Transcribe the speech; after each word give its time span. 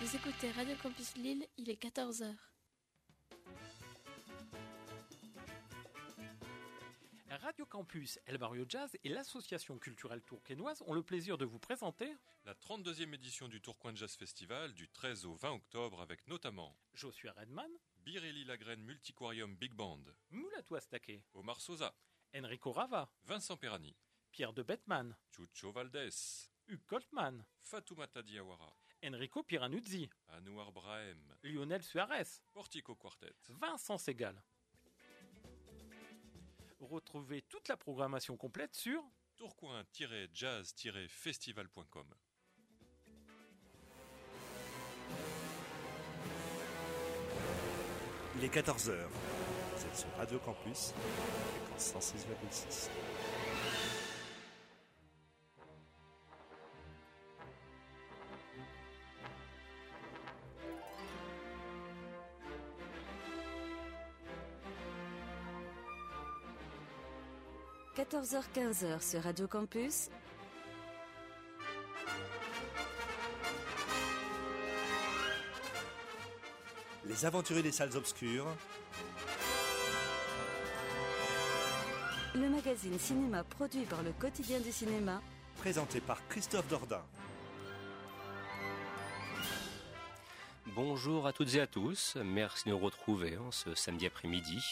Vous 0.00 0.14
écoutez 0.16 0.50
Radio 0.52 0.76
Campus 0.82 1.16
Lille, 1.16 1.46
il 1.56 1.70
est 1.70 1.82
14h. 1.82 2.34
Radio 7.30 7.66
Campus, 7.66 8.18
El 8.26 8.38
Barrio 8.38 8.64
Jazz 8.68 8.96
et 9.04 9.08
l'association 9.08 9.78
culturelle 9.78 10.22
tourquenoise 10.22 10.82
ont 10.86 10.94
le 10.94 11.02
plaisir 11.02 11.38
de 11.38 11.44
vous 11.44 11.58
présenter 11.58 12.12
la 12.44 12.54
32e 12.54 13.14
édition 13.14 13.48
du 13.48 13.60
Tourcoing 13.60 13.94
Jazz 13.94 14.16
Festival 14.16 14.72
du 14.74 14.88
13 14.88 15.26
au 15.26 15.34
20 15.34 15.52
octobre 15.52 16.00
avec 16.00 16.26
notamment 16.28 16.76
Joshua 16.94 17.32
Redman, 17.32 17.70
Birelli 18.04 18.44
Lagraine 18.44 18.82
Multiquarium 18.82 19.54
Big 19.56 19.72
Band, 19.74 20.02
Moulatou 20.30 20.76
Astaké, 20.76 21.24
Omar 21.34 21.60
Sosa, 21.60 21.94
Enrico 22.34 22.72
Rava, 22.72 23.10
Vincent 23.24 23.56
Perani, 23.56 23.94
Pierre 24.30 24.52
de 24.52 24.62
Bettman, 24.62 25.16
Chucho 25.30 25.72
Valdés, 25.72 26.50
Hugues 26.68 26.86
Coltman, 26.86 27.44
Fatoumata 27.60 28.22
Diawara, 28.22 28.76
Enrico 29.06 29.42
Piranuzzi, 29.44 30.10
Anouar 30.30 30.72
Brahem, 30.72 31.22
Lionel 31.44 31.84
Suarez, 31.84 32.42
Portico 32.52 32.96
Quartet, 32.96 33.36
Vincent 33.50 33.98
Segal. 33.98 34.42
Retrouvez 36.80 37.42
toute 37.42 37.68
la 37.68 37.76
programmation 37.76 38.36
complète 38.36 38.74
sur 38.74 39.08
tourcoing-jazz-festival.com. 39.36 42.14
Il 48.34 48.42
est 48.44 48.52
14h. 48.52 49.06
Vous 49.76 49.86
êtes 49.86 49.96
sur 49.96 50.10
Radio 50.16 50.40
Campus, 50.40 50.92
fréquence 51.64 51.94
106,6.– 51.94 52.90
14h-15h 68.16 69.02
sur 69.02 69.22
Radio 69.22 69.46
Campus, 69.46 70.08
Les 77.04 77.26
aventuriers 77.26 77.62
des 77.62 77.72
salles 77.72 77.94
obscures, 77.94 78.46
le 82.34 82.48
magazine 82.48 82.98
cinéma 82.98 83.44
produit 83.44 83.84
par 83.84 84.02
le 84.02 84.12
quotidien 84.12 84.60
du 84.60 84.72
cinéma, 84.72 85.20
présenté 85.58 86.00
par 86.00 86.26
Christophe 86.28 86.68
Dordain. 86.68 87.04
Bonjour 90.74 91.26
à 91.26 91.32
toutes 91.32 91.54
et 91.54 91.60
à 91.60 91.66
tous, 91.66 92.16
merci 92.24 92.64
de 92.64 92.70
nous 92.70 92.78
retrouver 92.78 93.36
en 93.36 93.50
ce 93.50 93.74
samedi 93.74 94.06
après-midi. 94.06 94.62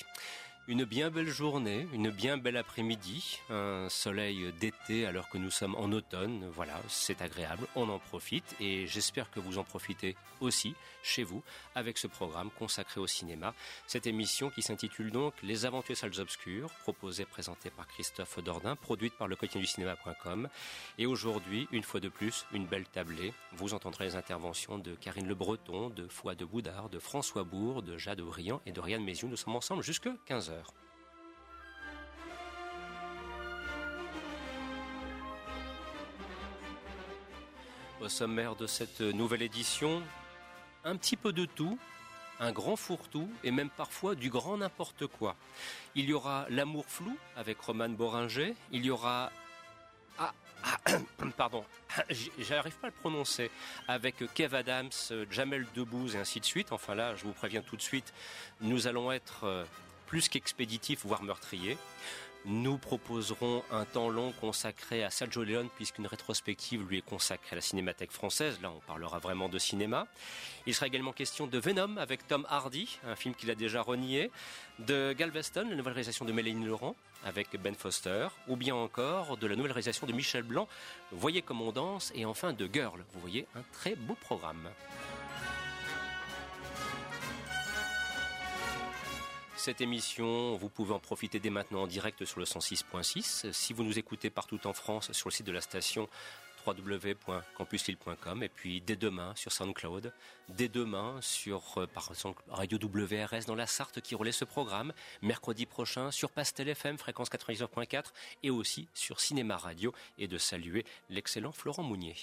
Une 0.67 0.85
bien 0.85 1.11
belle 1.11 1.29
journée, 1.29 1.87
une 1.93 2.09
bien 2.09 2.39
belle 2.39 2.57
après-midi, 2.57 3.39
un 3.51 3.91
soleil 3.91 4.51
d'été 4.59 5.05
alors 5.05 5.29
que 5.29 5.37
nous 5.37 5.51
sommes 5.51 5.75
en 5.75 5.93
automne. 5.93 6.49
Voilà, 6.55 6.81
c'est 6.89 7.21
agréable, 7.21 7.67
on 7.77 7.91
en 7.91 7.99
profite 7.99 8.57
et 8.61 8.87
j'espère 8.87 9.31
que 9.31 9.41
vous 9.41 9.59
en 9.59 9.65
profitez 9.65 10.17
aussi 10.41 10.75
chez 11.03 11.23
vous 11.23 11.43
avec 11.75 11.99
ce 11.99 12.07
programme 12.07 12.51
consacré 12.51 12.99
au 12.99 13.07
cinéma. 13.07 13.53
Cette 13.87 14.07
émission 14.07 14.49
qui 14.49 14.63
s'intitule 14.63 15.11
donc 15.11 15.35
Les 15.43 15.67
Aventures 15.67 15.99
Salles 15.99 16.19
Obscures, 16.19 16.71
proposée, 16.81 17.27
présentée 17.27 17.69
par 17.69 17.87
Christophe 17.87 18.43
Dordain, 18.43 18.75
produite 18.75 19.13
par 19.19 19.29
le 19.29 19.37
quotidien 19.37 19.61
du 19.61 19.67
cinéma.com. 19.67 20.49
Et 20.97 21.05
aujourd'hui, 21.05 21.69
une 21.73 21.83
fois 21.83 22.01
de 22.01 22.09
plus, 22.09 22.47
une 22.53 22.65
belle 22.65 22.87
tablée. 22.87 23.35
Vous 23.53 23.75
entendrez 23.75 24.07
les 24.07 24.17
interventions 24.17 24.79
de 24.79 24.95
Karine 24.95 25.29
Le 25.29 25.35
Breton, 25.35 25.91
de 25.91 26.09
Foi 26.09 26.35
de 26.35 26.47
Boudard, 26.47 26.89
de 26.89 26.99
François 26.99 27.45
Bourg, 27.45 27.83
de 27.83 27.99
Jade 27.99 28.23
Briand 28.23 28.63
et 28.65 28.73
de 28.73 28.81
Rianne 28.81 29.05
Méziou. 29.05 29.29
Nous 29.29 29.37
sommes 29.37 29.57
ensemble 29.57 29.83
jusque 29.83 30.09
15h. 30.27 30.54
Au 38.01 38.09
sommaire 38.09 38.55
de 38.55 38.67
cette 38.67 39.01
nouvelle 39.01 39.43
édition, 39.43 40.03
un 40.85 40.97
petit 40.97 41.17
peu 41.17 41.33
de 41.33 41.47
tout, 41.47 41.79
un 42.41 42.53
grand 42.53 42.77
fourre-tout 42.77 43.31
et 43.43 43.51
même 43.51 43.71
parfois 43.71 44.15
du 44.15 44.29
grand 44.29 44.59
n'importe 44.59 45.07
quoi. 45.07 45.37
Il 45.95 46.05
y 46.07 46.13
aura 46.13 46.47
L'amour 46.51 46.85
flou 46.87 47.17
avec 47.37 47.59
Roman 47.61 47.89
Boringer, 47.89 48.55
il 48.73 48.85
y 48.85 48.91
aura 48.91 49.31
ah, 50.19 50.33
pardon, 51.37 51.65
j'arrive 52.39 52.75
pas 52.77 52.89
à 52.89 52.91
le 52.91 52.97
prononcer, 53.01 53.51
avec 53.89 54.17
Kev 54.35 54.55
Adams, 54.55 54.91
Jamel 55.31 55.67
Debbouze 55.75 56.17
et 56.17 56.19
ainsi 56.19 56.41
de 56.41 56.45
suite. 56.45 56.73
Enfin 56.73 56.95
là, 56.95 57.17
je 57.17 57.25
vous 57.25 57.33
préviens 57.33 57.63
tout 57.63 57.77
de 57.77 57.83
suite, 57.83 58.13
nous 58.61 58.87
allons 58.87 59.13
être 59.13 59.67
plus 60.07 60.29
qu'expéditifs, 60.29 61.05
voire 61.05 61.23
meurtriers. 61.23 61.77
Nous 62.47 62.77
proposerons 62.77 63.63
un 63.71 63.87
temps 63.87 64.11
long 64.11 64.33
consacré 64.33 65.03
à 65.03 65.09
Sergio 65.09 65.45
Leone 65.45 65.71
puisqu'une 65.77 66.07
rétrospective 66.07 66.87
lui 66.87 66.99
est 66.99 67.05
consacrée 67.05 67.53
à 67.53 67.55
la 67.55 67.63
cinémathèque 67.63 68.13
française. 68.13 68.61
Là, 68.61 68.71
on 68.71 68.81
parlera 68.81 69.19
vraiment 69.19 69.49
de 69.49 69.59
cinéma. 69.59 70.07
Il 70.67 70.75
sera 70.75 70.87
également 70.87 71.13
question 71.13 71.47
de 71.47 71.59
Venom 71.59 71.97
avec 71.97 72.27
Tom 72.29 72.47
Hardy, 72.51 72.99
un 73.07 73.17
film 73.17 73.35
qu'il 73.35 73.51
a 73.51 73.55
déjà 73.55 73.81
renié, 73.81 74.31
de 74.79 75.15
Galveston, 75.17 75.67
la 75.71 75.75
nouvelle 75.75 75.95
réalisation 75.95 76.27
de 76.27 76.33
Mélanie 76.33 76.67
Laurent 76.67 76.97
avec 77.25 77.49
Ben 77.63 77.75
Foster, 77.75 78.29
ou 78.49 78.57
bien 78.57 78.75
encore 78.75 79.39
de 79.39 79.47
la 79.47 79.57
nouvelle 79.57 79.73
réalisation 79.73 80.07
de 80.07 80.13
Michel 80.13 80.43
Blanc, 80.43 80.69
Voyez 81.13 81.41
comme 81.41 81.63
on 81.63 81.73
danse, 81.73 82.13
et 82.15 82.27
enfin 82.27 82.53
de 82.53 82.69
Girl. 82.71 83.03
Vous 83.15 83.21
voyez, 83.21 83.47
un 83.57 83.63
très 83.73 83.95
beau 83.95 84.15
programme. 84.21 84.69
Cette 89.65 89.81
émission, 89.81 90.57
vous 90.57 90.69
pouvez 90.69 90.93
en 90.93 90.99
profiter 90.99 91.41
dès 91.41 91.49
maintenant 91.49 91.85
en 91.85 91.87
direct 91.87 92.27
sur 92.27 92.39
le 92.39 92.45
106.6. 92.45 93.51
Si 93.51 93.73
vous 93.73 93.83
nous 93.83 93.99
écoutez 93.99 94.29
partout 94.29 94.67
en 94.67 94.75
France, 94.75 95.11
sur 95.13 95.31
le 95.31 95.33
site 95.33 95.47
de 95.47 95.53
la 95.53 95.63
station 95.63 96.07
www.campuslille.com 96.67 98.43
et 98.43 98.51
puis 98.51 98.83
dès 98.83 98.97
demain 98.97 99.35
sur 99.37 99.53
SoundCloud, 99.53 100.13
dès 100.51 100.69
demain 100.69 101.17
sur 101.23 101.63
exemple 102.11 102.43
Radio 102.49 102.77
WRS 102.79 103.47
dans 103.47 103.55
la 103.55 103.67
Sarthe 103.67 104.03
qui 104.03 104.15
relaie 104.15 104.33
ce 104.33 104.45
programme, 104.45 104.93
mercredi 105.23 105.65
prochain 105.65 106.11
sur 106.11 106.29
Pastel 106.31 106.69
FM 106.69 106.99
fréquence 106.99 107.31
99.4 107.31 108.09
et 108.43 108.51
aussi 108.51 108.87
sur 108.93 109.19
Cinéma 109.19 109.57
Radio 109.57 109.95
et 110.19 110.29
de 110.29 110.37
saluer 110.37 110.85
l'excellent 111.09 111.53
Florent 111.53 111.85
Mounier. 111.85 112.17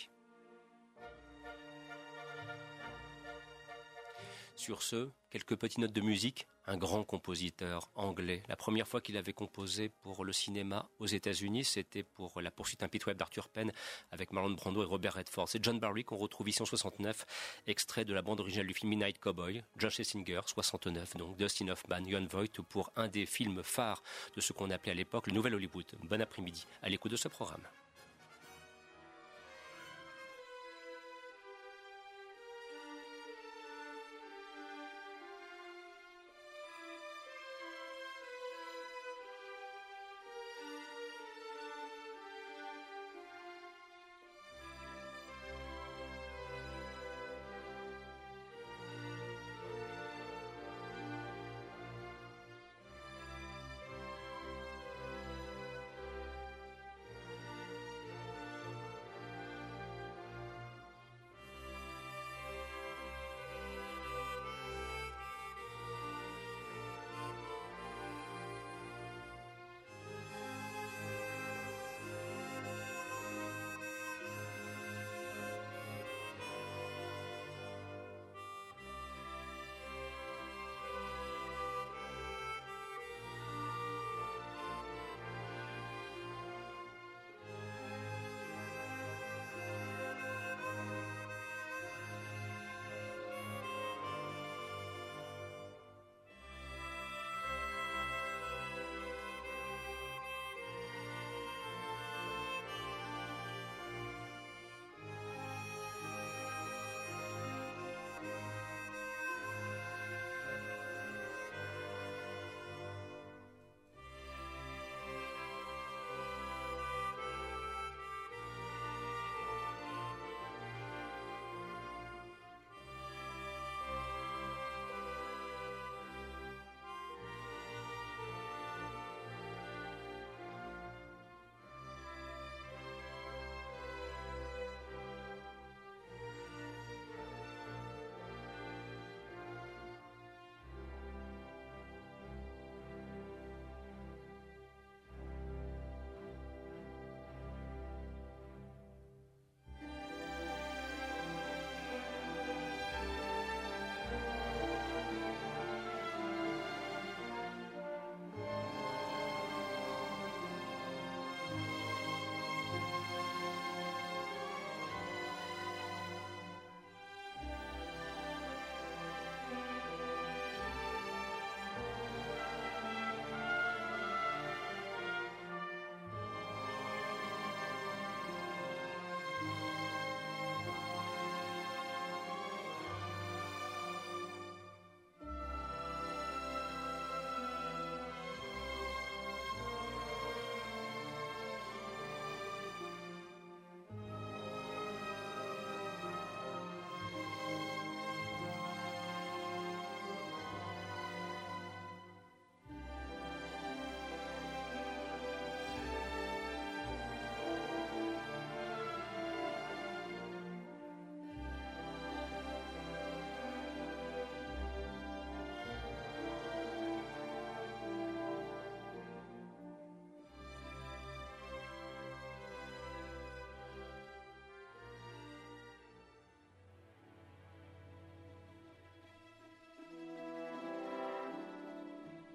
Sur 4.56 4.84
ce, 4.84 5.10
quelques 5.32 5.56
petites 5.56 5.80
notes 5.80 5.92
de 5.92 6.02
musique. 6.02 6.46
Un 6.68 6.78
grand 6.78 7.04
compositeur 7.04 7.90
anglais. 7.96 8.44
La 8.48 8.56
première 8.56 8.88
fois 8.88 9.02
qu'il 9.02 9.18
avait 9.18 9.34
composé 9.34 9.90
pour 9.90 10.24
le 10.24 10.32
cinéma 10.32 10.88
aux 11.00 11.08
États-Unis, 11.08 11.66
c'était 11.66 12.04
pour 12.04 12.40
La 12.40 12.52
poursuite 12.52 12.84
impitoyable 12.84 13.20
d'Arthur 13.20 13.50
Penn 13.50 13.72
avec 14.12 14.32
Marlon 14.32 14.52
Brando 14.52 14.84
et 14.84 14.86
Robert 14.86 15.16
Redford. 15.16 15.50
C'est 15.50 15.64
John 15.64 15.80
Barry 15.80 16.04
qu'on 16.04 16.18
retrouve 16.18 16.50
ici 16.50 16.62
en 16.62 16.66
69, 16.66 17.26
extrait 17.68 18.06
de 18.06 18.14
la 18.14 18.22
bande 18.22 18.40
originale 18.40 18.68
du 18.68 18.74
film 18.74 18.90
Midnight 18.90 19.20
Cowboy. 19.20 19.64
Josh 19.78 20.02
Singer, 20.02 20.42
69, 20.46 21.18
donc 21.18 21.36
Dustin 21.38 21.70
Hoffman, 21.70 22.08
Jon 22.08 22.28
Voight 22.30 22.62
pour 22.70 22.92
un 22.96 23.08
des 23.08 23.26
films 23.26 23.64
phares 23.64 24.04
de 24.36 24.42
ce 24.42 24.54
qu'on 24.54 24.70
appelait 24.70 24.92
à 24.92 24.96
l'époque 24.96 25.28
le 25.28 25.34
Nouvel 25.34 25.56
Hollywood. 25.56 25.86
Bon 26.04 26.22
après-midi 26.22 26.66
à 26.84 26.90
l'écoute 26.90 27.12
de 27.12 27.18
ce 27.18 27.28
programme. 27.28 27.66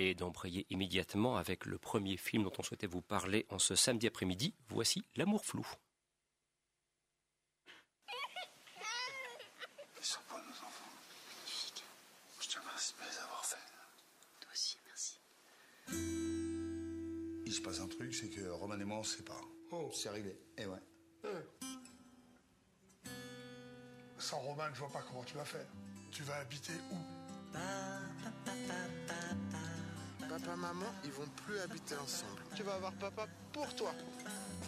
Et 0.00 0.14
d'embrayer 0.14 0.64
immédiatement 0.70 1.38
avec 1.38 1.66
le 1.66 1.76
premier 1.76 2.16
film 2.16 2.44
dont 2.44 2.52
on 2.56 2.62
souhaitait 2.62 2.86
vous 2.86 3.02
parler 3.02 3.46
en 3.48 3.58
ce 3.58 3.74
samedi 3.74 4.06
après-midi. 4.06 4.54
Voici 4.68 5.04
L'amour 5.16 5.44
flou. 5.44 5.66
Ils 9.98 10.04
sont 10.04 10.20
pas 10.28 10.36
nos 10.36 10.50
enfants. 10.50 10.84
Je 12.40 12.48
te 12.48 12.60
remercie 12.60 12.94
de 12.94 13.10
les 13.10 13.18
avoir 13.18 13.44
faits. 13.44 13.58
Toi 14.38 14.50
aussi, 14.52 14.78
merci. 14.86 15.18
Il 17.44 17.52
se 17.52 17.60
passe 17.60 17.80
un 17.80 17.88
truc, 17.88 18.14
c'est 18.14 18.30
que 18.30 18.48
Roman 18.50 18.78
et 18.78 18.84
moi 18.84 18.98
on 18.98 19.02
se 19.02 19.16
sépare. 19.16 19.42
Oh, 19.72 19.90
c'est 19.92 20.10
réglé. 20.10 20.38
Eh 20.58 20.66
ouais. 20.66 20.78
Sans 24.16 24.38
Roman, 24.38 24.72
je 24.72 24.78
vois 24.78 24.92
pas 24.92 25.02
comment 25.02 25.24
tu 25.24 25.34
vas 25.34 25.44
faire. 25.44 25.66
Tu 26.12 26.22
vas 26.22 26.36
habiter 26.36 26.74
où? 26.92 26.96
Papa, 30.28 30.56
maman, 30.56 30.86
ils 31.04 31.10
vont 31.10 31.26
plus 31.46 31.58
habiter 31.58 31.96
ensemble. 31.96 32.42
Tu 32.54 32.62
vas 32.62 32.74
avoir 32.74 32.92
papa 32.92 33.26
pour 33.52 33.74
toi. 33.74 33.94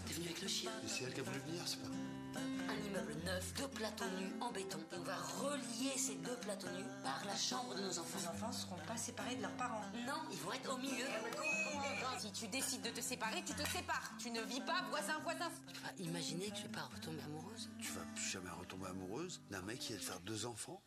T'es 0.07 0.15
venu 0.15 0.27
avec 0.27 0.41
le 0.41 0.49
chien 0.49 0.71
Et 0.85 0.89
c'est 0.89 1.05
elle 1.05 1.13
qui 1.13 1.21
a 1.21 1.23
voulu 1.23 1.39
venir, 1.41 1.63
c'est 1.67 1.83
pas. 1.83 1.89
Un 2.71 2.87
immeuble 2.87 3.15
neuf, 3.27 3.53
deux 3.55 3.69
plateaux 3.69 4.09
nus 4.19 4.33
en 4.41 4.51
béton. 4.53 4.79
Et 4.93 4.97
on 4.97 5.03
va 5.03 5.17
relier 5.17 5.99
ces 5.99 6.15
deux 6.15 6.37
plateaux 6.37 6.71
nus 6.71 6.87
par 7.05 7.23
la 7.27 7.37
chambre 7.37 7.75
de 7.75 7.83
nos 7.83 7.99
enfants. 7.99 8.19
Les 8.19 8.29
enfants 8.29 8.53
seront 8.53 8.79
pas 8.87 8.97
séparés 8.97 9.37
de 9.37 9.43
leurs 9.43 9.57
parents. 9.57 9.83
Non, 10.07 10.23
ils 10.33 10.39
vont 10.39 10.53
être 10.53 10.73
au 10.73 10.79
milieu. 10.79 11.05
Si 12.19 12.33
tu 12.33 12.49
décides 12.49 12.83
de 12.83 12.91
te 12.91 13.01
séparer, 13.03 13.43
tu 13.45 13.53
te 13.53 13.69
sépares. 13.69 14.13
Tu 14.19 14.31
ne 14.31 14.41
vis 14.43 14.61
pas 14.61 14.83
voisin-voisin. 14.89 15.51
Tu 15.67 15.75
peux 15.75 15.81
pas 15.81 15.95
imaginer 15.99 16.51
que 16.51 16.57
je 16.57 16.63
vais 16.63 16.69
pas 16.69 16.89
retomber 16.95 17.23
amoureuse 17.23 17.69
Tu 17.81 17.93
vas 17.93 18.05
plus 18.15 18.31
jamais 18.31 18.51
retomber 18.51 18.87
amoureuse 18.87 19.43
d'un 19.51 19.63
mec 19.63 19.79
qui 19.79 19.93
va 19.93 19.99
te 19.99 20.05
faire 20.05 20.21
deux 20.21 20.47
enfants 20.47 20.83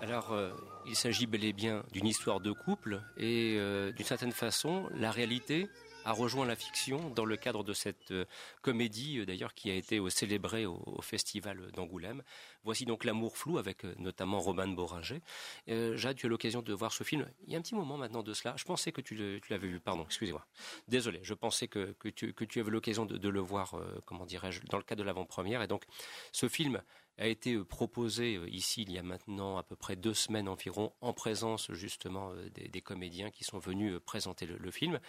Alors, 0.00 0.32
euh, 0.32 0.50
il 0.86 0.96
s'agit 0.96 1.26
bel 1.26 1.44
et 1.44 1.52
bien 1.52 1.84
d'une 1.92 2.06
histoire 2.06 2.40
de 2.40 2.52
couple 2.52 3.00
et 3.16 3.56
euh, 3.56 3.92
d'une 3.92 4.04
certaine 4.04 4.32
façon, 4.32 4.88
la 4.94 5.10
réalité 5.10 5.68
a 6.04 6.12
rejoint 6.12 6.44
la 6.44 6.56
fiction 6.56 7.10
dans 7.10 7.24
le 7.24 7.36
cadre 7.36 7.64
de 7.64 7.72
cette 7.72 8.10
euh, 8.10 8.26
comédie, 8.60 9.24
d'ailleurs, 9.24 9.54
qui 9.54 9.70
a 9.70 9.74
été 9.74 9.98
célébrée 10.10 10.66
au, 10.66 11.00
festival 11.00 11.70
d'Angoulême. 11.72 12.22
Voici 12.62 12.84
donc 12.84 13.04
L'amour 13.04 13.36
flou 13.36 13.56
avec 13.58 13.84
notamment 13.98 14.40
Roman 14.40 14.68
Boringer. 14.68 15.22
Euh, 15.68 15.96
Jade, 15.96 16.16
tu 16.16 16.26
as 16.26 16.28
l'occasion 16.28 16.60
de 16.60 16.72
voir 16.74 16.92
ce 16.92 17.04
film 17.04 17.26
il 17.46 17.52
y 17.52 17.56
a 17.56 17.58
un 17.58 17.62
petit 17.62 17.74
moment 17.74 17.96
maintenant 17.96 18.22
de 18.22 18.34
cela. 18.34 18.54
Je 18.56 18.64
pensais 18.64 18.92
que 18.92 19.00
tu 19.00 19.40
l'avais 19.48 19.68
vu, 19.68 19.80
pardon, 19.80 20.04
excusez-moi. 20.04 20.46
Désolé, 20.88 21.20
je 21.22 21.34
pensais 21.34 21.68
que, 21.68 21.94
tu, 22.10 22.60
avais 22.60 22.70
l'occasion 22.70 23.06
de, 23.06 23.16
de 23.16 23.28
le 23.28 23.40
voir, 23.40 23.74
comment 24.04 24.26
dirais-je, 24.26 24.60
dans 24.68 24.78
le 24.78 24.82
cadre 24.82 25.00
de 25.00 25.06
l'avant-première. 25.06 25.62
Et 25.62 25.66
donc, 25.66 25.84
ce 26.32 26.48
film 26.48 26.82
a 27.18 27.26
été 27.26 27.54
euh, 27.54 27.64
proposé 27.64 28.36
euh, 28.36 28.48
ici 28.48 28.82
il 28.82 28.92
y 28.92 28.98
a 28.98 29.02
maintenant 29.02 29.56
à 29.56 29.62
peu 29.62 29.76
près 29.76 29.96
deux 29.96 30.14
semaines 30.14 30.48
environ 30.48 30.92
en 31.00 31.12
présence 31.12 31.72
justement 31.72 32.32
euh, 32.32 32.48
des, 32.50 32.80
comédiens 32.80 33.30
qui 33.30 33.44
sont 33.44 33.58
venus 33.58 33.98
présenter 34.04 34.46
le, 34.46 34.70
film. 34.70 35.00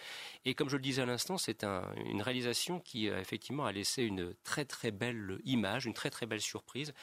Et 0.44 0.54
comme 0.54 0.68
je 0.68 0.76
le 0.76 0.82
disais 0.82 1.02
à 1.02 1.06
l'instant, 1.06 1.36
c'est 1.38 1.64
un- 1.64 1.92
une 2.06 2.22
réalisation 2.22 2.80
qui 2.80 3.06
effectivement 3.08 3.66
a 3.66 3.72
laissé 3.72 4.02
une 4.02 4.34
très 4.44 4.64
très 4.64 4.90
belle 4.90 5.38
image, 5.44 5.86
une 5.86 5.94
très 5.94 6.10
très 6.10 6.26
belle 6.26 6.40
surprise. 6.40 6.94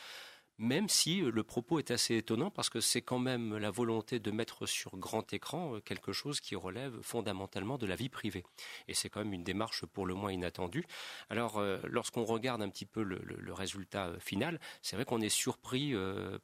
Même 0.59 0.87
si 0.87 1.21
euh, 1.21 1.31
le 1.31 1.43
propos 1.43 1.79
est 1.79 1.91
assez 1.91 2.15
étonnant 2.15 2.51
parce 2.51 2.69
que 2.69 2.79
c'est 2.79 3.01
quand 3.01 3.19
même 3.19 3.57
la 3.57 3.71
volonté 3.71 4.19
de 4.19 4.31
mettre 4.31 4.67
sur 4.67 4.95
grand 4.97 5.33
écran 5.33 5.75
euh, 5.75 5.79
quelque 5.79 6.11
chose 6.11 6.39
qui 6.39 6.55
relève 6.55 7.01
fondamentalement 7.01 7.77
de 7.77 7.87
la 7.87 7.95
vie 7.95 8.09
privée. 8.09 8.43
Et 8.87 8.93
c'est 8.93 9.09
quand 9.09 9.23
même 9.23 9.33
une 9.33 9.43
démarche 9.43 9.85
pour 9.85 10.05
le 10.05 10.13
moins 10.13 10.31
inattendue. 10.31 10.85
Alors, 11.29 11.57
euh, 11.57 11.79
lorsqu'on 11.85 12.23
regarde 12.23 12.61
un 12.61 12.69
petit 12.69 12.85
peu 12.85 13.01
le, 13.01 13.53
résultat 13.53 14.11
final, 14.19 14.59
c'est 14.81 14.95
vrai 14.95 15.05
qu'on 15.05 15.21
est 15.21 15.29
surpris 15.29 15.93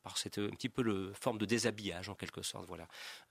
par 0.03 0.17
cette 0.17 0.37
un 0.37 0.49
petit 0.49 0.69
peu 0.69 0.83
le 0.83 1.11
forme 1.13 1.39
de 1.39 1.45
déshabillage 1.45 2.07
en 2.09 2.13
quelque 2.13 2.43
sorte. 2.43 2.67
Voilà, 2.67 2.87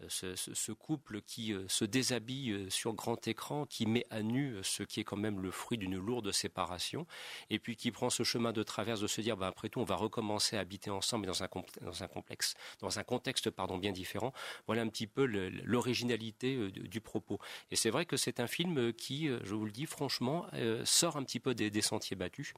ce, 0.09 0.73
couple 0.73 1.21
qui 1.23 1.55
se 1.69 1.85
déshabille 1.85 2.67
sur 2.71 2.93
grand 2.95 3.29
écran, 3.29 3.67
qui 3.67 3.87
met 3.87 4.05
à 4.11 4.23
nu 4.23 4.57
ce 4.63 4.83
qui 4.83 4.99
est 4.99 5.05
quand 5.05 5.17
même 5.17 5.41
le 5.41 5.53
fruit 5.53 5.79
d'une 5.79 5.97
lourde 5.97 6.33
séparation, 6.33 7.07
et 7.51 7.61
puis 7.61 7.77
qui 7.77 7.93
prend 7.93 8.11
ce 8.11 8.25
chemin 8.25 8.53
de 8.53 8.65
traverse 8.65 9.01
de 9.01 9.07
se 9.07 9.21
dire, 9.21 9.37
bah, 9.37 9.47
après 9.47 9.69
tout, 9.69 9.81
on 9.81 9.85
va 9.85 9.95
recommencer 9.95 10.57
à 10.57 10.65
habiter 10.69 10.91
ensemble, 10.91 11.23
mais 11.23 11.27
dans 11.27 11.43
un, 11.43 11.49
dans 11.81 12.03
un 12.03 12.09
complexe, 12.09 12.55
dans 12.81 12.99
un 12.99 13.05
contexte 13.05 13.49
pardon 13.51 13.79
bien 13.79 13.93
différent. 13.93 14.33
Voilà 14.67 14.83
un 14.83 14.89
petit 14.89 15.07
peu 15.07 15.25
l'originalité 15.25 16.57
euh, 16.57 16.71
du, 16.71 17.01
propos. 17.01 17.39
Et 17.71 17.77
c'est 17.77 17.91
vrai 17.91 18.05
que 18.05 18.17
c'est 18.17 18.39
un 18.39 18.47
film 18.47 18.79
euh, 18.79 18.93
qui, 18.93 19.29
euh, 19.29 19.41
je 19.45 19.55
vous 19.55 19.65
le 19.65 19.71
dis 19.71 19.87
franchement, 19.87 20.47
sort 20.85 21.17
un 21.17 21.25
petit 21.25 21.41
peu 21.41 21.55
des, 21.55 21.83
sentiers 21.83 22.17
battus. 22.17 22.53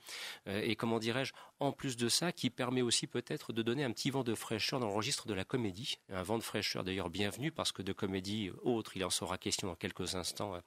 Et 0.46 0.74
comment 0.74 0.98
dirais-je, 0.98 1.32
en 1.60 1.72
plus 1.72 1.96
de 1.96 2.08
ça, 2.08 2.32
qui 2.32 2.50
permet 2.50 2.82
aussi 2.82 3.06
peut-être 3.06 3.52
de 3.52 3.62
donner 3.62 3.84
un 3.84 3.92
petit 3.92 4.10
vent 4.10 4.24
de 4.24 4.34
fraîcheur 4.34 4.80
dans 4.80 4.88
le 4.88 4.94
registre 4.94 5.26
de 5.26 5.34
la 5.34 5.44
comédie. 5.44 5.98
Un 6.10 6.22
vent 6.22 6.38
de 6.38 6.42
fraîcheur 6.42 6.84
d'ailleurs 6.84 7.10
bienvenu 7.10 7.52
parce 7.52 7.70
que 7.70 7.82
de 7.82 7.92
comédie 7.92 8.50
autre, 8.62 8.96
il 8.96 9.04
en 9.04 9.10
sera 9.10 9.38
question 9.38 9.68
dans 9.68 9.74
quelques 9.74 10.14
instants. 10.14 10.54
euh, 10.54 10.60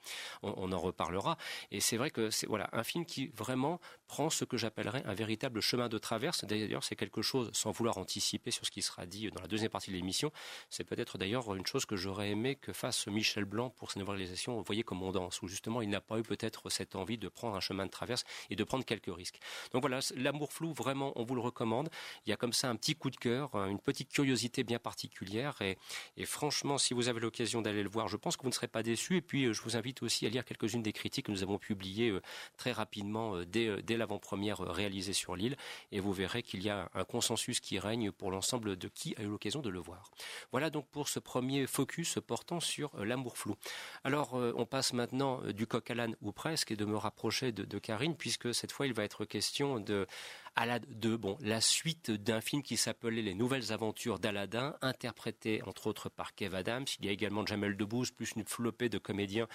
On, 0.43 0.71
en 0.71 0.79
reparlera. 0.79 1.37
Et 1.71 1.79
c'est 1.79 1.97
vrai 1.97 2.11
que 2.11 2.29
c'est 2.29 2.47
voilà 2.47 2.69
un 2.73 2.83
film 2.83 3.05
qui 3.05 3.27
vraiment 3.27 3.79
prend 4.07 4.29
ce 4.29 4.45
que 4.45 4.57
j'appellerais 4.57 5.03
un 5.05 5.13
véritable 5.13 5.61
chemin 5.61 5.89
de 5.89 5.97
traverse. 5.97 6.45
D'ailleurs, 6.45 6.83
c'est 6.83 6.95
quelque 6.95 7.21
chose, 7.21 7.49
sans 7.53 7.71
vouloir 7.71 7.97
anticiper 7.97 8.51
sur 8.51 8.65
ce 8.65 8.71
qui 8.71 8.81
sera 8.81 9.05
dit 9.05 9.29
dans 9.31 9.41
la 9.41 9.47
deuxième 9.47 9.71
partie 9.71 9.89
de 9.89 9.95
l'émission, 9.95 10.31
c'est 10.69 10.83
peut-être 10.83 11.17
d'ailleurs 11.17 11.53
une 11.55 11.65
chose 11.65 11.85
que 11.85 11.95
j'aurais 11.95 12.29
aimé 12.29 12.55
que 12.55 12.71
fasse 12.73 13.07
Michel 13.07 13.45
Blanc 13.45 13.71
pour 13.71 13.91
sa 13.91 13.99
nouvelle 13.99 14.17
réalisation, 14.17 14.57
Vous 14.57 14.63
voyez 14.63 14.83
comme 14.83 15.01
on 15.01 15.11
danse, 15.11 15.41
où 15.41 15.47
justement 15.47 15.81
il 15.81 15.89
n'a 15.89 16.01
pas 16.01 16.19
eu 16.19 16.23
peut-être 16.23 16.69
cette 16.69 16.95
envie 16.95 17.17
de 17.17 17.27
prendre 17.29 17.55
un 17.55 17.59
chemin 17.59 17.85
de 17.85 17.91
traverse 17.91 18.23
et 18.49 18.55
de 18.55 18.63
prendre 18.63 18.85
quelques 18.85 19.13
risques. 19.13 19.39
Donc 19.71 19.81
voilà, 19.81 19.99
l'amour 20.15 20.53
flou, 20.53 20.73
vraiment, 20.83 21.13
on 21.15 21.23
vous 21.23 21.35
le 21.35 21.41
recommande. 21.41 21.89
Il 22.25 22.29
y 22.29 22.33
a 22.33 22.35
comme 22.35 22.53
ça 22.53 22.69
un 22.69 22.75
petit 22.75 22.95
coup 22.95 23.09
de 23.09 23.15
cœur, 23.15 23.55
une 23.55 23.79
petite 23.79 24.09
curiosité 24.09 24.63
bien 24.63 24.79
particulière. 24.79 25.61
Et, 25.61 25.77
franchement, 26.25 26.77
si 26.77 26.93
vous 26.93 27.07
avez 27.07 27.19
l'occasion 27.19 27.61
d'aller 27.61 27.83
le 27.83 27.89
voir, 27.89 28.07
je 28.07 28.17
pense 28.17 28.35
que 28.37 28.43
vous 28.43 28.49
ne 28.49 28.53
serez 28.53 28.67
pas 28.67 28.83
déçus. 28.83 29.17
Et 29.17 29.21
puis, 29.21 29.45
euh, 29.45 29.53
je 29.53 29.61
vous 29.61 29.75
invite 29.75 30.03
aussi 30.03 30.25
à 30.25 30.29
lire 30.29 30.43
quelques-unes 30.45 30.83
des 30.83 30.93
critiques 30.93 31.27
que 31.27 31.31
nous 31.31 31.43
avons 31.43 31.57
publiées 31.57 32.09
euh, 32.09 32.21
très 32.57 32.71
rapidement 32.71 33.37
euh, 33.37 33.45
dès, 33.45 33.97
l'avant-première 33.97 34.59
réalisée 34.59 35.13
sur 35.13 35.35
l'île. 35.35 35.55
Et 35.91 35.99
vous 35.99 36.13
verrez 36.13 36.43
qu'il 36.43 36.61
y 36.61 36.69
a 36.69 36.89
un 36.93 37.03
consensus 37.05 37.59
qui 37.59 37.79
règne 37.79 38.11
pour 38.11 38.31
l'ensemble 38.31 38.75
de 38.75 38.87
qui 38.87 39.15
a 39.17 39.23
eu 39.23 39.27
l'occasion 39.27 39.61
de 39.61 39.69
le 39.69 39.79
voir. 39.79 40.11
Voilà 40.51 40.69
donc 40.69 40.87
pour 40.87 41.07
ce 41.07 41.19
premier 41.19 41.67
focus 41.67 42.19
portant 42.25 42.59
sur 42.59 42.91
l'amour 42.97 43.37
flou. 43.37 43.55
Alors, 44.03 44.33
on 44.33 44.65
passe 44.65 44.93
maintenant 44.93 45.41
du 45.51 45.67
coq 45.67 45.89
à 45.89 45.95
l'âne 45.95 46.15
ou 46.21 46.31
presque 46.31 46.71
et 46.71 46.75
de 46.75 46.85
me 46.85 46.97
rapprocher 46.97 47.51
de, 47.51 47.63
de 47.63 47.79
Karine, 47.79 48.15
puisque 48.15 48.53
cette 48.53 48.71
fois, 48.71 48.87
il 48.87 48.93
va 48.93 49.03
être 49.03 49.25
question 49.25 49.79
de 49.79 50.07
Alad 50.55 50.85
2, 50.87 51.17
bon, 51.17 51.35
la 51.41 51.61
suite 51.61 52.11
d'un 52.11 52.39
film 52.39 52.61
qui 52.61 52.77
s'appelait 52.77 53.23
Les 53.23 53.33
Nouvelles 53.33 53.73
Aventures 53.73 54.19
d'Aladin, 54.19 54.75
interprété 54.81 55.63
entre 55.63 55.87
autres 55.87 56.09
par 56.09 56.35
Kev 56.35 56.55
Adams. 56.55 56.85
Il 56.99 57.05
y 57.05 57.09
a 57.09 57.11
également 57.11 57.43
Jamel 57.43 57.75
Debbouze, 57.75 58.11
plus 58.11 58.33
une 58.35 58.45
flopée 58.45 58.87
de 58.87 58.99
comédiens 58.99 59.47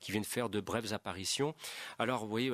qui 0.00 0.12
viennent 0.12 0.24
faire 0.24 0.50
de 0.50 0.60
brèves 0.60 0.92
apparitions. 0.92 1.54
Alors, 1.98 2.24
vous 2.24 2.28
voyez, 2.28 2.52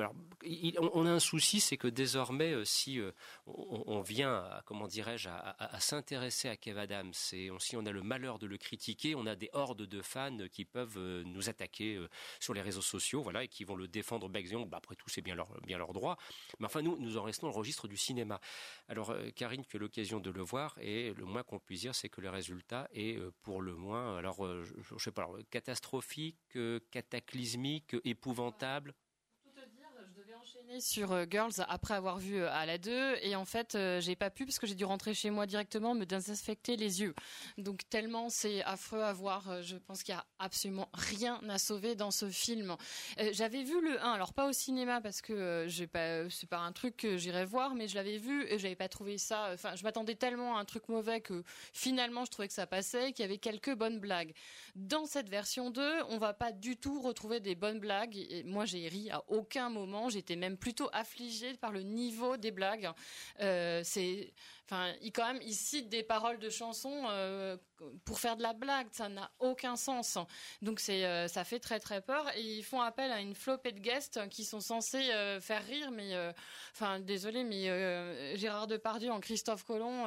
on, 0.79 1.07
a 1.07 1.11
un 1.11 1.19
souci, 1.19 1.59
c'est 1.59 1.77
que 1.77 1.89
désormais, 1.89 2.53
euh, 2.53 2.65
si 2.65 3.01
euh, 3.01 3.11
on, 3.47 4.01
vient, 4.01 4.49
comment 4.65 4.87
dirais-je, 4.87 5.29
à, 5.29 5.81
s'intéresser 5.81 6.49
à 6.49 6.57
Kev 6.57 6.79
Adams, 6.79 7.13
et 7.33 7.51
si 7.59 7.77
on 7.77 7.85
a 7.85 7.91
le 7.91 8.03
malheur 8.03 8.39
de 8.39 8.47
le 8.47 8.59
critiquer, 8.59 9.17
on 9.17 9.27
a 9.27 9.35
des 9.35 9.51
hordes 9.53 9.83
de 9.83 10.03
fans 10.03 10.39
qui 10.53 10.65
peuvent 10.65 10.99
euh, 10.99 11.25
nous 11.27 11.49
attaquer 11.49 12.01
sur 12.39 12.55
les 12.55 12.63
réseaux 12.63 12.81
sociaux, 12.81 13.23
voilà, 13.23 13.43
et 13.43 13.49
qui 13.49 13.65
vont 13.65 13.75
le 13.75 13.89
défendre 13.89 14.29
bec. 14.29 14.49
Bah, 14.69 14.77
après 14.77 14.95
tout, 14.95 15.09
c'est 15.09 15.21
bien 15.21 15.35
leur, 15.35 15.49
bien 15.67 15.79
leur 15.79 15.93
droit. 15.93 16.17
Mais 16.61 16.67
enfin, 16.67 16.81
nous, 16.81 16.97
nous 16.99 17.19
en 17.19 17.23
restons 17.23 17.49
au 17.49 17.53
registre 17.53 17.88
du 17.89 17.97
cinéma. 17.97 18.41
Alors, 18.89 19.11
euh, 19.11 19.31
Karine, 19.35 19.65
tu 19.65 19.77
as 19.77 19.81
l'occasion 19.81 20.21
de 20.21 20.31
le 20.31 20.43
voir, 20.43 20.77
et 20.81 21.13
le 21.15 21.25
moins 21.25 21.43
qu'on 21.43 21.59
puisse 21.59 21.81
dire, 21.81 21.95
c'est 21.95 22.09
que 22.09 22.21
le 22.21 22.31
résultat 22.31 22.89
est 22.93 23.19
euh, 23.19 23.33
pour 23.43 23.61
le 23.61 23.75
moins, 23.75 24.17
alors, 24.17 24.45
euh, 24.45 24.65
je, 24.65 24.99
sais 24.99 25.13
pas, 25.13 25.29
catastrophique, 25.51 26.59
cataclysmique, 26.91 27.97
épouvantable? 28.05 28.95
Sur 30.81 31.13
euh, 31.13 31.25
Girls 31.29 31.65
après 31.69 31.95
avoir 31.95 32.19
vu 32.19 32.45
à 32.45 32.67
la 32.67 32.77
2 32.77 33.17
et 33.23 33.35
en 33.35 33.47
fait 33.47 33.75
euh, 33.75 34.01
j'ai 34.01 34.15
pas 34.15 34.29
pu 34.29 34.45
parce 34.45 34.59
que 34.59 34.67
j'ai 34.67 34.75
dû 34.75 34.85
rentrer 34.85 35.15
chez 35.15 35.31
moi 35.31 35.47
directement 35.47 35.95
me 35.95 36.05
désinfecter 36.05 36.77
les 36.77 37.01
yeux. 37.01 37.15
Donc 37.57 37.89
tellement 37.89 38.29
c'est 38.29 38.63
affreux 38.65 39.01
à 39.01 39.13
voir, 39.15 39.49
euh, 39.49 39.63
je 39.63 39.77
pense 39.77 40.03
qu'il 40.03 40.15
y 40.15 40.19
a 40.19 40.25
absolument 40.39 40.91
rien 40.93 41.41
à 41.49 41.59
sauver 41.59 41.95
dans 41.95 42.11
ce 42.11 42.29
film. 42.29 42.77
J'avais 43.33 43.65
vu 43.65 43.81
le 43.81 44.01
1, 44.01 44.13
alors 44.13 44.35
pas 44.35 44.47
au 44.47 44.53
cinéma 44.53 45.01
parce 45.01 45.23
que 45.23 45.65
j'ai 45.69 45.87
pas 45.87 46.29
c'est 46.29 46.49
pas 46.49 46.59
un 46.59 46.73
truc 46.73 46.99
que 46.99 47.17
j'irais 47.17 47.47
voir 47.47 47.75
mais 47.75 47.89
je 47.89 47.95
l'avais 47.95 48.19
vu 48.19 48.45
et 48.49 48.59
j'avais 48.59 48.77
pas 48.77 48.89
trouvé 48.89 49.17
ça 49.17 49.51
enfin 49.55 49.75
je 49.75 49.83
m'attendais 49.85 50.17
tellement 50.17 50.59
à 50.59 50.61
un 50.61 50.65
truc 50.67 50.89
mauvais 50.89 51.23
que 51.23 51.43
finalement 51.73 52.27
je 52.27 52.31
trouvais 52.31 52.49
que 52.49 52.55
ça 52.55 52.67
passait, 52.67 53.13
qu'il 53.13 53.23
y 53.23 53.27
avait 53.27 53.39
quelques 53.39 53.75
bonnes 53.75 54.01
blagues. 54.01 54.35
Dans 54.75 55.07
cette 55.07 55.31
version 55.31 55.71
2, 55.71 56.03
on 56.11 56.19
va 56.19 56.35
pas 56.35 56.53
du 56.53 56.77
tout 56.77 57.01
retrouver 57.01 57.41
des 57.41 57.55
bonnes 57.55 57.81
blagues 57.81 58.17
et 58.17 58.45
moi 58.45 58.67
j'ai 58.67 58.87
ri 58.87 59.11
à 59.11 59.23
aucun 59.29 59.71
moment, 59.71 60.11
j'étais 60.11 60.37
même 60.37 60.58
plutôt 60.59 60.89
affligée 60.93 61.55
par 61.55 61.73
le 61.73 61.83
niveau 61.83 62.37
des 62.37 62.51
blagues. 62.51 62.91
Euh, 63.41 63.83
enfin 64.71 64.93
il 65.03 65.13
quand 65.13 65.27
même 65.27 65.41
il 65.43 65.55
cite 65.55 65.89
des 65.89 66.03
paroles 66.03 66.39
de 66.39 66.51
chansons 66.51 67.05
euh, 67.09 67.57
pour 68.05 68.19
faire 68.19 68.37
de 68.37 68.43
la 68.43 68.53
blague, 68.55 68.89
ça 68.91 69.09
n'a 69.09 69.31
aucun 69.39 69.77
sens. 69.77 70.19
Donc 70.63 70.81
c'est 70.81 71.05
euh, 71.05 71.29
ça 71.29 71.45
fait 71.45 71.61
très 71.61 71.79
très 71.79 72.01
peur 72.01 72.27
et 72.37 72.43
ils 72.43 72.65
font 72.65 72.81
appel 72.81 73.11
à 73.13 73.21
une 73.21 73.35
flopée 73.35 73.73
de 73.73 73.79
guests 73.79 74.21
qui 74.31 74.45
sont 74.45 74.61
censés 74.61 75.11
euh, 75.13 75.41
faire 75.41 75.65
rire 75.65 75.91
mais 75.93 76.13
enfin 76.75 77.01
désolé 77.01 77.45
mais 77.45 78.37
Gérard 78.37 78.67
Depardieu 78.67 79.11
en 79.11 79.21
Christophe 79.21 79.65
Colomb 79.65 80.07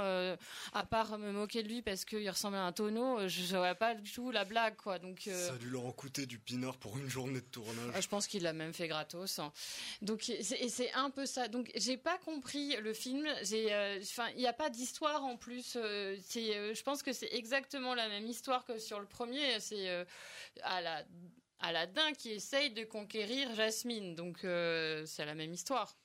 à 0.74 0.86
part 0.86 1.18
me 1.18 1.32
moquer 1.32 1.63
de 1.63 1.68
lui 1.70 1.82
parce 1.82 2.06
qu'il 2.06 2.30
ressemble 2.30 2.58
à 2.58 2.63
un 2.65 2.72
tonneau, 2.72 3.27
je, 3.27 3.56
vois 3.56 3.75
pas 3.75 3.96
du 3.96 4.12
tout 4.12 4.32
la 4.32 4.46
blague 4.46 4.75
quoi. 4.75 5.00
Donc 5.00 5.22
Ça 5.25 5.53
a 5.53 5.58
dû 5.58 5.70
leur 5.70 5.86
en 5.86 5.91
coûter 5.91 6.25
du 6.25 6.39
pinard 6.39 6.77
pour 6.77 6.98
une 6.98 7.08
journée 7.10 7.41
de 7.41 7.46
tournage. 7.46 7.91
ah, 7.96 8.01
Je 8.01 8.08
pense 8.08 8.27
qu'il 8.27 8.44
l'a 8.44 8.53
même 8.53 8.74
fait 8.74 8.88
gratos. 8.88 9.39
hein. 9.39 9.51
Donc 10.01 10.24
c'est- 10.24 10.60
et 10.62 10.70
c'est 10.70 10.91
un 10.94 11.10
peu 11.10 11.25
ça. 11.25 11.48
Donc 11.48 11.72
j'ai 11.75 11.98
pas 11.98 12.18
compris 12.20 12.75
le 12.77 12.94
film. 12.94 13.25
J'ai, 13.44 13.65
enfin, 14.01 14.27
il 14.36 14.39
n'y 14.39 14.48
a 14.48 14.50
pas 14.53 14.70
d'histoire 14.70 15.24
en 15.24 15.38
plus. 15.38 15.74
euh, 15.75 16.17
c'est, 16.24 16.55
euh, 16.58 16.74
je 16.74 16.84
pense 16.84 17.03
que 17.03 17.13
c'est 17.13 17.29
exactement 17.34 17.96
la 17.96 18.08
même 18.10 18.25
histoire 18.27 18.65
que 18.65 18.77
sur 18.79 19.00
le 19.00 19.05
premier. 19.08 19.60
C'est 19.60 19.89
euh, 19.89 20.05
à 20.63 20.81
la 20.81 21.03
Aladdin 21.60 22.13
qui 22.13 22.31
essaye 22.31 22.72
de 22.72 22.84
conquérir 22.84 23.53
Jasmine. 23.55 24.15
Donc 24.15 24.43
euh, 24.43 25.05
c'est 25.05 25.25
la 25.25 25.36
même 25.36 25.53
histoire. 25.53 25.96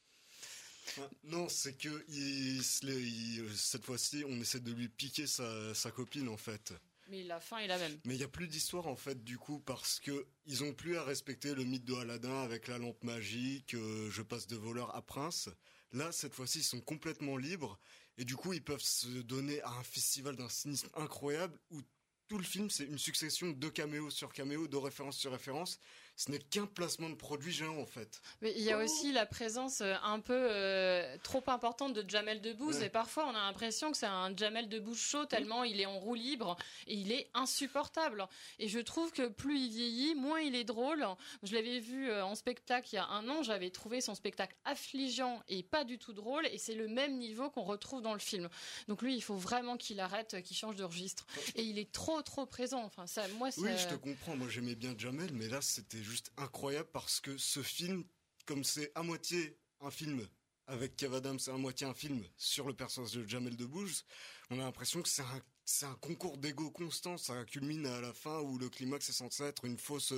Non, 1.25 1.49
c'est 1.49 1.77
que 1.77 2.05
il 2.09 2.59
il- 2.59 3.57
cette 3.57 3.85
fois-ci, 3.85 4.25
on 4.29 4.41
essaie 4.41 4.61
de 4.61 4.73
lui 4.73 4.89
piquer 4.89 5.27
sa, 5.27 5.75
sa 5.75 5.91
copine 5.91 6.29
en 6.29 6.37
fait. 6.37 6.73
Mais 7.09 7.23
la 7.23 7.39
fin 7.41 7.59
est 7.59 7.67
la 7.67 7.79
même. 7.79 7.97
Mais 8.05 8.15
il 8.15 8.21
y 8.21 8.25
a 8.25 8.29
plus 8.29 8.49
d'histoire 8.49 8.87
en 8.87 8.97
fait 8.97 9.23
du 9.23 9.39
coup 9.39 9.61
parce 9.61 10.01
que 10.01 10.27
ils 10.47 10.65
ont 10.65 10.73
plus 10.73 10.97
à 10.97 11.05
respecter 11.05 11.55
le 11.55 11.65
mythe 11.65 11.85
de 11.85 11.95
Aladdin 11.95 12.43
avec 12.43 12.67
la 12.69 12.79
lampe 12.79 13.03
magique, 13.05 13.75
euh, 13.75 14.11
je 14.11 14.23
passe 14.23 14.47
de 14.47 14.57
voleur 14.57 14.95
à 14.97 15.03
prince. 15.03 15.49
Là, 15.93 16.11
cette 16.13 16.35
fois-ci, 16.35 16.59
ils 16.59 16.65
sont 16.65 16.81
complètement 16.81 17.37
libres 17.37 17.79
et 18.19 18.25
du 18.25 18.37
coup, 18.37 18.53
ils 18.53 18.63
peuvent 18.63 18.83
se 18.83 19.09
donner 19.23 19.61
à 19.63 19.71
un 19.71 19.83
festival 19.83 20.37
d'un 20.37 20.49
cynisme 20.49 20.89
incroyable 20.95 21.59
où 21.71 21.83
tout 22.29 22.39
le 22.39 22.45
film, 22.45 22.71
c'est 22.71 22.85
une 22.85 22.99
succession 22.99 23.51
de 23.51 23.69
caméos 23.69 24.11
sur 24.11 24.33
caméos, 24.33 24.67
de 24.67 24.77
références 24.77 25.17
sur 25.17 25.31
références. 25.31 25.79
Ce 26.19 26.31
n'est 26.31 26.39
qu'un 26.39 26.65
placement 26.67 27.11
de 27.11 27.15
produit 27.15 27.53
géant 27.53 27.77
en 27.79 27.85
fait. 27.87 28.23
Mais 28.41 28.53
il 28.57 28.63
y 28.63 28.73
a 28.73 28.79
aussi 28.79 29.13
la 29.13 29.27
présence 29.27 29.83
euh, 29.83 29.95
un 30.03 30.19
peu 30.21 30.33
euh, 30.35 31.17
trop 31.23 31.43
importante 31.49 31.93
de 31.93 32.09
Jamel 32.09 32.41
Debbouze 32.41 32.79
Ouais. 32.79 32.87
et 32.87 32.89
parfois 32.89 33.27
on 33.27 33.31
a 33.35 33.45
l'impression 33.47 33.91
que 33.91 33.99
c'est 33.99 34.07
un 34.07 34.35
Jamel 34.35 34.69
Debbouze 34.69 34.99
chaud 34.99 35.27
tellement 35.27 35.63
il 35.65 35.79
est 35.81 35.87
en 35.87 35.99
roue 35.99 36.15
libre 36.15 36.57
et 36.87 36.95
il 36.95 37.13
est 37.13 37.29
insupportable. 37.35 38.27
Et 38.59 38.69
je 38.69 38.79
trouve 38.79 39.13
que 39.13 39.29
plus 39.29 39.59
il 39.61 39.69
vieillit, 39.71 40.15
moins 40.15 40.41
il 40.41 40.55
est 40.55 40.65
drôle. 40.65 41.07
Je 41.43 41.55
l'avais 41.55 41.81
vu 41.81 42.09
euh, 42.09 42.25
en 42.25 42.35
spectacle 42.35 42.89
il 42.93 42.97
y 42.97 42.99
a 42.99 43.07
un 43.09 43.29
an, 43.29 43.43
j'avais 43.43 43.71
trouvé 43.71 44.01
son 44.01 44.15
spectacle 44.15 44.57
affligeant 44.65 45.43
et 45.49 45.63
pas 45.63 45.85
du 45.85 45.99
tout 45.99 46.13
drôle 46.15 46.47
et 46.47 46.59
c'est 46.59 46.75
le 46.75 46.89
même 46.89 47.19
niveau 47.19 47.51
qu'on 47.51 47.65
retrouve 47.65 48.01
dans 48.01 48.15
le 48.15 48.21
film. 48.21 48.49
Donc 48.89 49.03
lui, 49.03 49.15
il 49.15 49.21
faut 49.21 49.37
vraiment 49.37 49.77
qu'il 49.77 50.01
arrête, 50.01 50.41
qu'il 50.43 50.57
change 50.57 50.77
de 50.77 50.85
registre. 50.85 51.27
Et 51.57 51.63
il 51.63 51.79
est 51.79 51.93
trop 51.93 52.23
trop 52.23 52.47
présent. 52.47 52.83
Enfin 52.85 53.07
ça, 53.07 53.27
moi. 53.37 53.51
Oui, 53.59 53.71
je 53.77 53.89
te 53.89 53.95
comprends. 53.95 54.35
Moi, 54.37 54.49
j'aimais 54.49 54.75
bien 54.75 54.95
Jamel, 54.97 55.31
mais 55.33 55.49
là, 55.49 55.61
c'était 55.61 55.99
juste 56.07 56.33
incroyable 56.37 56.89
parce 56.93 57.21
que 57.21 57.37
ce 57.37 57.63
film, 57.63 58.05
comme 58.47 58.65
c'est 58.65 58.93
à 58.95 59.03
moitié 59.03 59.59
un 59.81 59.91
film 59.91 60.27
avec 60.67 60.97
Kev 60.97 61.15
Adams, 61.15 61.39
c'est 61.39 61.51
à 61.51 61.57
moitié 61.57 61.87
un 61.87 61.95
film 61.95 62.25
sur 62.37 62.67
le 62.67 62.75
personnage 62.75 63.13
de 63.13 63.27
Jamel 63.27 63.57
Debbouze, 63.57 64.05
on 64.51 64.59
a 64.59 64.63
l'impression 64.63 65.03
que 65.03 65.09
c'est 65.09 65.87
un 65.87 65.95
concours 65.97 66.39
d'ego 66.39 66.71
constant, 66.71 67.17
ça 67.17 67.45
culmine 67.45 67.87
à 67.87 68.01
la 68.01 68.13
fin 68.13 68.41
où 68.41 68.59
le 68.59 68.69
climax 68.69 69.09
est 69.09 69.13
censé 69.13 69.45
être 69.45 69.65
une 69.65 69.79
fausse, 69.79 70.13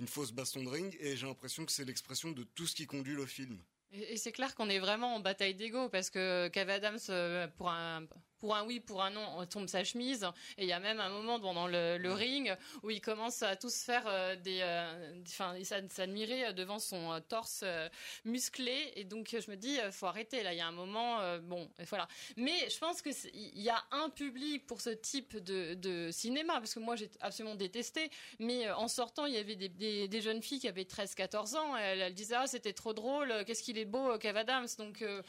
une 0.00 0.08
fausse 0.08 0.32
baston 0.32 0.64
de 0.64 0.68
ring, 0.68 0.96
et 1.00 1.16
j'ai 1.16 1.26
l'impression 1.26 1.64
que 1.64 1.72
c'est 1.72 1.84
l'expression 1.84 2.32
de 2.32 2.42
tout 2.42 2.66
ce 2.66 2.74
qui 2.74 2.86
conduit 2.86 3.14
le 3.14 3.26
film. 3.26 3.62
Et, 3.92 4.14
et 4.14 4.16
c'est 4.16 4.32
clair 4.32 4.54
qu'on 4.54 4.68
est 4.68 4.80
vraiment 4.80 5.14
en 5.14 5.20
bataille 5.20 5.54
d'ego 5.54 5.88
parce 5.88 6.10
que 6.10 6.48
Kev 6.48 6.70
Adams, 6.70 6.98
euh, 7.10 7.46
pour 7.48 7.70
un, 7.70 8.06
pour 8.42 8.56
un 8.56 8.64
oui, 8.64 8.80
pour 8.80 9.04
un 9.04 9.10
non, 9.10 9.24
on 9.38 9.46
tombe 9.46 9.68
sa 9.68 9.84
chemise. 9.84 10.24
Et 10.58 10.64
il 10.64 10.68
y 10.68 10.72
a 10.72 10.80
même 10.80 10.98
un 10.98 11.08
moment 11.10 11.38
dans 11.38 11.68
le, 11.68 11.96
le 11.96 12.12
ring 12.12 12.52
où 12.82 12.90
il 12.90 13.00
commence 13.00 13.40
à 13.44 13.54
tous 13.54 13.82
faire 13.84 14.02
euh, 14.08 14.34
des, 14.34 14.58
euh, 14.62 15.20
enfin, 15.28 15.54
et 15.54 15.62
s'ad- 15.62 15.92
s'admirer 15.92 16.52
devant 16.52 16.80
son 16.80 17.12
euh, 17.12 17.20
torse 17.20 17.60
euh, 17.62 17.88
musclé. 18.24 18.92
Et 18.96 19.04
donc 19.04 19.28
je 19.38 19.48
me 19.48 19.56
dis, 19.56 19.78
euh, 19.78 19.92
faut 19.92 20.06
arrêter 20.06 20.42
là. 20.42 20.52
Il 20.52 20.56
y 20.56 20.60
a 20.60 20.66
un 20.66 20.72
moment, 20.72 21.20
euh, 21.20 21.38
bon, 21.38 21.70
et 21.78 21.84
voilà. 21.84 22.08
Mais 22.36 22.68
je 22.68 22.78
pense 22.78 23.00
que 23.00 23.10
il 23.32 23.62
y 23.62 23.70
a 23.70 23.80
un 23.92 24.08
public 24.10 24.66
pour 24.66 24.80
ce 24.80 24.90
type 24.90 25.36
de, 25.36 25.74
de 25.74 26.10
cinéma 26.10 26.54
parce 26.54 26.74
que 26.74 26.80
moi 26.80 26.96
j'ai 26.96 27.10
absolument 27.20 27.54
détesté. 27.54 28.10
Mais 28.40 28.66
euh, 28.66 28.74
en 28.74 28.88
sortant, 28.88 29.26
il 29.26 29.34
y 29.34 29.38
avait 29.38 29.54
des, 29.54 29.68
des, 29.68 30.08
des 30.08 30.20
jeunes 30.20 30.42
filles 30.42 30.58
qui 30.58 30.66
avaient 30.68 30.82
13-14 30.82 31.56
ans. 31.56 31.76
Et 31.78 31.80
elles, 31.82 32.00
elles 32.00 32.14
disaient 32.14 32.34
ah 32.38 32.48
c'était 32.48 32.72
trop 32.72 32.92
drôle. 32.92 33.30
euh, 33.30 33.44
Qu'est-ce 33.44 33.62
qu'il 33.62 33.78
est 33.78 33.84
beau, 33.84 34.10
euh, 34.10 34.18
Kev 34.18 34.36
Adams. 34.36 34.66
Donc 34.78 35.02
euh, 35.02 35.22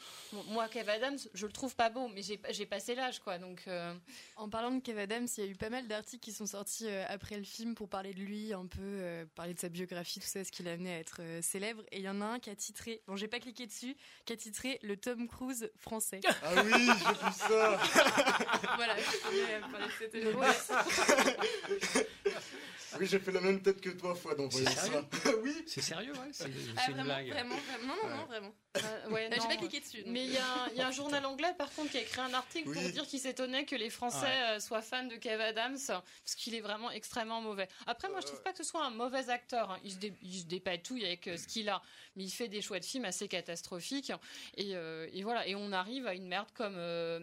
moi 0.48 0.66
Kev 0.68 0.90
Adams, 0.90 1.18
je 1.32 1.46
le 1.46 1.52
trouve 1.52 1.76
pas 1.76 1.90
beau, 1.90 2.08
mais 2.08 2.22
j'ai 2.22 2.66
passé 2.66 2.94
quoi. 3.24 3.38
Donc 3.38 3.62
euh, 3.68 3.92
En 4.36 4.48
parlant 4.48 4.70
de 4.70 4.80
Kev 4.80 4.98
Adams, 5.00 5.26
il 5.36 5.44
y 5.44 5.46
a 5.46 5.50
eu 5.50 5.54
pas 5.54 5.70
mal 5.70 5.86
d'articles 5.88 6.22
qui 6.22 6.32
sont 6.32 6.46
sortis 6.46 6.86
euh, 6.88 7.04
après 7.08 7.36
le 7.36 7.44
film 7.44 7.74
pour 7.74 7.88
parler 7.88 8.12
de 8.14 8.20
lui, 8.20 8.52
un 8.52 8.66
peu 8.66 8.80
euh, 8.82 9.24
parler 9.34 9.54
de 9.54 9.60
sa 9.60 9.68
biographie, 9.68 10.20
tout 10.20 10.26
ça, 10.26 10.44
ce 10.44 10.50
qui 10.52 10.62
l'a 10.62 10.72
amené 10.72 10.94
à 10.94 10.98
être 10.98 11.18
euh, 11.20 11.40
célèbre. 11.42 11.82
Et 11.92 11.98
il 11.98 12.02
y 12.04 12.08
en 12.08 12.20
a 12.20 12.24
un 12.26 12.38
qui 12.38 12.50
a 12.50 12.54
titré, 12.56 13.02
bon, 13.06 13.16
j'ai 13.16 13.28
pas 13.28 13.40
cliqué 13.40 13.66
dessus, 13.66 13.96
qui 14.24 14.32
a 14.32 14.36
titré 14.36 14.78
le 14.82 14.96
Tom 14.96 15.28
Cruise 15.28 15.70
français. 15.78 16.20
Ah 16.42 16.52
oui, 16.64 16.72
j'ai 16.72 16.86
vu 16.88 17.32
ça. 17.36 17.80
voilà, 18.76 18.96
je 18.96 19.28
voulais 19.28 19.60
parler 19.70 19.86
de 19.86 19.92
cette 19.98 20.14
élément. 20.14 20.40
Oui, 23.00 23.06
j'ai 23.08 23.18
fait 23.18 23.32
la 23.32 23.40
même 23.40 23.60
tête 23.60 23.80
que 23.80 23.90
toi, 23.90 24.14
fois 24.14 24.36
d'envoyer 24.36 24.66
C'est 24.68 24.74
ça. 24.76 24.82
sérieux 24.82 25.02
oui. 25.42 25.64
C'est 25.66 25.80
sérieux, 25.80 26.12
ouais 26.12 26.28
C'est 26.30 26.44
Ah, 26.76 26.84
une 26.90 26.94
vraiment, 26.94 27.04
blague. 27.04 27.28
vraiment, 27.28 27.56
vraiment, 27.56 27.94
non, 27.96 28.08
non, 28.08 28.16
non, 28.18 28.26
vraiment. 28.26 28.54
Euh, 28.76 29.10
ouais, 29.10 29.28
J'ai 29.32 29.38
non, 29.40 29.48
pas 29.48 29.56
cliqué 29.56 29.80
dessus. 29.80 30.02
donc. 30.04 30.12
Mais 30.12 30.24
il 30.24 30.32
y, 30.32 30.36
a 30.36 30.44
un- 30.46 30.68
il 30.70 30.76
y 30.76 30.80
a 30.80 30.86
un 30.86 30.90
journal 30.92 31.26
anglais, 31.26 31.52
par 31.58 31.72
contre, 31.72 31.90
qui 31.90 31.96
a 31.98 32.02
écrit 32.02 32.20
un 32.20 32.32
article 32.32 32.68
Oui. 32.68 32.74
pour 32.74 32.84
dire 32.94 33.06
qu'il 33.06 33.20
s'étonnait 33.20 33.64
que 33.66 33.76
les 33.76 33.90
Français 33.90 34.24
Ouais. 34.26 34.56
euh, 34.56 34.60
soient 34.60 34.82
fans 34.82 35.04
de 35.04 35.16
Kev 35.16 35.40
Adams, 35.42 35.76
parce 35.86 36.34
qu'il 36.36 36.54
est 36.54 36.60
vraiment 36.60 36.90
extrêmement 36.90 37.40
mauvais. 37.40 37.68
Après, 37.86 38.08
moi, 38.08 38.20
je 38.20 38.26
trouve 38.26 38.42
pas 38.42 38.52
que 38.52 38.58
ce 38.58 38.64
soit 38.64 38.84
un 38.84 38.90
mauvais 38.90 39.28
acteur. 39.30 39.70
hein. 39.72 39.78
Il 39.84 39.92
se, 39.92 39.96
dé- 39.98 40.14
il 40.22 40.40
se 40.40 40.44
dépatouille 40.46 41.04
avec 41.04 41.28
euh, 41.28 41.36
ce 41.36 41.46
qu'il 41.46 41.68
a, 41.68 41.82
mais 42.16 42.24
il 42.24 42.30
fait 42.30 42.48
des 42.48 42.62
choix 42.62 42.78
de 42.80 42.84
films 42.84 43.04
assez 43.04 43.28
catastrophiques. 43.28 44.12
Et, 44.56 44.74
euh, 44.76 45.08
et 45.12 45.22
voilà. 45.22 45.46
Et 45.46 45.54
on 45.54 45.72
arrive 45.72 46.06
à 46.06 46.14
une 46.14 46.26
merde 46.26 46.48
comme 46.54 46.76
euh, 46.76 47.20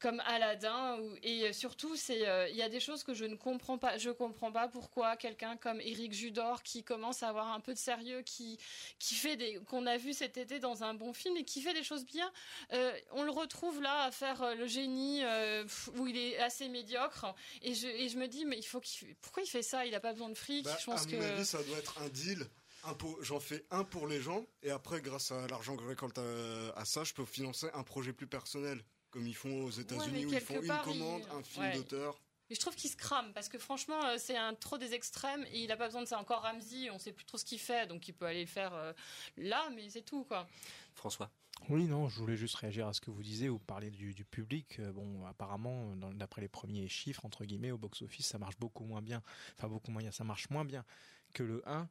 comme 0.00 0.20
Aladdin. 0.26 0.98
où- 1.00 1.16
et 1.22 1.52
surtout, 1.52 1.96
c'est 1.96 2.26
euh, 2.28 2.48
il 2.48 2.56
y 2.56 2.62
a 2.62 2.68
des 2.68 2.80
choses 2.80 3.02
que 3.04 3.14
je 3.14 3.24
ne 3.24 3.36
comprends 3.36 3.78
pas. 3.78 3.98
Je 3.98 4.10
comprends 4.10 4.52
pas 4.52 4.68
pourquoi 4.68 5.16
quelqu'un 5.16 5.56
comme 5.56 5.80
Éric 5.80 6.12
Judor, 6.12 6.62
qui 6.62 6.82
commence 6.84 7.22
à 7.22 7.28
avoir 7.28 7.52
un 7.52 7.60
peu 7.60 7.72
de 7.74 7.78
sérieux, 7.78 8.22
qui 8.22 8.58
qui 8.98 9.14
fait 9.14 9.36
des 9.36 9.58
qu'on 9.68 9.86
a 9.86 9.96
vu 9.96 10.12
cet 10.12 10.36
été 10.36 10.58
dans 10.58 10.82
un 10.84 10.94
bon 10.94 11.12
film 11.12 11.36
et 11.36 11.44
qui 11.44 11.60
fait 11.60 11.74
des 11.74 11.82
choses 11.84 12.04
bien. 12.04 12.30
Euh, 12.72 12.92
on 13.12 13.22
le 13.22 13.30
retrouve 13.30 13.80
là 13.82 14.04
à 14.04 14.10
faire 14.10 14.42
euh, 14.42 14.54
le 14.54 14.66
génie 14.66 15.09
euh, 15.24 15.64
où 15.96 16.06
il 16.06 16.16
est 16.16 16.38
assez 16.38 16.68
médiocre 16.68 17.26
et 17.62 17.74
je 17.74 17.86
et 17.86 18.08
je 18.08 18.16
me 18.18 18.28
dis 18.28 18.44
mais 18.44 18.56
il 18.58 18.62
faut 18.62 18.80
qu'il 18.80 19.14
pourquoi 19.16 19.42
il 19.42 19.46
fait 19.48 19.62
ça? 19.62 19.84
Il 19.86 19.94
a 19.94 20.00
pas 20.00 20.12
besoin 20.12 20.28
de 20.30 20.34
fric. 20.34 20.64
Bah, 20.64 20.76
je 20.80 20.84
pense 20.86 21.02
à 21.02 21.06
que 21.06 21.16
mon 21.16 21.22
avis, 21.22 21.44
ça 21.44 21.62
doit 21.62 21.78
être 21.78 22.00
un 22.00 22.08
deal. 22.08 22.46
Un 22.84 22.94
pour- 22.94 23.22
J'en 23.22 23.40
fais 23.40 23.66
un 23.70 23.84
pour 23.84 24.06
les 24.06 24.20
gens, 24.22 24.46
et 24.62 24.70
après, 24.70 25.02
grâce 25.02 25.32
à 25.32 25.46
l'argent 25.48 25.76
que 25.76 25.82
je 25.82 25.88
récolte 25.88 26.16
à, 26.16 26.70
à 26.76 26.84
ça, 26.86 27.04
je 27.04 27.12
peux 27.12 27.26
financer 27.26 27.66
un 27.74 27.82
projet 27.82 28.14
plus 28.14 28.26
personnel, 28.26 28.82
comme 29.10 29.26
ils 29.26 29.34
font 29.36 29.64
aux 29.64 29.70
États-Unis, 29.70 30.24
où 30.24 30.32
ils 30.32 30.40
font 30.40 30.62
une 30.62 30.78
commande, 30.82 31.22
il- 31.30 31.36
un 31.36 31.42
film 31.42 31.66
ouais. 31.66 31.74
d'auteur. 31.74 32.18
Mais 32.48 32.56
je 32.56 32.60
trouve 32.60 32.74
qu'il 32.74 32.90
se 32.90 32.96
crame 32.96 33.32
parce 33.34 33.48
que 33.50 33.58
franchement, 33.58 34.02
euh, 34.06 34.16
c'est 34.18 34.36
un 34.36 34.54
trop 34.54 34.76
des 34.78 34.92
extrêmes 34.94 35.44
et 35.52 35.60
il 35.62 35.70
a 35.70 35.76
pas 35.76 35.86
besoin 35.86 36.02
de 36.02 36.08
ça. 36.08 36.18
Encore 36.18 36.40
Ramsey, 36.42 36.90
on 36.90 36.98
sait 36.98 37.12
plus 37.12 37.24
trop 37.26 37.36
ce 37.38 37.44
qu'il 37.44 37.60
fait, 37.60 37.86
donc 37.86 38.08
il 38.08 38.12
peut 38.12 38.24
aller 38.26 38.40
le 38.40 38.46
faire 38.48 38.74
euh, 38.74 38.92
là, 39.36 39.68
mais 39.76 39.88
c'est 39.90 40.02
tout 40.02 40.24
quoi. 40.24 40.48
François. 40.94 41.30
Oui, 41.68 41.84
non, 41.84 42.08
je 42.08 42.18
voulais 42.18 42.36
juste 42.36 42.56
réagir 42.56 42.88
à 42.88 42.92
ce 42.92 43.00
que 43.00 43.10
vous 43.10 43.22
disiez. 43.22 43.48
Vous 43.48 43.58
parlez 43.58 43.90
du, 43.90 44.24
public. 44.24 44.78
Euh, 44.80 44.92
Bon, 44.92 45.24
apparemment, 45.26 45.94
d'après 46.14 46.40
les 46.40 46.48
premiers 46.48 46.88
chiffres, 46.88 47.24
entre 47.24 47.44
guillemets, 47.44 47.70
au 47.70 47.78
box-office, 47.78 48.26
ça 48.26 48.38
marche 48.38 48.58
beaucoup 48.58 48.84
moins 48.84 49.02
bien. 49.02 49.22
Enfin, 49.56 49.68
beaucoup 49.68 49.90
moins 49.90 50.02
bien. 50.02 50.10
Ça 50.10 50.24
marche 50.24 50.50
moins 50.50 50.64
bien 50.64 50.84
que 51.32 51.42
le 51.42 51.62
1. 51.68 51.88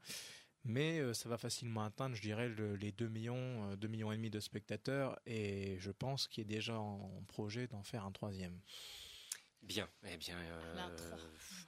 Mais 0.65 0.99
euh, 0.99 1.13
ça 1.13 1.29
va 1.29 1.37
facilement 1.37 1.83
atteindre, 1.83 2.15
je 2.15 2.21
dirais, 2.21 2.49
le- 2.49 2.75
les 2.75 2.91
2 2.91 3.07
millions, 3.07 3.69
euh, 3.71 3.75
2 3.77 3.87
millions 3.87 4.11
et 4.11 4.17
demi 4.17 4.29
de 4.29 4.39
spectateurs. 4.41 5.17
Et 5.25 5.77
je 5.79 5.91
pense 5.91 6.27
qu'il 6.27 6.41
est 6.41 6.45
déjà 6.45 6.77
en 6.77 7.23
projet 7.27 7.67
d'en 7.67 7.83
faire 7.83 8.05
un 8.05 8.11
troisième. 8.11 8.59
Bien, 9.61 9.87
eh 10.07 10.17
bien. 10.17 10.35
Euh, 10.37 11.17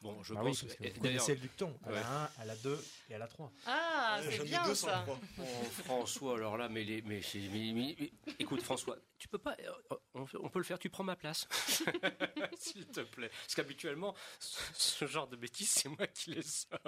bon, 0.02 0.24
je 0.24 0.34
bah 0.34 0.42
pense. 0.42 0.64
Oui, 0.64 0.92
vous 0.96 1.02
connaissez 1.02 1.36
le 1.36 1.42
dicton. 1.42 1.78
À 1.84 1.92
la 1.92 2.08
1, 2.08 2.30
à 2.40 2.46
la 2.46 2.56
2 2.56 2.84
et 3.10 3.16
à 3.16 3.18
la 3.20 3.28
3. 3.28 3.52
Ah, 3.68 4.20
c'est 4.28 4.44
bien 4.44 4.74
ça. 4.74 5.06
Oh, 5.38 5.44
François, 5.84 6.36
alors 6.36 6.58
là, 6.58 6.68
mais, 6.68 6.84
les, 6.84 7.02
mais, 7.04 7.22
mais, 7.52 7.74
mais, 7.74 8.12
écoute, 8.40 8.62
François, 8.64 8.98
tu 9.20 9.28
peux 9.28 9.38
pas. 9.38 9.56
euh, 9.60 9.96
On, 10.16 10.26
on, 10.42 10.50
peut 10.50 10.60
le 10.60 10.66
faire, 10.66 10.80
tu 10.80 10.90
prends 10.90 11.04
ma 11.04 11.16
place. 11.16 11.48
S'il 12.58 12.88
te 12.88 13.02
plaît. 13.02 13.30
Parce 13.30 13.56
qu'habituellement, 13.56 14.16
ce, 14.40 14.60
ce, 14.74 15.06
genre 15.06 15.28
de 15.28 15.36
bêtises, 15.36 15.70
c'est 15.70 15.90
moi 15.90 16.08
qui 16.08 16.32
les 16.32 16.42
sors. 16.42 16.80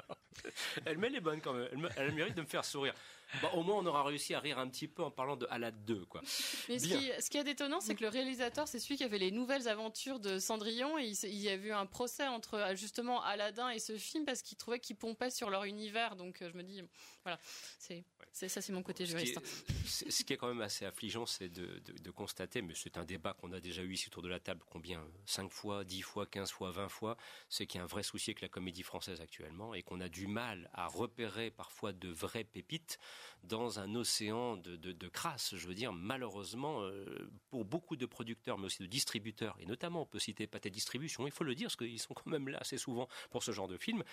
Elle 0.85 0.97
met 0.97 1.09
les 1.09 1.21
bonnes 1.21 1.41
quand 1.41 1.53
même. 1.53 1.67
Elle, 1.71 1.77
me, 1.77 1.89
elle 1.95 2.13
mérite 2.13 2.35
de 2.35 2.41
me 2.41 2.47
faire 2.47 2.65
sourire. 2.65 2.95
Bon, 3.41 3.49
au 3.53 3.63
moins, 3.63 3.77
on 3.77 3.85
aura 3.85 4.03
réussi 4.03 4.33
à 4.33 4.39
rire 4.39 4.59
un 4.59 4.67
petit 4.67 4.87
peu 4.87 5.03
en 5.03 5.11
parlant 5.11 5.35
de 5.35 5.47
à 5.49 5.57
la 5.57 5.71
2, 5.71 6.05
quoi. 6.05 6.21
Mais 6.69 6.79
ce 6.79 6.87
qui, 6.87 7.11
ce 7.19 7.29
qui, 7.29 7.37
est 7.37 7.47
étonnant, 7.47 7.79
c'est 7.79 7.95
que 7.95 8.03
le 8.03 8.09
réalisateur, 8.09 8.67
c'est 8.67 8.79
celui 8.79 8.97
qui 8.97 9.03
a 9.03 9.09
fait 9.09 9.17
les 9.17 9.31
nouvelles 9.31 9.67
aventures 9.67 10.19
de 10.19 10.39
Cendrillon. 10.39 10.97
Et 10.99 11.05
il, 11.05 11.17
il 11.23 11.41
y 11.41 11.49
a 11.49 11.55
eu 11.55 11.71
un 11.71 11.85
procès 11.85 12.27
entre 12.27 12.73
justement 12.75 13.23
Aladdin 13.23 13.69
et 13.69 13.79
ce 13.79 13.97
film 13.97 14.25
parce 14.25 14.41
qu'il 14.41 14.57
trouvait 14.57 14.79
qu'ils 14.79 14.95
pompaient 14.95 15.31
sur 15.31 15.49
leur 15.49 15.63
univers. 15.63 16.15
Donc 16.15 16.37
je 16.41 16.57
me 16.57 16.63
dis, 16.63 16.81
voilà, 17.23 17.39
c'est 17.79 18.03
ouais. 18.31 18.49
ça, 18.49 18.61
c'est 18.61 18.73
mon 18.73 18.83
côté 18.83 19.05
juriste. 19.05 19.39
Ce 19.85 20.03
qui, 20.03 20.07
est, 20.07 20.11
ce 20.11 20.23
qui 20.23 20.33
est 20.33 20.37
quand 20.37 20.49
même 20.49 20.61
assez 20.61 20.85
affligeant, 20.85 21.25
c'est 21.25 21.47
de, 21.47 21.79
de, 21.79 21.93
de, 21.93 22.11
constater, 22.11 22.61
mais 22.61 22.73
c'est 22.75 22.97
un 22.97 23.05
débat 23.05 23.33
qu'on 23.33 23.53
a 23.53 23.61
déjà 23.61 23.81
eu 23.81 23.93
ici 23.93 24.07
autour 24.07 24.23
de 24.23 24.27
la 24.27 24.41
table, 24.41 24.61
combien 24.69 25.01
5 25.25 25.49
fois, 25.49 25.85
10 25.85 26.01
fois, 26.01 26.25
15 26.25 26.51
fois, 26.51 26.71
20 26.71 26.89
fois, 26.89 27.17
c'est 27.47 27.65
qu'il 27.65 27.79
y 27.79 27.81
a 27.81 27.85
un 27.85 27.87
vrai 27.87 28.03
souci 28.03 28.31
avec 28.31 28.41
la 28.41 28.49
comédie 28.49 28.83
française 28.83 29.21
actuellement 29.21 29.73
et 29.73 29.83
qu'on 29.83 30.01
a 30.01 30.09
du 30.09 30.27
mal 30.27 30.69
à 30.73 30.87
repérer 30.87 31.49
parfois 31.49 31.93
de 31.93 32.09
vraies 32.09 32.43
pépites 32.43 32.99
dans 33.43 33.79
un 33.79 33.95
océan 33.95 34.57
de, 34.57 34.75
de, 34.75 34.91
de 34.91 35.07
crasse. 35.07 35.55
Je 35.55 35.67
veux 35.67 35.75
dire, 35.75 35.93
malheureusement, 35.93 36.81
euh, 36.81 37.31
pour 37.49 37.63
beaucoup 37.63 37.95
de 37.95 38.05
producteurs, 38.05 38.57
mais 38.57 38.65
aussi 38.65 38.81
de 38.81 38.87
distributeurs, 38.87 39.55
et 39.59 39.65
notamment 39.65 40.01
on 40.01 40.05
peut 40.05 40.19
citer 40.19 40.45
Pathé 40.45 40.69
Distribution, 40.69 41.25
il 41.25 41.31
faut 41.31 41.45
le 41.45 41.55
dire, 41.55 41.67
parce 41.67 41.77
qu'ils 41.77 41.99
sont 41.99 42.13
quand 42.13 42.27
même 42.27 42.49
là 42.49 42.57
assez 42.59 42.77
souvent 42.77 43.07
pour 43.31 43.43
ce 43.43 43.51
genre 43.51 43.69
de 43.69 43.77
film, 43.77 44.03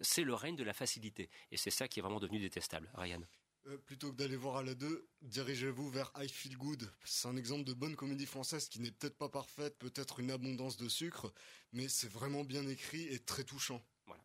c'est 0.00 0.24
le 0.24 0.34
règne 0.34 0.56
de 0.56 0.64
la 0.64 0.74
facilité. 0.74 1.30
Et 1.50 1.56
c'est 1.56 1.70
ça 1.70 1.88
qui 1.88 2.00
est 2.00 2.02
vraiment 2.02 2.20
devenu 2.20 2.38
détestable. 2.38 2.57
Ryan 2.94 3.22
euh, 3.66 3.76
plutôt 3.78 4.12
que 4.12 4.16
d'aller 4.16 4.36
voir 4.36 4.56
à 4.56 4.62
la 4.62 4.74
2, 4.74 5.08
dirigez-vous 5.22 5.90
vers 5.90 6.10
I 6.16 6.28
Feel 6.28 6.56
Good. 6.56 6.90
C'est 7.04 7.28
un 7.28 7.36
exemple 7.36 7.64
de 7.64 7.74
bonne 7.74 7.96
comédie 7.96 8.24
française 8.24 8.68
qui 8.68 8.80
n'est 8.80 8.92
peut-être 8.92 9.18
pas 9.18 9.28
parfaite, 9.28 9.76
peut-être 9.78 10.20
une 10.20 10.30
abondance 10.30 10.76
de 10.76 10.88
sucre, 10.88 11.32
mais 11.72 11.88
c'est 11.88 12.10
vraiment 12.10 12.44
bien 12.44 12.66
écrit 12.66 13.06
et 13.08 13.18
très 13.18 13.44
touchant. 13.44 13.82
Voilà. 14.06 14.22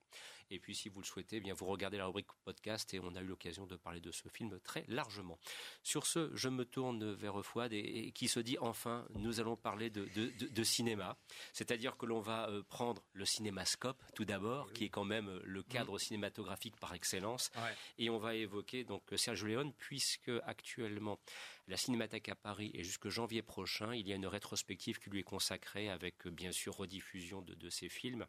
Et 0.53 0.59
puis, 0.59 0.75
si 0.75 0.87
vous 0.87 1.01
le 1.01 1.05
souhaitez, 1.05 1.37
eh 1.37 1.39
bien 1.39 1.55
vous 1.55 1.65
regardez 1.65 1.97
la 1.97 2.05
rubrique 2.05 2.27
podcast 2.45 2.93
et 2.93 2.99
on 2.99 3.15
a 3.15 3.21
eu 3.21 3.25
l'occasion 3.25 3.65
de 3.65 3.75
parler 3.75 3.99
de 4.01 4.11
ce 4.11 4.29
film 4.29 4.59
très 4.59 4.85
largement. 4.87 5.39
Sur 5.81 6.05
ce, 6.05 6.29
je 6.35 6.47
me 6.47 6.63
tourne 6.63 7.11
vers 7.11 7.43
Fouad 7.43 7.73
et, 7.73 7.79
et 7.79 8.11
qui 8.11 8.27
se 8.27 8.39
dit 8.39 8.57
enfin, 8.59 9.07
nous 9.15 9.39
allons 9.39 9.55
parler 9.55 9.89
de, 9.89 10.05
de, 10.13 10.29
de, 10.37 10.47
de 10.47 10.63
cinéma. 10.63 11.17
C'est-à-dire 11.53 11.97
que 11.97 12.05
l'on 12.05 12.19
va 12.19 12.49
euh, 12.49 12.61
prendre 12.61 13.03
le 13.13 13.25
cinémascope 13.25 13.99
tout 14.13 14.25
d'abord, 14.25 14.71
qui 14.73 14.85
est 14.85 14.89
quand 14.89 15.05
même 15.05 15.41
le 15.43 15.63
cadre 15.63 15.95
mmh. 15.95 15.99
cinématographique 15.99 16.75
par 16.79 16.93
excellence, 16.93 17.49
ouais. 17.55 17.75
et 17.97 18.09
on 18.11 18.19
va 18.19 18.35
évoquer 18.35 18.83
donc 18.83 19.01
Sergio 19.15 19.47
Leone, 19.47 19.73
puisque 19.73 20.31
actuellement 20.43 21.19
la 21.67 21.77
Cinémathèque 21.77 22.29
à 22.29 22.35
Paris 22.35 22.69
et 22.75 22.83
jusque 22.83 23.09
janvier 23.09 23.41
prochain, 23.41 23.95
il 23.95 24.07
y 24.07 24.13
a 24.13 24.15
une 24.15 24.27
rétrospective 24.27 24.99
qui 24.99 25.09
lui 25.09 25.21
est 25.21 25.23
consacrée 25.23 25.89
avec 25.89 26.27
bien 26.27 26.51
sûr 26.51 26.75
rediffusion 26.75 27.41
de, 27.41 27.55
de 27.55 27.69
ses 27.69 27.89
films. 27.89 28.27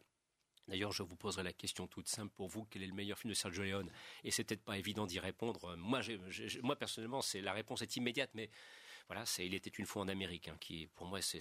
D'ailleurs, 0.67 0.91
je 0.91 1.03
vous 1.03 1.15
poserai 1.15 1.43
la 1.43 1.53
question 1.53 1.87
toute 1.87 2.07
simple 2.07 2.33
pour 2.35 2.47
vous 2.47 2.65
quel 2.65 2.83
est 2.83 2.87
le 2.87 2.93
meilleur 2.93 3.19
film 3.19 3.29
de 3.29 3.35
Sergio 3.35 3.63
Leone? 3.63 3.91
Et 4.23 4.31
c'est 4.31 4.43
peut-être 4.43 4.63
pas 4.63 4.77
évident 4.77 5.05
d'y 5.05 5.19
répondre. 5.19 5.75
Moi, 5.77 6.01
moi 6.63 6.75
personnellement, 6.75 7.21
c'est 7.21 7.41
la 7.41 7.53
réponse 7.53 7.81
est 7.81 7.95
immédiate, 7.95 8.31
mais 8.33 8.49
voilà, 9.07 9.25
c'est 9.25 9.45
Il 9.45 9.53
était 9.53 9.69
une 9.69 9.85
fois 9.85 10.01
en 10.01 10.07
Amérique, 10.07 10.47
hein, 10.47 10.57
qui 10.59 10.87
pour 10.95 11.07
moi, 11.07 11.21
c'est, 11.21 11.39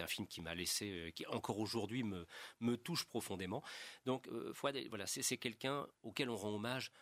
un 0.00 0.06
film 0.06 0.26
qui 0.26 0.40
m'a 0.42 0.54
laissé, 0.54 0.90
euh, 0.90 1.10
qui 1.10 1.26
encore 1.26 1.58
aujourd'hui 1.58 2.04
me, 2.04 2.76
touche 2.76 3.04
profondément. 3.04 3.62
Donc, 4.04 4.28
euh, 4.28 4.52
voilà, 4.60 5.06
c'est, 5.06 5.22
c'est 5.22 5.38
quelqu'un 5.38 5.86
auquel 6.02 6.28
on 6.28 6.36
rend 6.36 6.54
hommage. 6.54 6.92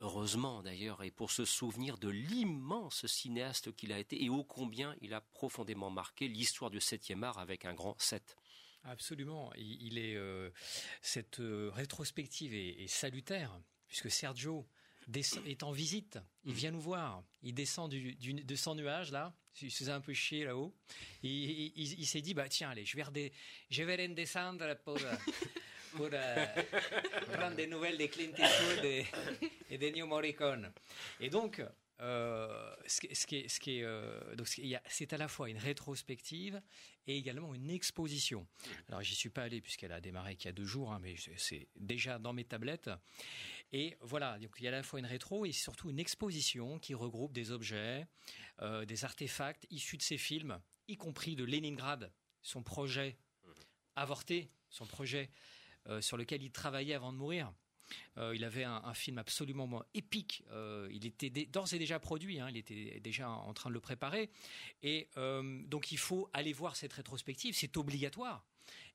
Heureusement 0.00 0.62
d'ailleurs, 0.62 1.02
et 1.02 1.10
pour 1.10 1.32
se 1.32 1.44
souvenir 1.44 1.98
de 1.98 2.08
l'immense 2.08 3.04
cinéaste 3.06 3.74
qu'il 3.74 3.92
a 3.92 3.98
été 3.98 4.22
et 4.22 4.28
ô 4.28 4.44
combien 4.44 4.94
il 5.00 5.12
a 5.12 5.20
profondément 5.20 5.90
marqué 5.90 6.28
l'histoire 6.28 6.70
du 6.70 6.78
7e 6.78 7.24
art 7.24 7.38
avec 7.38 7.64
un 7.64 7.74
grand 7.74 7.96
7. 7.98 8.36
Absolument. 8.84 9.52
Il, 9.56 9.98
est 9.98 10.16
euh, 10.16 10.50
cette 11.02 11.40
euh, 11.40 11.70
rétrospective 11.74 12.54
est, 12.54 12.86
salutaire 12.86 13.60
puisque 13.86 14.10
Sergio 14.10 14.66
est 15.46 15.62
en 15.62 15.72
visite. 15.72 16.18
Il 16.44 16.54
vient 16.54 16.70
nous 16.70 16.80
voir. 16.80 17.22
Il 17.42 17.54
descend 17.54 17.90
de 17.90 18.56
son 18.56 18.74
nuage 18.74 19.10
là. 19.10 19.34
Il 19.60 19.70
se 19.70 19.78
faisait 19.78 19.92
un 19.92 20.00
peu 20.00 20.12
chier 20.12 20.44
là-haut. 20.44 20.74
Il, 21.22 22.06
s'est 22.06 22.20
dit 22.20 22.34
bah 22.34 22.48
tiens 22.48 22.70
allez 22.70 22.84
je 22.84 22.96
vais 22.96 23.02
rede, 23.02 23.32
je 23.70 23.82
vais 23.82 23.96
redescendre 23.96 24.76
pour 24.84 24.98
pour 25.92 26.08
euh, 26.12 26.46
prendre 27.32 27.56
des 27.56 27.66
nouvelles 27.66 27.98
de 27.98 28.06
Clint 28.06 28.32
Eastwood 28.36 28.84
et, 28.84 29.06
et 29.70 29.78
de 29.78 29.88
New 29.90 30.06
Morricone. 30.06 30.70
Et 31.20 31.30
donc 31.30 31.62
c'est 32.00 33.12
à 35.12 35.18
la 35.18 35.28
fois 35.28 35.50
une 35.50 35.58
rétrospective 35.58 36.60
et 37.06 37.16
également 37.16 37.54
une 37.54 37.70
exposition. 37.70 38.46
Alors 38.88 39.02
j'y 39.02 39.14
suis 39.14 39.30
pas 39.30 39.42
allé 39.42 39.60
puisqu'elle 39.60 39.92
a 39.92 40.00
démarré 40.00 40.36
qu'il 40.36 40.46
y 40.46 40.50
a 40.50 40.52
deux 40.52 40.64
jours, 40.64 40.92
hein, 40.92 41.00
mais 41.02 41.16
c'est 41.36 41.68
déjà 41.76 42.18
dans 42.18 42.32
mes 42.32 42.44
tablettes. 42.44 42.90
Et 43.72 43.96
voilà, 44.00 44.38
donc 44.38 44.54
il 44.58 44.64
y 44.64 44.66
a 44.66 44.70
à 44.70 44.74
la 44.74 44.82
fois 44.82 44.98
une 44.98 45.06
rétro 45.06 45.44
et 45.44 45.52
surtout 45.52 45.90
une 45.90 45.98
exposition 45.98 46.78
qui 46.78 46.94
regroupe 46.94 47.32
des 47.32 47.50
objets, 47.50 48.06
euh, 48.62 48.84
des 48.84 49.04
artefacts 49.04 49.66
issus 49.70 49.96
de 49.96 50.02
ces 50.02 50.18
films, 50.18 50.60
y 50.86 50.96
compris 50.96 51.36
de 51.36 51.44
Leningrad, 51.44 52.10
son 52.42 52.62
projet 52.62 53.18
avorté, 53.96 54.50
son 54.70 54.86
projet 54.86 55.30
euh, 55.86 56.00
sur 56.00 56.16
lequel 56.16 56.42
il 56.42 56.50
travaillait 56.50 56.94
avant 56.94 57.12
de 57.12 57.18
mourir. 57.18 57.52
Euh, 58.18 58.34
il 58.34 58.44
avait 58.44 58.64
un, 58.64 58.94
film 58.94 59.18
absolument 59.18 59.82
épique. 59.94 60.44
Euh, 60.50 60.88
il 60.90 61.06
était 61.06 61.30
d'ores 61.46 61.72
et 61.72 61.78
déjà 61.78 61.98
produit. 61.98 62.40
Hein, 62.40 62.48
il 62.50 62.56
était 62.56 63.00
déjà 63.00 63.30
en 63.30 63.52
train 63.54 63.70
de 63.70 63.74
le 63.74 63.80
préparer. 63.80 64.30
Et 64.82 65.08
euh, 65.16 65.62
donc 65.66 65.92
il 65.92 65.98
faut 65.98 66.28
aller 66.32 66.52
voir 66.52 66.76
cette 66.76 66.92
rétrospective. 66.92 67.54
C'est 67.56 67.76
obligatoire. 67.76 68.44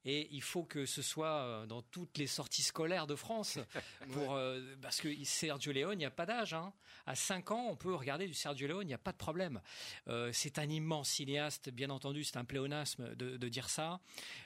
Et 0.05 0.27
il 0.31 0.41
faut 0.41 0.63
que 0.63 0.85
ce 0.85 1.01
soit 1.01 1.37
euh, 1.37 1.65
dans 1.65 1.81
toutes 1.81 2.17
les 2.17 2.27
sorties 2.27 2.61
scolaires 2.61 3.07
de 3.07 3.15
France, 3.15 3.57
pour, 4.11 4.31
ouais. 4.31 4.37
euh, 4.37 4.75
parce 4.81 4.99
que 4.99 5.07
Sergio 5.23 5.71
Leone, 5.71 5.93
il 5.93 5.97
n'y 5.99 6.05
a 6.05 6.11
pas 6.11 6.25
d'âge. 6.25 6.53
Hein. 6.53 6.73
À 7.05 7.15
5 7.15 7.51
ans, 7.51 7.67
on 7.69 7.75
peut 7.77 7.93
regarder 7.93 8.27
du 8.27 8.33
Sergio 8.33 8.67
Leone, 8.67 8.83
il 8.83 8.87
n'y 8.87 8.93
a 8.93 8.97
pas 8.97 9.13
de 9.13 9.17
problème. 9.17 9.61
Euh, 10.09 10.29
c'est 10.33 10.59
un 10.59 10.69
immense 10.69 11.09
cinéaste, 11.09 11.69
bien 11.69 11.89
entendu, 11.89 12.23
c'est 12.25 12.37
un 12.37 12.43
pléonasme 12.43 13.15
de, 13.15 13.37
de 13.37 13.49
dire 13.49 13.69
ça. 13.69 14.01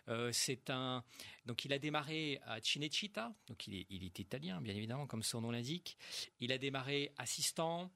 Euh, 0.10 0.32
c'est 0.32 0.70
un, 0.70 1.04
donc 1.46 1.66
il 1.66 1.74
a 1.74 1.80
démarré 1.80 2.40
à 2.46 2.62
Cinecittà, 2.62 3.34
donc 3.48 3.68
il 3.68 3.76
est, 3.76 3.88
il 3.90 4.04
est 4.04 4.20
italien, 4.20 4.62
bien 4.62 4.76
évidemment, 4.76 5.08
comme 5.08 5.24
son 5.24 5.42
nom 5.42 5.50
l'indique. 5.52 5.98
Il 6.40 6.52
a 6.52 6.60
démarré 6.60 7.13
assistant 7.18 7.92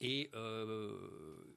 et 0.00 0.30
euh, 0.34 0.96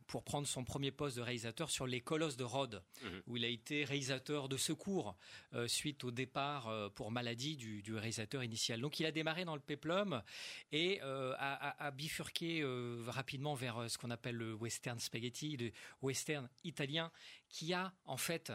pour 0.07 0.23
prendre 0.23 0.47
son 0.47 0.63
premier 0.63 0.91
poste 0.91 1.17
de 1.17 1.21
réalisateur 1.21 1.69
sur 1.69 1.85
Les 1.87 2.01
Colosses 2.01 2.37
de 2.37 2.43
Rhodes, 2.43 2.83
mmh. 3.01 3.07
où 3.27 3.37
il 3.37 3.45
a 3.45 3.47
été 3.47 3.83
réalisateur 3.83 4.47
de 4.47 4.57
secours 4.57 5.15
euh, 5.53 5.67
suite 5.67 6.03
au 6.03 6.11
départ 6.11 6.67
euh, 6.67 6.89
pour 6.89 7.11
maladie 7.11 7.57
du, 7.57 7.81
du, 7.81 7.93
réalisateur 7.95 8.43
initial. 8.43 8.79
Donc 8.79 8.99
il 8.99 9.05
a 9.05 9.11
démarré 9.11 9.43
dans 9.43 9.55
le 9.55 9.61
péplum 9.61 10.21
et 10.71 11.01
a, 11.01 11.33
a, 11.37 11.85
a, 11.87 11.91
bifurqué 11.91 12.63
rapidement 13.07 13.55
vers 13.55 13.89
ce 13.89 13.97
qu'on 13.97 14.11
appelle 14.11 14.35
le 14.35 14.53
western 14.53 14.99
spaghetti, 14.99 15.57
le 15.57 15.71
western 16.01 16.47
italien, 16.63 17.11
qui 17.49 17.73
a 17.73 17.93
en 18.05 18.17
fait 18.17 18.51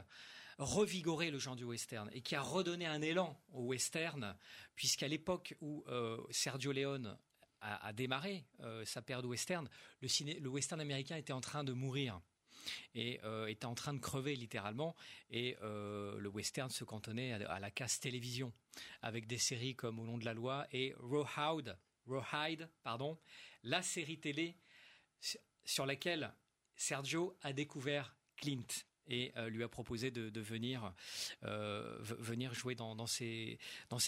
revigoré 0.59 1.31
le 1.31 1.39
genre 1.39 1.57
du 1.57 1.65
western 1.65 2.09
et 2.13 2.21
qui 2.21 2.35
a 2.35 2.43
redonné 2.43 2.87
un 2.87 3.03
élan 3.03 3.39
au 3.53 3.65
western, 3.65 4.37
puisqu'à 4.75 5.09
l'époque 5.09 5.55
où 5.61 5.85
Sergio 6.31 6.73
Leone 6.73 7.17
a, 7.63 7.87
a 7.87 7.93
démarré 7.93 8.45
euh, 8.61 8.85
sa 8.85 9.03
période 9.03 9.25
western, 9.25 9.69
le, 10.01 10.41
le 10.41 10.49
western 10.49 10.81
américain 10.81 11.17
était 11.17 11.33
en 11.33 11.41
train 11.41 11.65
de 11.65 11.73
mourir 11.73 12.21
et 12.95 13.21
euh, 13.25 13.47
était 13.47 13.65
en 13.65 13.75
train 13.75 13.95
de 13.95 13.99
crever 13.99 14.37
littéralement 14.37 14.95
et 15.31 15.57
euh, 15.63 16.19
le 16.19 16.29
western 16.29 16.71
se 16.71 16.85
cantonnait 16.85 17.33
à, 17.33 17.59
la 17.59 17.71
casse 17.71 17.99
télévision 17.99 18.53
avec 19.01 19.27
des 19.27 19.39
séries 19.39 19.75
comme 19.75 19.99
Au 19.99 20.05
nom 20.05 20.19
de 20.19 20.25
la 20.25 20.35
loi 20.35 20.67
et 20.73 20.95
Rawhide, 20.99 21.77
Rawhide 22.07 22.69
pardon, 22.83 23.19
la 23.65 23.83
série 23.83 24.19
télé 24.19 24.57
sur 25.65 25.87
laquelle 25.87 26.33
Sergio 26.77 27.37
a 27.43 27.53
découvert 27.53 28.15
Clint 28.37 28.67
et 29.09 29.33
lui 29.49 29.63
a 29.63 29.69
proposé 29.69 30.11
de, 30.11 30.41
venir 30.41 30.95
jouer 32.55 32.75
dans, 32.75 32.95
dans 32.95 33.07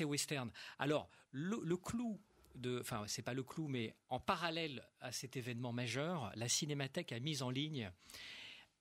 westerns. 0.06 0.52
Alors 0.78 1.10
le 1.32 1.76
clou 1.76 2.20
de, 2.54 2.80
enfin 2.80 3.04
c'est 3.06 3.22
pas 3.22 3.34
le 3.34 3.42
clou, 3.42 3.68
mais 3.68 3.94
en 4.08 4.20
parallèle 4.20 4.86
à 5.00 5.12
cet 5.12 5.36
événement 5.36 5.72
majeur, 5.72 6.32
la 6.34 6.48
Cinémathèque 6.48 7.12
a 7.12 7.20
mis 7.20 7.42
en 7.42 7.50
ligne 7.50 7.90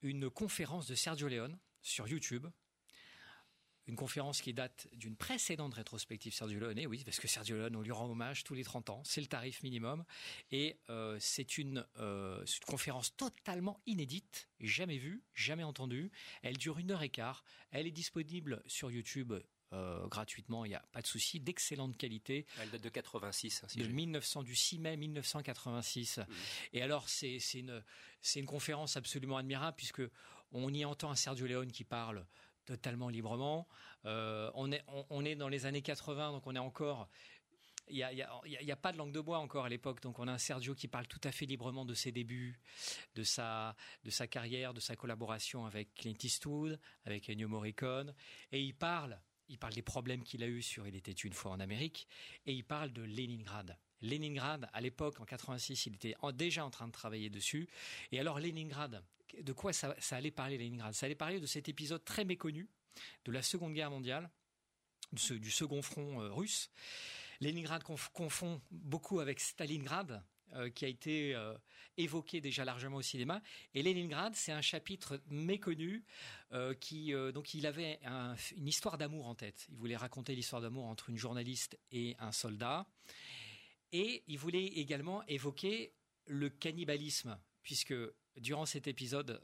une 0.02 0.30
conférence 0.30 0.88
de 0.88 0.96
Sergio 0.96 1.28
Leone 1.28 1.58
sur 1.82 2.08
YouTube. 2.08 2.48
Une 3.86 3.98
conférence 3.98 4.42
qui 4.42 4.54
date 4.54 4.88
d'une 4.94 5.18
précédente 5.18 5.74
rétrospective 5.74 6.34
Sergio 6.34 6.58
Leone, 6.58 6.86
oui, 6.88 7.04
parce 7.04 7.20
que 7.20 7.28
Sergio 7.28 7.58
Leone, 7.58 7.76
on 7.76 7.82
lui 7.82 7.92
rend 7.92 8.10
hommage 8.10 8.46
tous 8.46 8.54
les 8.54 8.64
30 8.64 8.90
ans, 8.90 9.02
c'est 9.04 9.20
le 9.20 9.28
tarif 9.28 9.62
minimum, 9.62 10.06
et 10.52 10.78
euh, 10.90 11.18
c'est 11.20 11.58
une, 11.58 11.86
euh, 12.00 12.40
une 12.46 12.66
conférence 12.66 13.14
totalement 13.18 13.82
inédite, 13.86 14.48
jamais 14.62 14.98
vue, 14.98 15.22
jamais 15.34 15.64
entendue, 15.64 16.12
elle 16.44 16.58
dure 16.58 16.80
une 16.80 16.92
heure 16.92 17.04
et 17.04 17.10
quart, 17.10 17.44
elle 17.72 17.86
est 17.86 17.92
disponible 17.92 18.64
sur 18.68 18.90
YouTube 18.90 19.34
euh, 19.74 20.08
gratuitement, 20.08 20.66
il 20.66 20.70
n'y 20.70 20.76
a 20.76 20.84
pas 20.92 21.02
de 21.02 21.08
souci, 21.08 21.40
d'excellente 21.40 21.98
qualité. 21.98 22.46
Elle 22.62 22.70
date 22.70 22.82
de 22.82 22.90
86. 22.90 23.64
hein, 23.64 23.68
si 23.68 23.80
de 23.80 23.84
j'ai- 23.86 23.92
1900, 23.92 24.44
du 24.44 24.56
6 24.56 24.80
mai 24.80 24.98
1986. 24.98 26.20
Et 26.74 26.82
alors, 26.82 27.10
c'est 27.10 27.40
une, 27.54 28.46
conférence 28.46 28.98
absolument 28.98 29.38
admirable 29.38 29.76
puisque 29.76 30.04
on 30.52 30.72
y 30.74 30.86
entend 30.86 31.10
un 31.12 31.16
Sergio 31.16 31.48
Leone 31.48 31.72
qui 31.72 31.84
parle 31.84 32.26
totalement 32.66 33.10
librement. 33.10 33.68
Euh, 34.06 34.52
on, 34.54 34.72
est, 34.72 34.84
on, 34.88 35.06
on 35.10 35.26
est 35.26 35.36
dans 35.36 35.50
les 35.50 35.66
années 35.66 35.82
80, 35.82 36.32
donc 36.32 36.46
on 36.48 36.56
est 36.56 36.60
encore... 36.60 37.10
Il 37.90 37.98
n'y 37.98 38.72
a 38.72 38.76
pas 38.78 38.94
de 38.94 38.98
langue 38.98 39.12
de 39.12 39.20
bois 39.20 39.40
encore 39.40 39.66
à 39.66 39.70
l'époque, 39.70 40.02
donc 40.02 40.18
on 40.18 40.28
a 40.30 40.32
un 40.32 40.38
Sergio 40.38 40.74
qui 40.74 40.88
parle 40.88 41.06
tout 41.06 41.20
à 41.26 41.34
fait 41.34 41.46
librement 41.46 41.84
de 41.84 41.94
ses 41.94 42.14
débuts, 42.14 42.58
de 43.16 43.24
sa, 43.24 43.76
de 44.06 44.10
sa 44.10 44.26
carrière, 44.26 44.74
de 44.74 44.80
sa 44.80 44.96
collaboration 44.96 45.66
avec 45.66 45.94
Clint 45.94 46.16
Eastwood, 46.24 46.80
avec 47.04 47.30
Ennio 47.30 47.50
Morricone, 47.50 48.16
et 48.54 48.62
il 48.62 48.74
parle, 48.74 49.20
il 49.54 49.58
parle 49.60 49.74
des 49.74 49.82
problèmes 49.84 50.24
qu'il 50.24 50.44
a 50.44 50.48
eus 50.48 50.64
sur 50.64 50.88
Il 50.88 50.96
était 50.96 51.12
une 51.12 51.32
fois 51.34 51.52
en 51.52 51.60
Amérique, 51.60 52.08
et 52.46 52.54
il 52.54 52.64
parle 52.64 52.92
de 52.92 53.04
Leningrad. 53.04 53.78
Leningrad, 54.02 54.68
à 54.74 54.82
l'époque, 54.82 55.20
en 55.22 55.26
86, 55.26 55.86
il 55.86 55.96
était 55.96 56.16
déjà 56.34 56.66
en 56.66 56.70
train 56.70 56.88
de 56.88 56.92
travailler 56.92 57.30
dessus. 57.30 57.70
Et 58.12 58.20
alors, 58.20 58.40
Leningrad, 58.40 59.04
de 59.40 59.54
quoi 59.54 59.72
ça, 59.72 59.96
ça 60.00 60.18
allait 60.18 60.32
parler, 60.32 60.58
Leningrad 60.58 60.94
Ça 60.94 61.06
allait 61.06 61.16
parler 61.16 61.40
de 61.40 61.46
cet 61.46 61.70
épisode 61.70 62.04
très 62.04 62.26
méconnu 62.26 62.68
de 63.26 63.32
la 63.32 63.42
Seconde 63.42 63.74
Guerre 63.74 63.92
mondiale, 63.92 64.30
du 65.30 65.52
second 65.52 65.82
front 65.82 66.20
euh, 66.22 66.34
russe. 66.34 66.70
Leningrad 67.40 67.84
conf- 67.84 68.10
confond 68.12 68.62
beaucoup 68.72 69.20
avec 69.20 69.40
Stalingrad, 69.40 70.24
euh, 70.56 70.70
qui 70.70 70.86
a 70.86 70.88
été 70.88 71.36
euh, 71.36 71.54
évoqué 71.98 72.42
déjà 72.42 72.66
largement 72.66 72.98
au 72.98 73.02
cinéma. 73.02 73.42
Et 73.74 73.84
Leningrad, 73.84 74.36
c'est 74.36 74.52
un 74.52 74.62
chapitre 74.62 75.22
méconnu 75.28 76.04
euh, 76.54 77.32
donc 77.32 77.54
il 77.56 77.66
avait 77.66 78.00
un- 78.06 78.36
une 78.56 78.68
histoire 78.68 78.98
d'amour 78.98 79.26
en 79.28 79.36
tête. 79.36 79.66
Il 79.70 79.76
voulait 79.78 79.98
raconter 79.98 80.36
l'histoire 80.36 80.62
d'amour 80.62 80.86
entre 80.86 81.10
une 81.10 81.18
journaliste 81.18 81.78
et 81.92 82.16
un 82.20 82.32
soldat. 82.32 82.86
Et 83.92 84.24
il 84.28 84.38
voulait 84.38 84.66
également 84.66 85.24
évoquer 85.28 85.94
le 86.28 86.50
cannibalisme, 86.50 87.40
puisque 87.64 87.94
durant 88.38 88.66
cet 88.66 88.88
épisode, 88.88 89.42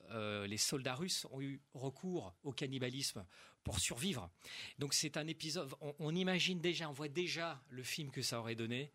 les 0.47 0.57
soldats 0.57 0.95
russes 0.95 1.25
ont 1.31 1.41
eu 1.41 1.61
recours 1.73 2.33
au 2.43 2.51
cannibalisme 2.51 3.25
pour 3.63 3.79
survivre. 3.79 4.31
Donc 4.79 4.93
c'est 4.93 5.17
un 5.17 5.27
épisode, 5.27 5.69
on 5.99 6.15
imagine 6.15 6.59
déjà, 6.61 6.89
on 6.89 6.93
voit 6.93 7.09
déjà 7.09 7.61
le 7.69 7.83
film 7.83 8.09
que 8.09 8.21
ça 8.21 8.39
aurait 8.39 8.55
donné. 8.55 8.91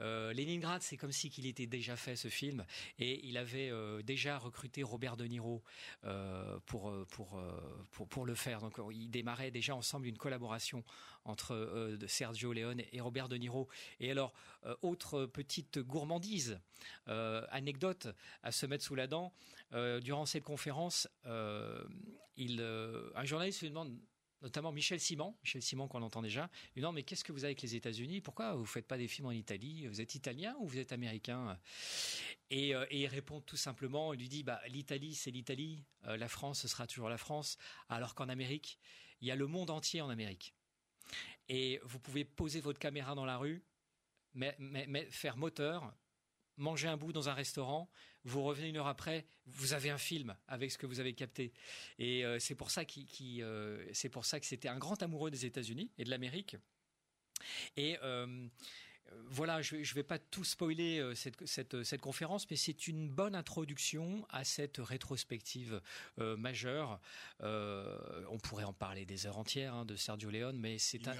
Euh, 0.00 0.32
Leningrad, 0.32 0.82
c'est 0.82 0.96
comme 0.96 1.12
si 1.12 1.30
qu'il 1.30 1.46
était 1.46 1.66
déjà 1.66 1.96
fait 1.96 2.16
ce 2.16 2.28
film, 2.28 2.64
et 2.98 3.26
il 3.26 3.38
avait 3.38 3.70
euh, 3.70 4.02
déjà 4.02 4.38
recruté 4.38 4.82
Robert 4.82 5.16
De 5.16 5.24
Niro 5.24 5.62
euh, 6.04 6.58
pour, 6.66 6.92
pour, 7.08 7.40
pour, 8.08 8.26
le 8.26 8.34
faire. 8.34 8.60
Donc 8.60 8.78
ils 8.92 9.10
démarraient 9.10 9.50
déjà 9.50 9.74
ensemble 9.74 10.06
une 10.06 10.18
collaboration 10.18 10.84
entre 11.24 11.96
Sergio 12.06 12.52
Leone 12.52 12.82
et 12.92 13.00
Robert 13.00 13.28
De 13.28 13.36
Niro. 13.36 13.68
Et 14.00 14.10
alors, 14.10 14.32
autre 14.82 15.26
petite 15.26 15.78
gourmandise, 15.78 16.60
anecdote 17.06 18.08
à 18.42 18.52
se 18.52 18.66
mettre 18.66 18.84
sous 18.84 18.94
la 18.94 19.06
dent, 19.06 19.32
durant 20.02 20.26
cette 20.26 20.44
conférence, 20.44 21.08
il, 22.36 22.60
un 22.60 23.24
journaliste 23.24 23.62
lui 23.62 23.70
demande 23.70 23.96
notamment 24.42 24.72
Michel 24.72 25.00
Simon, 25.00 25.34
Michel 25.42 25.62
Simon 25.62 25.88
qu'on 25.88 26.02
entend 26.02 26.22
déjà, 26.22 26.50
lui 26.74 26.82
demande 26.82 26.96
mais 26.96 27.02
qu'est-ce 27.02 27.24
que 27.24 27.32
vous 27.32 27.44
avez 27.44 27.52
avec 27.52 27.62
les 27.62 27.74
États-Unis? 27.74 28.20
Pourquoi 28.20 28.54
vous 28.54 28.66
faites 28.66 28.86
pas 28.86 28.98
des 28.98 29.08
films 29.08 29.28
en 29.28 29.32
Italie? 29.32 29.86
Vous 29.86 30.00
êtes 30.00 30.14
italien 30.14 30.54
ou 30.60 30.66
vous 30.66 30.78
êtes 30.78 30.92
américain? 30.92 31.58
Et, 32.50 32.74
euh, 32.74 32.86
et 32.90 33.02
il 33.02 33.06
répond 33.06 33.40
tout 33.40 33.56
simplement, 33.56 34.12
il 34.12 34.20
lui 34.20 34.28
dit 34.28 34.42
bah 34.42 34.60
l'Italie 34.68 35.14
c'est 35.14 35.30
l'Italie, 35.30 35.84
euh, 36.06 36.16
la 36.16 36.28
France 36.28 36.60
ce 36.60 36.68
sera 36.68 36.86
toujours 36.86 37.08
la 37.08 37.18
France, 37.18 37.58
alors 37.88 38.14
qu'en 38.14 38.28
Amérique 38.28 38.78
il 39.20 39.28
y 39.28 39.30
a 39.30 39.36
le 39.36 39.46
monde 39.46 39.70
entier 39.70 40.00
en 40.00 40.10
Amérique. 40.10 40.54
Et 41.48 41.80
vous 41.84 41.98
pouvez 41.98 42.24
poser 42.24 42.60
votre 42.60 42.78
caméra 42.78 43.14
dans 43.14 43.24
la 43.24 43.38
rue, 43.38 43.62
mais 44.34 44.56
faire 45.10 45.36
moteur, 45.36 45.94
manger 46.56 46.88
un 46.88 46.96
bout 46.96 47.12
dans 47.12 47.28
un 47.28 47.34
restaurant, 47.34 47.88
vous 48.24 48.42
revenez 48.42 48.68
une 48.68 48.76
heure 48.76 48.86
après, 48.86 49.26
vous 49.46 49.72
avez 49.72 49.90
un 49.90 49.98
film 49.98 50.36
avec 50.48 50.72
ce 50.72 50.78
que 50.78 50.86
vous 50.86 51.00
avez 51.00 51.14
capté. 51.14 51.52
Et 51.98 52.24
euh, 52.24 52.38
c'est 52.38 52.54
pour 52.54 52.70
ça 52.70 52.82
euh, 53.20 53.88
c'est 53.92 54.08
pour 54.08 54.24
ça 54.24 54.40
que 54.40 54.46
c'était 54.46 54.68
un 54.68 54.78
grand 54.78 55.02
amoureux 55.02 55.30
des 55.30 55.46
États-Unis 55.46 55.90
et 55.98 56.04
de 56.04 56.10
l'Amérique. 56.10 56.56
Et 57.76 57.98
euh, 58.02 58.48
voilà, 59.26 59.62
je 59.62 59.76
ne 59.76 59.94
vais 59.94 60.02
pas 60.02 60.18
tout 60.18 60.44
spoiler 60.44 61.12
cette, 61.14 61.46
cette, 61.46 61.82
cette 61.84 62.00
conférence, 62.00 62.48
mais 62.50 62.56
c'est 62.56 62.88
une 62.88 63.08
bonne 63.08 63.34
introduction 63.34 64.26
à 64.30 64.44
cette 64.44 64.78
rétrospective 64.78 65.80
euh, 66.18 66.36
majeure. 66.36 67.00
Euh, 67.42 68.24
on 68.30 68.38
pourrait 68.38 68.64
en 68.64 68.72
parler 68.72 69.04
des 69.04 69.26
heures 69.26 69.38
entières 69.38 69.74
hein, 69.74 69.84
de 69.84 69.96
Sergio 69.96 70.30
Leone, 70.30 70.58
mais 70.58 70.78
c'est 70.78 71.06
un, 71.08 71.16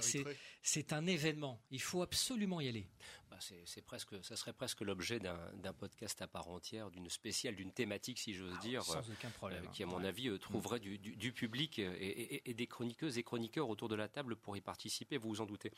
c'est 0.62 0.92
un 0.92 1.06
événement. 1.06 1.60
Il 1.70 1.80
faut 1.80 2.02
absolument 2.02 2.60
y 2.60 2.68
aller. 2.68 2.88
Bah, 3.36 3.42
c'est 3.66 3.84
presque, 3.84 4.24
ça 4.24 4.34
serait 4.34 4.54
presque 4.54 4.80
l'objet 4.80 5.18
d'un 5.20 5.72
podcast 5.74 6.22
à 6.22 6.26
part 6.26 6.48
entière, 6.48 6.90
d'une 6.90 7.10
spéciale, 7.10 7.54
d'une 7.54 7.70
thématique, 7.70 8.18
si 8.18 8.32
j'ose 8.32 8.58
dire, 8.60 8.82
sans 8.82 8.96
euh, 8.96 9.12
aucun 9.12 9.28
problème. 9.30 9.64
euh, 9.66 9.68
qui, 9.68 9.82
à 9.82 9.86
mon 9.86 9.98
Ouais. 9.98 10.06
avis, 10.06 10.28
euh, 10.30 10.38
trouverait 10.38 10.80
du, 10.80 10.96
du- 10.98 11.16
du 11.16 11.32
public 11.34 11.78
et, 11.78 11.82
et- 11.84 12.50
et 12.50 12.54
des 12.54 12.66
chroniqueuses 12.66 13.18
et 13.18 13.22
chroniqueurs 13.22 13.68
autour 13.68 13.90
de 13.90 13.94
la 13.94 14.08
table 14.08 14.36
pour 14.36 14.56
y 14.56 14.62
participer, 14.62 15.18
vous 15.18 15.28
vous 15.28 15.40
en 15.42 15.46
doutez. 15.46 15.70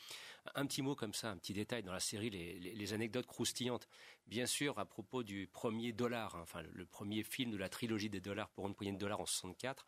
Un 0.55 0.65
petit 0.67 0.81
mot 0.81 0.95
comme 0.95 1.13
ça, 1.13 1.31
un 1.31 1.37
petit 1.37 1.51
détail 1.51 1.83
dans 1.83 1.91
la 1.91 1.99
série, 1.99 2.29
les, 2.29 2.59
les- 2.59 2.73
les 2.73 2.93
anecdotes 2.93 3.27
croustillantes. 3.27 3.89
Bien 4.25 4.45
sûr, 4.45 4.79
à 4.79 4.85
propos 4.85 5.23
du 5.23 5.47
premier 5.47 5.91
dollar, 5.91 6.35
hein, 6.35 6.41
enfin 6.43 6.61
le, 6.61 6.69
le 6.71 6.85
premier 6.85 7.23
film 7.23 7.51
de 7.51 7.57
la 7.57 7.67
trilogie 7.67 8.09
des 8.09 8.21
dollars 8.21 8.49
pour 8.51 8.67
une 8.69 8.73
poignée 8.73 8.93
de 8.93 8.97
dollars 8.99 9.19
en 9.19 9.25
64, 9.25 9.85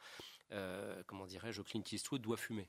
euh, 0.52 1.02
comment 1.08 1.26
dirais-je, 1.26 1.62
Clint 1.62 1.84
Eastwood 1.90 2.22
doit 2.22 2.36
fumer. 2.38 2.68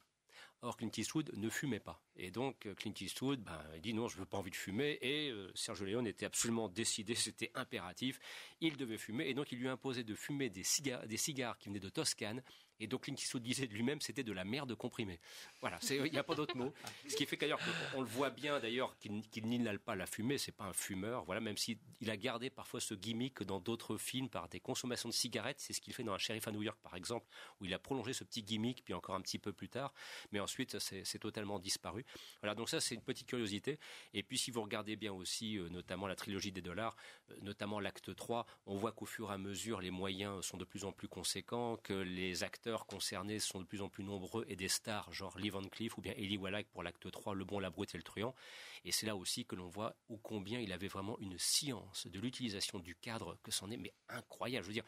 Or, 0.62 0.76
Clint 0.76 0.92
Eastwood 0.96 1.32
ne 1.36 1.50
fumait 1.50 1.80
pas. 1.80 2.00
Et 2.16 2.30
donc, 2.30 2.66
euh, 2.66 2.74
Clint 2.74 2.94
Eastwood, 3.00 3.40
ben, 3.42 3.60
il 3.74 3.80
dit 3.80 3.94
non, 3.94 4.06
je 4.08 4.16
veux 4.16 4.24
pas 4.24 4.38
envie 4.38 4.50
de 4.50 4.56
fumer. 4.56 4.98
Et 5.02 5.30
euh, 5.30 5.50
Sergio 5.54 5.84
Leone 5.84 6.06
était 6.06 6.26
absolument 6.26 6.68
décidé, 6.68 7.14
c'était 7.16 7.50
impératif. 7.54 8.20
Il 8.60 8.76
devait 8.76 8.98
fumer. 8.98 9.28
Et 9.28 9.34
donc, 9.34 9.50
il 9.52 9.58
lui 9.58 9.68
imposait 9.68 10.04
de 10.04 10.14
fumer 10.14 10.50
des 10.50 10.62
des 11.06 11.16
cigares 11.16 11.58
qui 11.58 11.68
venaient 11.68 11.80
de 11.80 11.88
Toscane. 11.88 12.42
Et 12.82 12.88
donc, 12.88 13.02
Clint 13.02 13.14
Eastwood 13.14 13.44
disait 13.44 13.68
de 13.68 13.72
lui-même, 13.72 14.00
c'était 14.00 14.24
de 14.24 14.32
la 14.32 14.44
merde 14.44 14.74
comprimée. 14.74 15.20
Voilà, 15.60 15.78
il 15.88 16.10
n'y 16.10 16.18
a 16.18 16.24
pas 16.24 16.34
d'autre 16.34 16.56
mot. 16.56 16.74
Ce 17.08 17.14
qui 17.14 17.26
fait 17.26 17.36
qu'ailleurs, 17.36 17.60
on, 17.94 18.00
le 18.00 18.08
voit 18.08 18.30
bien 18.30 18.58
d'ailleurs 18.58 18.98
qu'il 18.98 19.22
qu'il 19.28 19.46
n'inhale 19.46 19.78
pas 19.78 19.94
la 19.94 20.04
fumée, 20.04 20.36
c'est 20.36 20.50
pas 20.50 20.64
un 20.64 20.72
fumeur. 20.72 21.24
Voilà, 21.24 21.40
même 21.40 21.56
s'il 21.56 21.78
il 22.00 22.10
a 22.10 22.16
gardé 22.16 22.50
parfois 22.50 22.80
ce 22.80 22.94
gimmick 22.94 23.44
dans 23.44 23.60
d'autres 23.60 23.96
films 23.98 24.28
par 24.28 24.48
des 24.48 24.58
consommations 24.58 25.08
de 25.08 25.14
cigarettes. 25.14 25.60
C'est 25.60 25.72
ce 25.72 25.80
qu'il 25.80 25.94
fait 25.94 26.02
dans 26.02 26.12
Un 26.12 26.18
shérif 26.18 26.48
à 26.48 26.50
New 26.50 26.62
York, 26.62 26.76
par 26.82 26.96
exemple, 26.96 27.24
où 27.60 27.66
il 27.66 27.72
a 27.72 27.78
prolongé 27.78 28.12
ce 28.12 28.24
petit 28.24 28.42
gimmick, 28.42 28.82
puis 28.84 28.94
encore 28.94 29.14
un 29.14 29.20
petit 29.20 29.38
peu 29.38 29.52
plus 29.52 29.68
tard. 29.68 29.94
Mais 30.32 30.40
ensuite, 30.40 30.80
c'est 30.80 31.18
totalement 31.20 31.60
disparu. 31.60 32.04
Voilà, 32.40 32.56
donc 32.56 32.68
ça, 32.68 32.80
c'est 32.80 32.96
une 32.96 33.02
petite 33.02 33.28
curiosité. 33.28 33.78
Et 34.12 34.24
puis, 34.24 34.38
si 34.38 34.50
vous 34.50 34.60
regardez 34.60 34.96
bien 34.96 35.12
aussi, 35.12 35.56
euh, 35.56 35.68
notamment 35.68 36.08
la 36.08 36.16
trilogie 36.16 36.50
des 36.50 36.62
dollars, 36.62 36.96
euh, 37.30 37.36
notamment 37.42 37.78
l'acte 37.78 38.12
3, 38.12 38.44
on 38.66 38.74
voit 38.74 38.90
qu'au 38.90 39.06
fur 39.06 39.30
et 39.30 39.34
à 39.34 39.38
mesure, 39.38 39.80
les 39.80 39.92
moyens 39.92 40.44
sont 40.44 40.56
de 40.56 40.64
plus 40.64 40.84
en 40.84 40.90
plus 40.90 41.06
conséquents, 41.06 41.76
que 41.76 41.92
les 41.92 42.42
acteurs 42.42 42.71
concernés 42.80 43.38
sont 43.38 43.60
de 43.60 43.64
plus 43.64 43.82
en 43.82 43.88
plus 43.88 44.04
nombreux 44.04 44.44
et 44.48 44.56
des 44.56 44.68
stars, 44.68 45.12
genre 45.12 45.38
Lee 45.38 45.50
Van 45.50 45.62
Cleef 45.62 45.96
ou 45.98 46.00
bien 46.00 46.12
Eli 46.16 46.36
Wallach 46.36 46.64
pour 46.72 46.82
l'acte 46.82 47.10
3, 47.10 47.34
Le 47.34 47.44
Bon, 47.44 47.58
la 47.58 47.70
Brute 47.70 47.94
et 47.94 47.98
le 47.98 48.02
Truand. 48.02 48.34
Et 48.84 48.92
c'est 48.92 49.06
là 49.06 49.16
aussi 49.16 49.44
que 49.44 49.54
l'on 49.54 49.68
voit 49.68 49.94
ô 50.08 50.16
combien 50.16 50.60
il 50.60 50.72
avait 50.72 50.88
vraiment 50.88 51.18
une 51.20 51.38
science 51.38 52.06
de 52.06 52.18
l'utilisation 52.20 52.78
du 52.78 52.94
cadre 52.94 53.38
que 53.42 53.50
c'en 53.50 53.70
est, 53.70 53.76
mais 53.76 53.92
incroyable. 54.08 54.64
Je 54.64 54.68
veux 54.68 54.74
dire, 54.74 54.84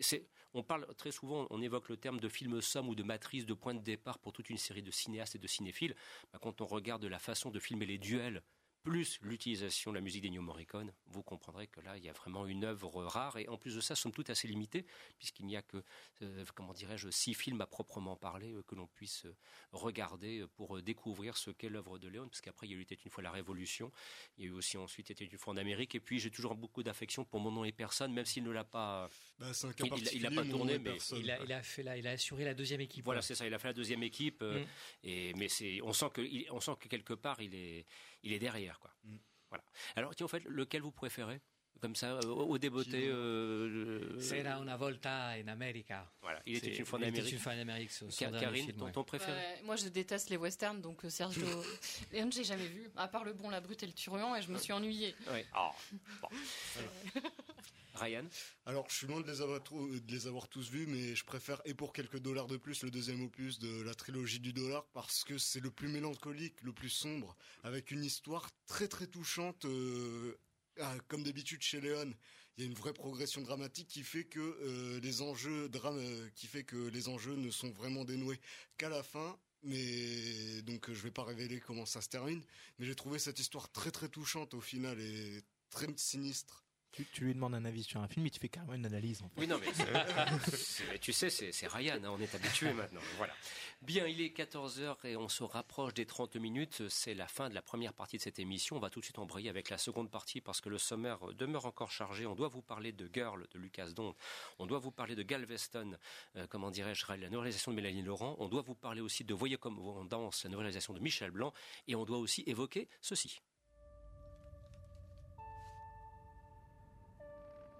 c'est, 0.00 0.26
on 0.54 0.62
parle 0.62 0.86
très 0.96 1.10
souvent, 1.10 1.46
on 1.50 1.60
évoque 1.62 1.88
le 1.88 1.96
terme 1.96 2.20
de 2.20 2.28
film 2.28 2.60
somme 2.60 2.88
ou 2.88 2.94
de 2.94 3.02
matrice 3.02 3.46
de 3.46 3.54
point 3.54 3.74
de 3.74 3.80
départ 3.80 4.18
pour 4.18 4.32
toute 4.32 4.50
une 4.50 4.58
série 4.58 4.82
de 4.82 4.90
cinéastes 4.90 5.36
et 5.36 5.38
de 5.38 5.46
cinéphiles. 5.46 5.94
Bah, 6.32 6.38
quand 6.40 6.60
on 6.60 6.66
regarde 6.66 7.04
la 7.04 7.18
façon 7.18 7.50
de 7.50 7.60
filmer 7.60 7.86
les 7.86 7.98
duels, 7.98 8.42
plus 8.86 9.18
l'utilisation 9.22 9.90
de 9.90 9.96
la 9.96 10.00
musique 10.00 10.22
d'Ennio 10.22 10.42
Morricone, 10.42 10.92
vous 11.08 11.24
comprendrez 11.24 11.66
que 11.66 11.80
là, 11.80 11.96
il 11.98 12.04
y 12.04 12.08
a 12.08 12.12
vraiment 12.12 12.46
une 12.46 12.64
œuvre 12.64 13.02
rare 13.04 13.36
et 13.36 13.48
en 13.48 13.56
plus 13.56 13.74
de 13.74 13.80
ça, 13.80 13.96
somme 13.96 14.12
toute 14.12 14.30
assez 14.30 14.46
limitée, 14.46 14.86
puisqu'il 15.18 15.44
n'y 15.46 15.56
a 15.56 15.62
que, 15.62 15.82
euh, 16.22 16.44
comment 16.54 16.72
dirais-je, 16.72 17.08
six 17.10 17.34
films 17.34 17.60
à 17.60 17.66
proprement 17.66 18.14
parler 18.14 18.52
euh, 18.52 18.62
que 18.62 18.76
l'on 18.76 18.86
puisse 18.86 19.24
euh, 19.26 19.34
regarder 19.72 20.44
pour 20.54 20.76
euh, 20.76 20.82
découvrir 20.82 21.36
ce 21.36 21.50
qu'est 21.50 21.68
l'œuvre 21.68 21.98
de 21.98 22.06
Léon, 22.06 22.28
parce 22.28 22.40
qu'après, 22.40 22.68
il 22.68 22.70
y 22.70 22.74
a 22.76 22.78
eu 22.78 22.84
peut-être 22.84 23.04
une 23.04 23.10
fois 23.10 23.24
la 23.24 23.32
Révolution, 23.32 23.90
il 24.38 24.44
y 24.44 24.46
a 24.46 24.50
eu 24.50 24.54
aussi 24.54 24.76
ensuite 24.76 25.10
était 25.10 25.24
une 25.24 25.36
fois 25.36 25.52
en 25.52 25.56
Amérique, 25.56 25.96
et 25.96 26.00
puis 26.00 26.20
j'ai 26.20 26.30
toujours 26.30 26.54
beaucoup 26.54 26.84
d'affection 26.84 27.24
pour 27.24 27.40
Mon 27.40 27.50
nom 27.50 27.64
et 27.64 27.72
personne, 27.72 28.12
même 28.12 28.24
s'il 28.24 28.44
ne 28.44 28.50
l'a 28.52 28.64
pas, 28.64 29.10
Bah, 29.40 29.52
c'est 29.52 29.66
un 29.66 29.72
cas 29.72 29.84
il, 30.12 30.22
pas 30.34 30.44
tourné, 30.44 30.78
mais. 30.78 30.96
Il 31.12 31.30
a, 31.30 31.42
il 31.42 31.52
a 31.52 31.62
fait 31.62 31.82
là, 31.82 31.96
il 31.96 32.06
a 32.06 32.12
assuré 32.12 32.44
la 32.44 32.54
deuxième 32.54 32.80
équipe. 32.80 33.04
voilà, 33.04 33.20
c'est 33.20 33.34
ça. 33.34 33.46
Il 33.46 33.52
a 33.52 33.58
fait 33.58 33.68
la 33.68 33.74
deuxième 33.74 34.02
équipe, 34.04 34.42
euh, 34.42 34.60
Mm. 34.60 34.66
et 35.04 35.34
mais 35.34 35.48
c'est, 35.48 35.80
on 35.82 35.92
sent 35.92 36.06
que, 36.14 36.20
il- 36.20 36.46
on 36.52 36.60
sent 36.60 36.72
que 36.78 36.86
quelque 36.88 37.14
part, 37.14 37.40
il 37.42 37.54
est, 37.54 37.84
il 38.22 38.32
est 38.32 38.38
derrière, 38.38 38.78
quoi. 38.80 38.90
Mm. 39.04 39.16
Voilà. 39.48 39.64
Alors, 39.94 40.14
tiens, 40.14 40.26
en 40.26 40.28
fait, 40.28 40.44
lequel 40.44 40.82
vous 40.82 40.90
préférez? 40.92 41.40
Comme 41.80 41.94
ça, 41.94 42.12
euh, 42.14 42.22
au 42.22 42.56
débeauté. 42.56 43.06
Euh, 43.08 44.18
Sera 44.18 44.58
una 44.58 44.76
volta 44.78 45.32
in 45.32 45.46
America. 45.48 46.10
Voilà, 46.22 46.40
il 46.46 46.56
était 46.56 46.74
une 46.74 46.86
fois 46.86 46.98
en 46.98 47.02
il 47.02 47.08
était 47.08 47.18
Amérique. 47.18 47.32
une 47.34 47.38
fois 47.38 47.52
en 47.52 47.58
Amérique, 47.58 47.90
son 47.92 48.06
Car- 48.08 48.32
Karine, 48.32 48.64
film, 48.64 48.78
ton, 48.78 48.84
ouais. 48.86 48.92
ton 48.92 49.04
préféré? 49.04 49.38
Moi, 49.62 49.76
je 49.76 49.88
déteste 49.88 50.30
les 50.30 50.38
westerns, 50.38 50.80
donc 50.80 51.04
euh, 51.04 51.10
Sergio 51.10 51.44
Leone, 52.14 52.32
j'ai 52.32 52.44
jamais 52.44 52.66
vu, 52.66 52.88
à 52.96 53.08
part 53.08 53.24
le 53.24 53.34
bon, 53.34 53.50
la 53.50 53.60
brute 53.60 53.82
et 53.82 53.86
le 53.86 53.92
truand, 53.92 54.34
et 54.34 54.40
je 54.40 54.50
me 54.50 54.56
suis 54.56 54.72
ennuyée. 54.72 55.14
Ouais. 55.30 55.44
Oh, 55.54 55.70
bon. 56.22 56.28
Ryan 57.96 58.24
Alors, 58.66 58.88
je 58.90 58.96
suis 58.96 59.06
loin 59.06 59.20
de 59.20 59.26
les, 59.26 60.26
avoir 60.26 60.48
tous 60.48 60.70
vus, 60.70 60.86
mais 60.86 61.14
je 61.14 61.24
préfère, 61.24 61.60
et 61.64 61.74
pour 61.74 61.92
quelques 61.92 62.18
dollars 62.18 62.46
de 62.46 62.56
plus, 62.56 62.82
le 62.82 62.90
deuxième 62.90 63.22
opus 63.22 63.58
de 63.58 63.82
la 63.82 63.94
trilogie 63.94 64.40
du 64.40 64.52
dollar, 64.52 64.86
parce 64.92 65.24
que 65.24 65.38
c'est 65.38 65.60
le 65.60 65.70
plus 65.70 65.88
mélancolique, 65.88 66.62
le 66.62 66.72
plus 66.72 66.90
sombre, 66.90 67.36
avec 67.64 67.90
une 67.90 68.04
histoire 68.04 68.50
très 68.66 68.88
très 68.88 69.06
touchante, 69.06 69.64
euh, 69.64 70.38
ah, 70.80 70.94
comme 71.08 71.22
d'habitude 71.22 71.62
chez 71.62 71.80
Léon. 71.80 72.12
Il 72.56 72.64
y 72.64 72.66
a 72.66 72.70
une 72.70 72.76
vraie 72.76 72.94
progression 72.94 73.42
dramatique 73.42 73.88
qui 73.88 74.02
fait 74.02 74.24
que 74.24 74.40
euh, 74.40 75.00
les 75.00 75.20
enjeux 75.20 75.68
drame, 75.68 75.98
euh, 75.98 76.28
qui 76.34 76.46
fait 76.46 76.64
que 76.64 76.88
les 76.88 77.08
enjeux 77.08 77.34
ne 77.34 77.50
sont 77.50 77.70
vraiment 77.70 78.04
dénoués 78.04 78.40
qu'à 78.78 78.88
la 78.88 79.02
fin. 79.02 79.38
Mais 79.62 80.62
donc, 80.62 80.92
je 80.92 81.02
vais 81.02 81.10
pas 81.10 81.24
révéler 81.24 81.60
comment 81.60 81.86
ça 81.86 82.00
se 82.00 82.08
termine, 82.08 82.42
mais 82.78 82.86
j'ai 82.86 82.94
trouvé 82.94 83.18
cette 83.18 83.38
histoire 83.40 83.70
très 83.72 83.90
très 83.90 84.08
touchante 84.08 84.54
au 84.54 84.60
final 84.60 85.00
et 85.00 85.42
très 85.70 85.86
sinistre. 85.96 86.65
Tu, 87.12 87.24
lui 87.24 87.34
demandes 87.34 87.54
un 87.54 87.64
avis 87.64 87.82
sur 87.82 88.00
un 88.00 88.08
film, 88.08 88.26
il 88.26 88.30
te 88.30 88.38
fait 88.38 88.48
carrément 88.48 88.74
une 88.74 88.86
analyse. 88.86 89.22
Oui, 89.36 89.46
non, 89.46 89.58
mais, 89.60 90.98
tu 90.98 91.12
sais, 91.12 91.30
c'est 91.30 91.66
Ryan, 91.68 91.96
hein, 92.02 92.10
on 92.10 92.20
est 92.20 92.34
habitué 92.34 92.72
maintenant. 92.72 93.00
Voilà. 93.18 93.34
Bien, 93.82 94.06
il 94.06 94.22
est 94.22 94.36
14h 94.36 95.06
et 95.06 95.16
on 95.16 95.28
se 95.28 95.44
rapproche 95.44 95.92
des 95.92 96.06
30 96.06 96.36
minutes. 96.36 96.88
C'est 96.88 97.14
la 97.14 97.28
fin 97.28 97.50
de 97.50 97.54
la 97.54 97.60
première 97.60 97.92
partie 97.92 98.16
de 98.16 98.22
cette 98.22 98.38
émission. 98.38 98.76
On 98.76 98.80
va 98.80 98.88
tout 98.88 99.00
de 99.00 99.04
suite 99.04 99.18
embrayer 99.18 99.50
avec 99.50 99.68
la 99.68 99.76
seconde 99.76 100.10
partie 100.10 100.40
parce 100.40 100.62
que 100.62 100.70
le 100.70 100.78
sommaire 100.78 101.18
demeure 101.34 101.66
encore 101.66 101.90
chargé. 101.90 102.26
On 102.26 102.34
doit 102.34 102.48
vous 102.48 102.62
parler 102.62 102.92
de 102.92 103.08
Girl 103.12 103.46
de 103.52 103.58
Lucas 103.58 103.90
Don. 103.90 104.14
On 104.58 104.66
doit 104.66 104.78
vous 104.78 104.90
parler 104.90 105.14
de 105.14 105.22
Galveston, 105.22 105.98
euh, 106.36 106.46
comment 106.48 106.70
dirais-je, 106.70 107.04
la 107.06 107.16
nouvelle 107.16 107.38
réalisation 107.38 107.70
de 107.70 107.76
Mélanie 107.76 108.02
Laurent. 108.02 108.36
On 108.38 108.48
doit 108.48 108.62
vous 108.62 108.74
parler 108.74 109.02
aussi 109.02 109.24
de 109.24 109.34
Voyez 109.34 109.58
comme 109.58 109.78
on 109.78 110.04
danse, 110.04 110.44
la 110.44 110.50
nouvelle 110.50 110.66
réalisation 110.66 110.94
de 110.94 111.00
Michel 111.00 111.30
Blanc. 111.30 111.52
Et 111.86 111.94
on 111.94 112.04
doit 112.04 112.18
aussi 112.18 112.44
évoquer 112.46 112.88
ceci. 113.02 113.40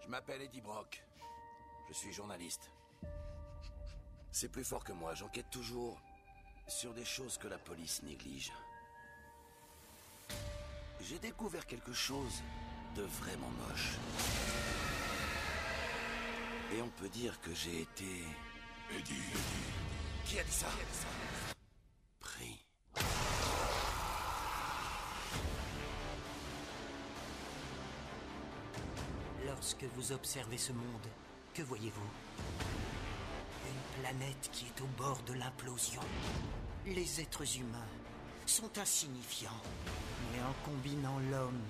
Je 0.07 0.11
m'appelle 0.13 0.41
Eddie 0.41 0.61
Brock. 0.61 1.03
Je 1.89 1.93
suis 1.93 2.13
journaliste. 2.13 2.71
C'est 4.31 4.49
plus 4.49 4.63
fort 4.63 4.85
que 4.85 4.93
moi, 4.93 5.15
j'enquête 5.15 5.51
toujours 5.51 6.01
sur 6.69 6.95
des 6.95 7.05
choses 7.05 7.39
que 7.39 7.49
la 7.49 7.59
police 7.59 8.05
néglige. 8.05 8.53
J'ai 11.01 11.19
découvert 11.19 11.67
quelque 11.67 11.93
chose 11.93 12.41
de 12.95 13.03
vraiment 13.03 13.51
moche. 13.69 13.97
Et 16.73 16.81
on 16.81 16.89
peut 16.91 17.09
dire 17.09 17.41
que 17.41 17.53
j'ai 17.53 17.83
été... 17.83 18.23
Eddie, 18.97 19.15
Qui 20.25 20.39
a 20.39 20.45
dit 20.45 20.53
ça? 20.53 20.67
Pris. 20.69 21.56
Lorsque 29.67 29.97
vous 29.97 30.13
observez 30.13 30.59
ce 30.59 30.71
monde, 30.71 31.09
que 31.53 31.63
voyez-vous? 31.63 32.09
Une 33.67 34.01
planète 34.01 34.49
qui 34.53 34.65
est 34.67 34.81
au 34.81 34.87
bord 34.97 35.21
de 35.27 35.33
l'implosion. 35.33 36.03
Les 36.87 37.21
êtres 37.21 37.59
humains 37.59 37.89
sont 38.47 38.71
insignifiants, 38.79 39.61
mais 40.31 40.39
en 40.41 40.53
combinant 40.65 41.19
l'homme 41.33 41.65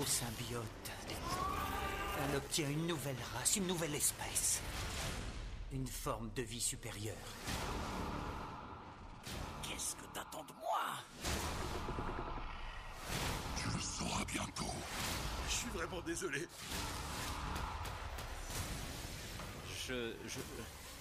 au 0.00 0.04
symbiote, 0.04 0.90
on 2.18 2.36
obtient 2.36 2.68
une 2.68 2.88
nouvelle 2.88 3.14
race, 3.34 3.54
une 3.54 3.68
nouvelle 3.68 3.94
espèce. 3.94 4.60
Une 5.70 5.86
forme 5.86 6.30
de 6.34 6.42
vie 6.42 6.60
supérieure. 6.60 7.14
Qu'est-ce 9.62 9.94
que 9.94 10.06
t'attends 10.12 10.42
de 10.42 10.52
moi? 10.54 10.80
Tu 13.56 13.68
le 13.72 13.80
sauras 13.80 14.24
bientôt. 14.24 14.74
Je 15.48 15.54
suis 15.54 15.70
vraiment 15.70 16.00
désolé. 16.00 16.48
Je, 19.86 20.12
je, 20.26 20.38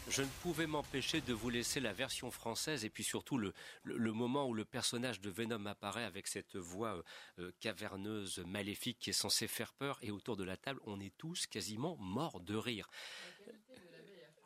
je 0.09 0.21
ne 0.21 0.27
pouvais 0.41 0.67
m'empêcher 0.67 1.21
de 1.21 1.33
vous 1.33 1.49
laisser 1.49 1.79
la 1.79 1.93
version 1.93 2.29
française 2.31 2.85
et 2.85 2.89
puis 2.89 3.03
surtout 3.03 3.37
le, 3.37 3.53
le, 3.83 3.97
le 3.97 4.11
moment 4.11 4.47
où 4.47 4.53
le 4.53 4.65
personnage 4.65 5.19
de 5.21 5.29
Venom 5.29 5.65
apparaît 5.65 6.03
avec 6.03 6.27
cette 6.27 6.55
voix 6.55 7.03
euh, 7.39 7.51
caverneuse, 7.59 8.39
maléfique 8.45 8.99
qui 8.99 9.09
est 9.09 9.13
censée 9.13 9.47
faire 9.47 9.73
peur 9.73 9.97
et 10.01 10.11
autour 10.11 10.37
de 10.37 10.43
la 10.43 10.57
table 10.57 10.79
on 10.85 10.99
est 10.99 11.13
tous 11.17 11.47
quasiment 11.47 11.97
morts 11.97 12.39
de 12.39 12.55
rire. 12.55 12.87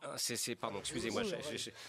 Ah, 0.01 0.15
c'est, 0.17 0.55
pardon, 0.55 0.79
excusez-moi, 0.79 1.23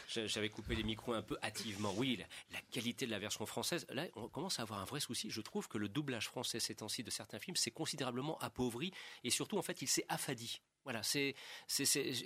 j'avais 0.08 0.48
coupé 0.48 0.74
les 0.74 0.82
micros 0.82 1.12
un 1.12 1.22
peu 1.22 1.38
hâtivement. 1.44 1.94
Oui, 1.96 2.16
la, 2.16 2.24
la 2.50 2.60
qualité 2.72 3.06
de 3.06 3.12
la 3.12 3.20
version 3.20 3.46
française, 3.46 3.86
là, 3.90 4.04
on 4.16 4.28
commence 4.28 4.58
à 4.58 4.62
avoir 4.62 4.80
un 4.80 4.84
vrai 4.84 4.98
souci. 4.98 5.30
Je 5.30 5.40
trouve 5.40 5.68
que 5.68 5.78
le 5.78 5.88
doublage 5.88 6.26
français 6.26 6.58
ces 6.58 6.74
temps-ci 6.74 7.04
de 7.04 7.10
certains 7.10 7.38
films 7.38 7.54
s'est 7.54 7.70
considérablement 7.70 8.36
appauvri 8.40 8.92
et 9.22 9.30
surtout, 9.30 9.58
en 9.58 9.62
fait, 9.62 9.80
il 9.80 9.86
s'est 9.86 10.06
affadi. 10.08 10.60
Voilà, 10.84 11.02
c'est, 11.02 11.34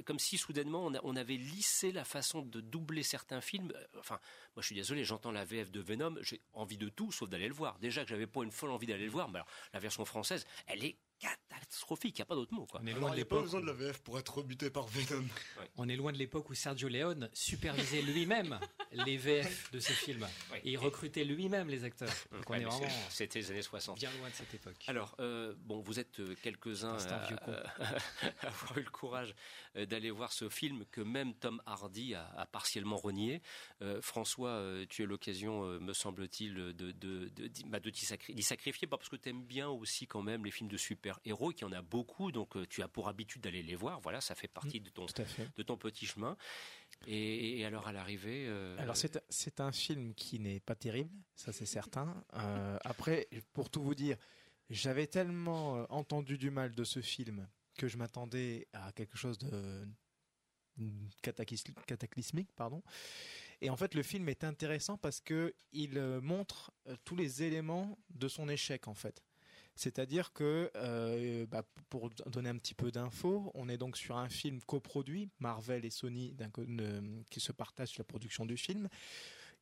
comme 0.04 0.18
si 0.18 0.38
soudainement 0.38 0.90
on 1.02 1.16
avait 1.16 1.36
lissé 1.36 1.92
la 1.92 2.04
façon 2.04 2.42
de 2.42 2.60
doubler 2.60 3.02
certains 3.02 3.40
films. 3.40 3.72
Euh, 3.74 3.84
Enfin, 3.98 4.18
moi 4.54 4.60
je 4.60 4.66
suis 4.66 4.74
désolé, 4.74 5.04
j'entends 5.04 5.32
la 5.32 5.44
VF 5.44 5.70
de 5.70 5.80
Venom, 5.80 6.16
j'ai 6.20 6.40
envie 6.52 6.76
de 6.76 6.88
tout 6.88 7.10
sauf 7.10 7.28
d'aller 7.28 7.48
le 7.48 7.54
voir. 7.54 7.78
Déjà 7.78 8.02
que 8.02 8.10
j'avais 8.10 8.26
pas 8.26 8.42
une 8.42 8.50
folle 8.50 8.70
envie 8.70 8.86
d'aller 8.86 9.06
le 9.06 9.10
voir, 9.10 9.28
mais 9.28 9.36
alors 9.36 9.48
la 9.72 9.80
version 9.80 10.04
française, 10.04 10.46
elle 10.66 10.84
est 10.84 10.96
catastrophique, 11.18 12.18
il 12.18 12.20
n'y 12.20 12.22
a 12.22 12.26
pas 12.26 12.34
d'autre 12.34 12.52
mot. 12.54 12.66
Quoi. 12.66 12.80
On 12.82 12.86
est 12.86 12.90
Alors, 12.90 13.00
loin 13.02 13.10
de 13.10 13.14
il 13.14 13.18
n'y 13.18 13.22
a 13.22 13.24
pas 13.24 13.34
l'époque. 13.36 13.44
besoin 13.44 13.60
de 13.60 13.66
la 13.66 13.72
VF 13.72 14.00
pour 14.02 14.18
être 14.18 14.36
rebuté 14.38 14.70
par 14.70 14.86
Venom. 14.86 15.24
On 15.76 15.88
est 15.88 15.96
loin 15.96 16.12
de 16.12 16.18
l'époque 16.18 16.48
où 16.50 16.54
Sergio 16.54 16.88
Leone 16.88 17.28
supervisait 17.32 18.02
lui-même 18.02 18.58
les 18.92 19.16
VF 19.16 19.70
de 19.72 19.78
ses 19.80 19.92
films. 19.92 20.26
Et 20.64 20.72
il 20.72 20.76
recrutait 20.78 21.24
lui-même 21.24 21.68
les 21.68 21.84
acteurs. 21.84 22.08
Donc 22.32 22.48
on 22.50 22.54
est 22.54 22.64
vraiment 22.64 22.80
c'est- 23.10 23.26
C'était 23.26 23.38
les 23.40 23.50
années 23.52 23.62
60. 23.62 23.98
bien 23.98 24.10
loin 24.18 24.28
de 24.28 24.34
cette 24.34 24.52
époque. 24.54 24.76
Alors, 24.86 25.14
euh, 25.20 25.54
bon, 25.58 25.80
vous 25.80 25.98
êtes 25.98 26.20
euh, 26.20 26.34
quelques-uns 26.42 26.96
à, 27.08 28.46
avoir 28.46 28.78
eu 28.78 28.82
le 28.82 28.90
courage 28.90 29.30
euh, 29.30 29.34
d'aller 29.74 30.10
voir 30.10 30.32
ce 30.32 30.48
film 30.48 30.84
que 30.90 31.00
même 31.00 31.34
Tom 31.34 31.60
Hardy 31.66 32.14
a, 32.14 32.26
a 32.36 32.46
partiellement 32.46 32.96
renié. 32.96 33.42
Euh, 33.82 34.00
François, 34.00 34.50
euh, 34.50 34.86
tu 34.88 35.02
as 35.02 35.06
l'occasion, 35.06 35.64
euh, 35.64 35.80
me 35.80 35.92
semble-t-il, 35.92 36.54
de, 36.54 36.72
de, 36.72 36.92
de, 36.92 37.48
d'y- 37.48 37.64
bah, 37.64 37.80
de 37.80 37.90
t'y 37.90 38.04
sacri- 38.04 38.34
d'y 38.34 38.42
sacrifier, 38.42 38.86
parce 38.86 39.08
que 39.08 39.16
tu 39.16 39.28
aimes 39.30 39.44
bien 39.44 39.68
aussi 39.68 40.06
quand 40.06 40.22
même 40.22 40.44
les 40.44 40.50
films 40.50 40.70
de 40.70 40.76
super-héros, 40.76 41.50
qu'il 41.50 41.66
y 41.66 41.70
en 41.70 41.72
a 41.72 41.82
beaucoup, 41.82 42.30
donc 42.32 42.56
euh, 42.56 42.66
tu 42.66 42.82
as 42.82 42.88
pour 42.88 43.08
habitude 43.08 43.42
d'aller 43.42 43.62
les 43.62 43.74
voir. 43.74 44.00
Voilà, 44.00 44.20
ça 44.20 44.34
fait 44.34 44.48
partie 44.48 44.80
de 44.80 44.90
ton, 44.90 45.06
de 45.56 45.62
ton 45.62 45.76
petit 45.76 46.06
chemin. 46.06 46.36
Et, 47.06 47.58
et 47.58 47.64
alors 47.64 47.88
à 47.88 47.92
l'arrivée... 47.92 48.46
euh, 48.46 48.76
Alors 48.78 48.96
c'est 48.96 49.60
un 49.60 49.72
film 49.72 50.14
qui 50.14 50.38
n'est 50.38 50.60
pas 50.60 50.76
terrible, 50.76 51.10
ça 51.34 51.52
c'est 51.52 51.66
certain. 51.66 52.24
Euh, 52.34 52.78
après, 52.84 53.28
pour 53.52 53.68
tout 53.70 53.82
vous 53.82 53.94
dire, 53.96 54.16
j'avais 54.70 55.06
tellement 55.06 55.76
euh, 55.76 55.84
entendu 55.90 56.38
du 56.38 56.50
mal 56.50 56.74
de 56.74 56.84
ce 56.84 57.00
film 57.00 57.48
que 57.76 57.88
je 57.88 57.96
m'attendais 57.96 58.68
à 58.72 58.92
quelque 58.92 59.16
chose 59.16 59.38
de 59.38 59.86
cataclys- 61.22 61.74
cataclysmique, 61.86 62.50
pardon. 62.56 62.82
Et 63.60 63.70
en 63.70 63.76
fait, 63.76 63.94
le 63.94 64.02
film 64.02 64.28
est 64.28 64.44
intéressant 64.44 64.98
parce 64.98 65.20
que 65.20 65.54
il 65.72 65.98
euh, 65.98 66.20
montre 66.20 66.72
euh, 66.88 66.96
tous 67.04 67.16
les 67.16 67.42
éléments 67.42 67.98
de 68.10 68.28
son 68.28 68.48
échec 68.48 68.88
en 68.88 68.94
fait. 68.94 69.22
C'est-à-dire 69.76 70.32
que, 70.32 70.70
euh, 70.76 71.46
bah, 71.46 71.64
pour 71.90 72.10
donner 72.26 72.48
un 72.48 72.58
petit 72.58 72.74
peu 72.74 72.92
d'infos, 72.92 73.50
on 73.54 73.68
est 73.68 73.76
donc 73.76 73.96
sur 73.96 74.16
un 74.16 74.28
film 74.28 74.60
coproduit, 74.60 75.30
Marvel 75.40 75.84
et 75.84 75.90
Sony, 75.90 76.36
qui 77.28 77.40
se 77.40 77.50
partagent 77.50 77.98
la 77.98 78.04
production 78.04 78.46
du 78.46 78.56
film. 78.56 78.88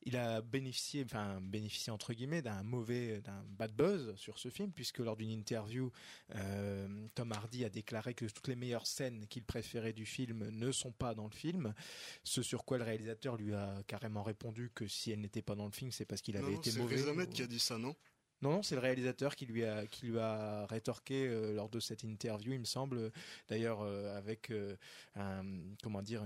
Il 0.04 0.16
a 0.16 0.42
bénéficié, 0.42 1.04
enfin 1.04 1.40
bénéficié 1.40 1.92
entre 1.92 2.12
guillemets 2.12 2.42
d'un 2.42 2.62
mauvais, 2.64 3.20
d'un 3.20 3.44
bad 3.50 3.72
buzz 3.72 4.14
sur 4.16 4.38
ce 4.38 4.48
film, 4.48 4.72
puisque 4.72 4.98
lors 4.98 5.16
d'une 5.16 5.30
interview, 5.30 5.92
euh, 6.34 7.06
Tom 7.14 7.30
Hardy 7.30 7.64
a 7.64 7.68
déclaré 7.68 8.12
que 8.14 8.24
toutes 8.26 8.48
les 8.48 8.56
meilleures 8.56 8.86
scènes 8.86 9.26
qu'il 9.28 9.44
préférait 9.44 9.92
du 9.92 10.04
film 10.04 10.48
ne 10.50 10.72
sont 10.72 10.90
pas 10.92 11.14
dans 11.14 11.26
le 11.26 11.34
film. 11.34 11.72
Ce 12.24 12.42
sur 12.42 12.64
quoi 12.64 12.78
le 12.78 12.84
réalisateur 12.84 13.36
lui 13.36 13.54
a 13.54 13.82
carrément 13.86 14.22
répondu 14.24 14.70
que 14.74 14.88
si 14.88 15.12
elles 15.12 15.20
n'étaient 15.20 15.42
pas 15.42 15.54
dans 15.54 15.66
le 15.66 15.72
film, 15.72 15.92
c'est 15.92 16.04
parce 16.04 16.20
qu'il 16.20 16.36
avait 16.36 16.52
Non, 16.52 16.58
été 16.58 16.72
c'est 16.72 16.78
mauvais. 16.80 16.96
Riz 16.96 17.08
Ahmed 17.08 17.30
qui 17.30 17.42
a 17.42 17.46
dit 17.46 17.60
ça, 17.60 17.78
non? 17.78 17.94
Non, 18.42 18.50
non, 18.50 18.62
c'est 18.62 18.74
le 18.74 18.80
réalisateur 18.80 19.36
qui 19.36 19.46
lui 19.46 19.64
a, 19.64 19.84
lui 20.02 20.18
a 20.18 20.66
rétorqué 20.66 21.28
euh, 21.28 21.54
lors 21.54 21.68
de 21.68 21.78
cette 21.78 22.02
interview, 22.02 22.52
il 22.52 22.58
me 22.58 22.64
semble, 22.64 23.12
d'ailleurs 23.48 23.82
euh, 23.82 24.18
avec 24.18 24.50
euh, 24.50 24.76
un, 25.14 25.44
comment 25.80 26.02
dire, 26.02 26.24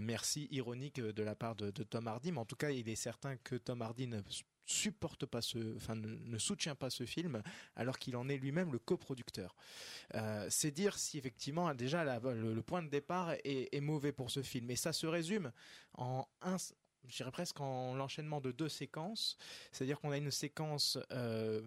merci 0.00 0.48
ironique 0.50 1.00
de 1.00 1.22
la 1.22 1.34
part 1.34 1.54
de, 1.56 1.70
Tom 1.70 2.08
Hardy, 2.08 2.32
mais 2.32 2.38
en 2.38 2.46
tout 2.46 2.56
cas, 2.56 2.70
il 2.70 2.88
est 2.88 2.96
certain 2.96 3.36
que 3.36 3.56
Tom 3.56 3.82
Hardy 3.82 4.06
ne 4.06 4.22
supporte 4.64 5.26
pas 5.26 5.42
ce, 5.42 5.76
enfin 5.76 5.96
ne, 5.96 6.38
soutient 6.38 6.74
pas 6.74 6.88
ce 6.88 7.04
film, 7.04 7.42
alors 7.76 7.98
qu'il 7.98 8.16
en 8.16 8.28
est 8.28 8.38
lui-même 8.38 8.72
le 8.72 8.78
coproducteur. 8.78 9.54
C'est 10.48 10.70
dire 10.70 10.96
si 10.98 11.18
effectivement 11.18 11.74
déjà 11.74 12.20
le 12.20 12.62
point 12.62 12.82
de 12.82 12.88
départ 12.88 13.32
est, 13.44 13.68
est 13.72 13.80
mauvais 13.80 14.12
pour 14.12 14.30
ce 14.30 14.42
film, 14.42 14.70
et 14.70 14.76
ça 14.76 14.92
se 14.92 15.06
résume 15.06 15.52
en 15.94 16.26
un, 16.42 16.56
je 17.08 17.16
dirais 17.16 17.30
presque 17.30 17.60
en 17.60 17.94
l'enchaînement 17.94 18.40
de 18.40 18.52
deux 18.52 18.68
séquences. 18.68 19.36
C'est-à-dire 19.72 20.00
qu'on 20.00 20.10
a 20.10 20.16
une 20.16 20.30
séquence 20.30 20.98
euh, 21.12 21.60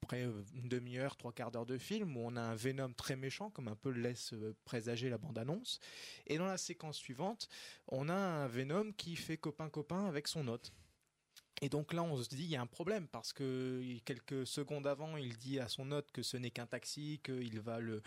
près 0.00 0.22
une 0.54 0.68
demi-heure, 0.68 1.16
trois 1.16 1.32
quarts 1.32 1.50
d'heure 1.50 1.66
de 1.66 1.78
film 1.78 2.16
où 2.16 2.20
on 2.20 2.36
a 2.36 2.40
un 2.40 2.54
Venom 2.54 2.92
très 2.92 3.16
méchant, 3.16 3.50
comme 3.50 3.68
un 3.68 3.76
peu 3.76 3.90
le 3.90 4.00
laisse 4.00 4.32
euh, 4.32 4.54
présager 4.64 5.10
la 5.10 5.18
bande-annonce. 5.18 5.80
Et 6.26 6.38
dans 6.38 6.46
la 6.46 6.58
séquence 6.58 6.96
suivante, 6.96 7.48
on 7.88 8.08
a 8.08 8.14
un 8.14 8.46
Venom 8.46 8.92
qui 8.92 9.16
fait 9.16 9.36
copain-copain 9.36 10.06
avec 10.06 10.28
son 10.28 10.48
hôte. 10.48 10.72
Et 11.62 11.68
donc 11.68 11.92
là, 11.92 12.02
on 12.02 12.16
se 12.16 12.28
dit, 12.28 12.44
il 12.44 12.50
y 12.50 12.56
a 12.56 12.62
un 12.62 12.66
problème 12.66 13.06
parce 13.06 13.34
que 13.34 13.82
quelques 14.06 14.46
secondes 14.46 14.86
avant, 14.86 15.18
il 15.18 15.36
dit 15.36 15.58
à 15.58 15.68
son 15.68 15.92
hôte 15.92 16.10
que 16.10 16.22
ce 16.22 16.38
n'est 16.38 16.50
qu'un 16.50 16.66
taxi, 16.66 17.20
qu'il 17.22 17.60
va 17.60 17.80
le, 17.80 18.02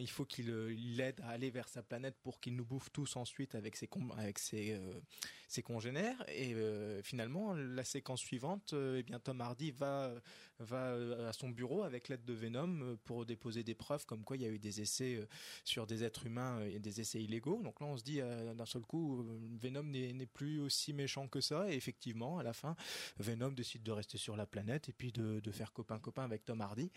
il 0.00 0.10
faut 0.10 0.24
qu'il 0.24 0.50
euh, 0.50 0.74
l'aide 0.76 1.20
à 1.20 1.30
aller 1.30 1.50
vers 1.50 1.68
sa 1.68 1.82
planète 1.82 2.16
pour 2.22 2.40
qu'il 2.40 2.56
nous 2.56 2.64
bouffe 2.64 2.90
tous 2.90 3.14
ensuite 3.14 3.54
avec 3.54 3.76
ses, 3.76 3.88
avec 4.18 4.38
ses, 4.40 4.72
euh, 4.72 5.00
ses 5.46 5.62
congénères. 5.62 6.24
Et 6.28 6.54
euh, 6.54 7.02
finalement, 7.02 7.54
la 7.54 7.84
séquence 7.84 8.20
suivante, 8.20 8.74
eh 8.74 9.04
bien, 9.04 9.20
Tom 9.20 9.40
Hardy 9.40 9.70
va, 9.70 10.12
va 10.58 10.94
à 11.28 11.32
son 11.32 11.50
bureau 11.50 11.84
avec 11.84 12.08
l'aide 12.08 12.24
de 12.24 12.34
Venom 12.34 12.96
pour 13.04 13.26
déposer 13.26 13.62
des 13.62 13.76
preuves 13.76 14.06
comme 14.06 14.24
quoi 14.24 14.36
il 14.36 14.42
y 14.42 14.46
a 14.46 14.48
eu 14.48 14.58
des 14.58 14.80
essais 14.80 15.24
sur 15.64 15.86
des 15.86 16.02
êtres 16.02 16.26
humains 16.26 16.60
et 16.64 16.80
des 16.80 17.00
essais 17.00 17.22
illégaux. 17.22 17.60
Donc 17.62 17.80
là, 17.80 17.86
on 17.86 17.96
se 17.96 18.02
dit 18.02 18.20
d'un 18.20 18.66
seul 18.66 18.82
coup, 18.82 19.24
Venom 19.60 19.84
n'est 19.84 20.26
plus 20.26 20.60
aussi 20.60 20.92
méchant 20.92 21.28
que 21.28 21.40
ça. 21.40 21.70
Et 21.70 21.76
effectivement, 21.76 22.38
à 22.38 22.42
la 22.42 22.52
fin, 22.52 22.71
Venom 23.18 23.52
décide 23.52 23.82
de 23.82 23.92
rester 23.92 24.18
sur 24.18 24.36
la 24.36 24.46
planète 24.46 24.88
et 24.88 24.92
puis 24.92 25.12
de, 25.12 25.40
faire 25.52 25.72
copain-copain 25.72 26.24
avec 26.24 26.44
Tom 26.44 26.60
Hardy, 26.60 26.90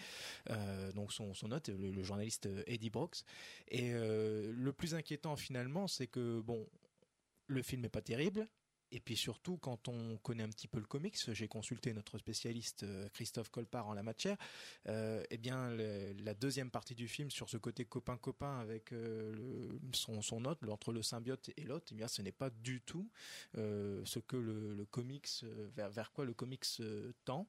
euh, 0.49 0.91
donc 0.93 1.11
son, 1.11 1.33
hôte, 1.51 1.69
le, 1.69 2.03
journaliste 2.03 2.47
Eddie 2.67 2.89
Brooks. 2.89 3.23
Et 3.67 3.93
euh, 3.93 4.51
le 4.55 4.73
plus 4.73 4.95
inquiétant 4.95 5.35
finalement, 5.35 5.87
c'est 5.87 6.07
que 6.07 6.39
bon, 6.39 6.67
le 7.47 7.61
film 7.61 7.85
est 7.85 7.89
pas 7.89 8.01
terrible. 8.01 8.47
Et 8.91 8.99
puis 8.99 9.17
surtout, 9.17 9.57
quand 9.57 9.87
on 9.87 10.17
connaît 10.17 10.43
un 10.43 10.49
petit 10.49 10.67
peu 10.67 10.79
le 10.79 10.85
comics, 10.85 11.17
j'ai 11.31 11.47
consulté 11.47 11.93
notre 11.93 12.17
spécialiste 12.17 12.83
euh, 12.83 13.09
Christophe 13.09 13.49
Colpart 13.49 13.87
en 13.87 13.93
la 13.93 14.03
matière. 14.03 14.37
Euh, 14.87 15.23
eh 15.29 15.37
bien, 15.37 15.69
la 15.69 16.33
deuxième 16.33 16.69
partie 16.69 16.95
du 16.95 17.07
film 17.07 17.31
sur 17.31 17.49
ce 17.49 17.57
côté 17.57 17.85
copain-copain 17.85 18.59
avec 18.59 18.93
euh, 18.93 19.69
son, 19.93 20.21
son 20.21 20.45
hôte, 20.45 20.59
entre 20.69 20.91
le 20.91 21.01
symbiote 21.01 21.49
et 21.57 21.63
l'hôte, 21.63 21.89
eh 21.91 21.95
bien, 21.95 22.07
ce 22.07 22.21
n'est 22.21 22.31
pas 22.31 22.49
du 22.49 22.81
tout 22.81 23.09
euh, 23.57 24.01
ce 24.05 24.19
que 24.19 24.37
le, 24.37 24.85
comics, 24.91 25.43
vers, 25.75 25.89
vers 25.89 26.11
quoi 26.11 26.25
le 26.25 26.33
comics 26.33 26.65
tend. 27.25 27.47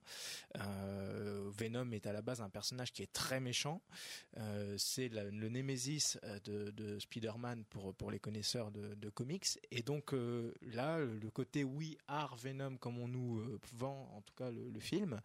Venom 0.54 1.92
est 1.92 2.06
à 2.06 2.12
la 2.12 2.22
base 2.22 2.40
un 2.40 2.48
personnage 2.48 2.92
qui 2.92 3.02
est 3.02 3.12
très 3.12 3.40
méchant. 3.40 3.82
C'est 4.78 5.08
le 5.08 5.48
némésis 5.48 6.18
de, 6.44 6.70
de 6.70 6.98
Spider-Man 6.98 7.64
pour, 7.64 8.10
les 8.10 8.18
connaisseurs 8.18 8.70
de, 8.70 8.94
de 8.94 9.10
comics. 9.10 9.46
Et 9.70 9.82
donc 9.82 10.12
là, 10.62 10.98
le 10.98 11.25
côté 11.30 11.64
oui, 11.64 11.96
art 12.08 12.36
Venom, 12.36 12.76
comme 12.76 12.98
on 12.98 13.08
nous 13.08 13.38
euh, 13.38 13.58
vend 13.74 14.10
en 14.14 14.20
tout 14.22 14.34
cas 14.34 14.50
le, 14.50 14.70
le 14.70 14.80
film, 14.80 15.20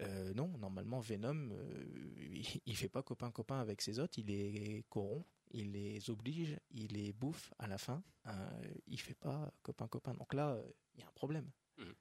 euh, 0.00 0.32
non, 0.34 0.48
normalement 0.58 1.00
Venom, 1.00 1.50
euh, 1.50 2.42
il, 2.66 2.76
fait 2.76 2.88
pas 2.88 3.02
copain-copain 3.02 3.60
avec 3.60 3.82
ses 3.82 3.98
hôtes, 3.98 4.16
il 4.18 4.26
les 4.26 4.84
corrompt. 4.88 5.26
Il 5.50 5.72
les 5.72 6.10
oblige, 6.10 6.58
il 6.72 6.92
les 6.92 7.14
bouffe 7.14 7.54
à 7.58 7.66
la 7.66 7.78
fin. 7.78 8.02
Euh, 8.26 8.30
il 8.86 9.00
fait 9.00 9.14
pas 9.14 9.50
copain-copain. 9.62 10.12
Donc 10.12 10.34
là, 10.34 10.58
il 10.94 11.00
y 11.00 11.02
a 11.02 11.06
un 11.06 11.12
problème. 11.12 11.50
Mhm. 11.78 11.94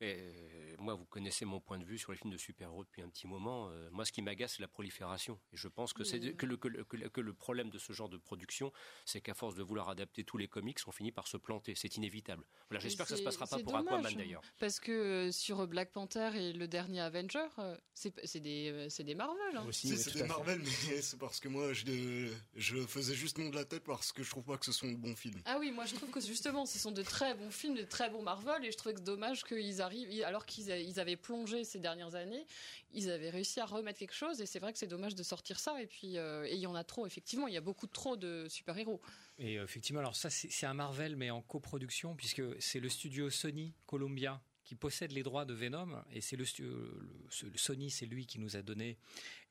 Mais 0.00 0.16
euh, 0.18 0.74
moi, 0.78 0.94
vous 0.94 1.04
connaissez 1.06 1.44
mon 1.44 1.60
point 1.60 1.78
de 1.78 1.84
vue 1.84 1.98
sur 1.98 2.12
les 2.12 2.18
films 2.18 2.32
de 2.32 2.36
super-héros 2.38 2.84
depuis 2.84 3.02
un 3.02 3.08
petit 3.08 3.26
moment. 3.26 3.68
Euh, 3.70 3.88
moi, 3.92 4.04
ce 4.04 4.12
qui 4.12 4.20
m'agace, 4.22 4.54
c'est 4.56 4.62
la 4.62 4.68
prolifération. 4.68 5.38
Et 5.52 5.56
je 5.56 5.68
pense 5.68 5.92
que, 5.92 6.04
c'est 6.04 6.20
que, 6.34 6.46
le, 6.46 6.56
que, 6.56 6.68
le, 6.68 6.84
que 6.84 6.96
le- 6.96 7.08
que 7.08 7.20
le 7.20 7.32
problème 7.34 7.70
de 7.70 7.78
ce 7.78 7.92
genre 7.92 8.08
de 8.08 8.16
production, 8.18 8.72
c'est 9.04 9.20
qu'à 9.20 9.34
force 9.34 9.54
de 9.54 9.62
vouloir 9.62 9.88
adapter 9.88 10.24
tous 10.24 10.36
les 10.38 10.48
comics, 10.48 10.78
on 10.86 10.92
finit 10.92 11.12
par 11.12 11.26
se 11.28 11.36
planter. 11.36 11.74
C'est 11.76 11.96
inévitable. 11.96 12.44
Voilà, 12.68 12.80
j'espère 12.82 13.06
que 13.06 13.10
ça 13.10 13.16
se 13.16 13.20
C'est- 13.20 13.24
passera 13.24 13.46
pas 13.46 13.58
pour 13.62 13.72
dommage, 13.72 13.86
Aquaman 13.86 14.14
d'ailleurs. 14.16 14.42
Parce 14.58 14.80
que 14.80 14.92
euh, 14.92 15.32
sur 15.32 15.66
Black 15.66 15.92
Panther 15.92 16.30
et 16.34 16.52
le 16.52 16.68
dernier 16.68 17.00
Avenger, 17.00 17.46
euh, 17.58 17.76
c'est 17.94 18.12
c'est 18.26 18.40
des, 18.40 18.70
euh, 18.70 18.88
c'est 18.88 19.04
des 19.04 19.14
Marvel. 19.14 19.56
hein. 19.56 19.66
si, 19.72 19.96
c'est 19.96 20.12
des 20.14 20.24
Marvel, 20.24 20.60
mais 20.62 20.66
c'est 21.02 21.18
parce 21.18 21.40
que 21.40 21.48
moi, 21.48 21.72
je, 21.72 22.30
je 22.56 22.76
faisais 22.86 23.14
juste 23.14 23.38
nom 23.38 23.48
de 23.50 23.54
la 23.56 23.64
tête 23.64 23.84
parce 23.84 24.12
que 24.12 24.22
je 24.22 24.30
trouve 24.30 24.44
pas 24.44 24.58
que 24.58 24.64
ce 24.66 24.72
sont 24.72 24.90
de 24.90 24.96
bons 24.96 25.16
films. 25.16 25.40
Ah 25.44 25.56
oui, 25.58 25.70
moi 25.70 25.84
je 25.86 25.94
trouve 25.94 26.10
que 26.10 26.20
justement, 26.20 26.66
ce 26.66 26.78
sont 26.78 26.92
de 26.92 27.02
très 27.02 27.34
bons 27.34 27.50
films, 27.50 27.74
de 27.76 27.84
très 27.84 28.10
bons 28.10 28.22
Marvel, 28.22 28.64
et 28.64 28.72
je 28.72 28.76
trouvais 28.76 28.94
que 28.94 28.98
c'est 29.00 29.04
dommage 29.22 29.44
qu'ils 29.44 29.80
arrivent, 29.80 30.24
alors 30.24 30.44
qu'ils 30.46 30.68
ils 30.68 30.98
avaient 30.98 31.16
plongé 31.16 31.64
ces 31.64 31.78
dernières 31.78 32.14
années, 32.16 32.44
ils 32.92 33.08
avaient 33.10 33.30
réussi 33.30 33.60
à 33.60 33.66
remettre 33.66 33.98
quelque 33.98 34.14
chose, 34.14 34.40
et 34.40 34.46
c'est 34.46 34.58
vrai 34.58 34.72
que 34.72 34.78
c'est 34.78 34.86
dommage 34.88 35.14
de 35.14 35.22
sortir 35.22 35.60
ça, 35.60 35.80
et 35.80 35.86
puis 35.86 36.18
euh, 36.18 36.44
et 36.46 36.54
il 36.54 36.60
y 36.60 36.66
en 36.66 36.74
a 36.74 36.82
trop, 36.84 37.06
effectivement, 37.06 37.46
il 37.46 37.54
y 37.54 37.56
a 37.56 37.60
beaucoup 37.60 37.86
trop 37.86 38.16
de 38.16 38.46
super-héros. 38.48 39.00
Et 39.38 39.58
euh, 39.58 39.64
effectivement, 39.64 40.00
alors 40.00 40.16
ça, 40.16 40.28
c'est 40.30 40.66
un 40.66 40.74
Marvel, 40.74 41.14
mais 41.16 41.30
en 41.30 41.40
coproduction, 41.40 42.16
puisque 42.16 42.42
c'est 42.60 42.80
le 42.80 42.88
studio 42.88 43.30
Sony 43.30 43.74
Columbia 43.86 44.40
qui 44.64 44.74
possède 44.74 45.12
les 45.12 45.22
droits 45.22 45.44
de 45.44 45.54
Venom, 45.54 46.02
et 46.12 46.20
c'est 46.20 46.36
le, 46.36 46.44
le- 46.58 47.48
le 47.50 47.58
Sony, 47.58 47.90
c'est 47.90 48.06
lui 48.06 48.26
qui 48.26 48.38
nous 48.40 48.56
a 48.56 48.62
donné 48.62 48.98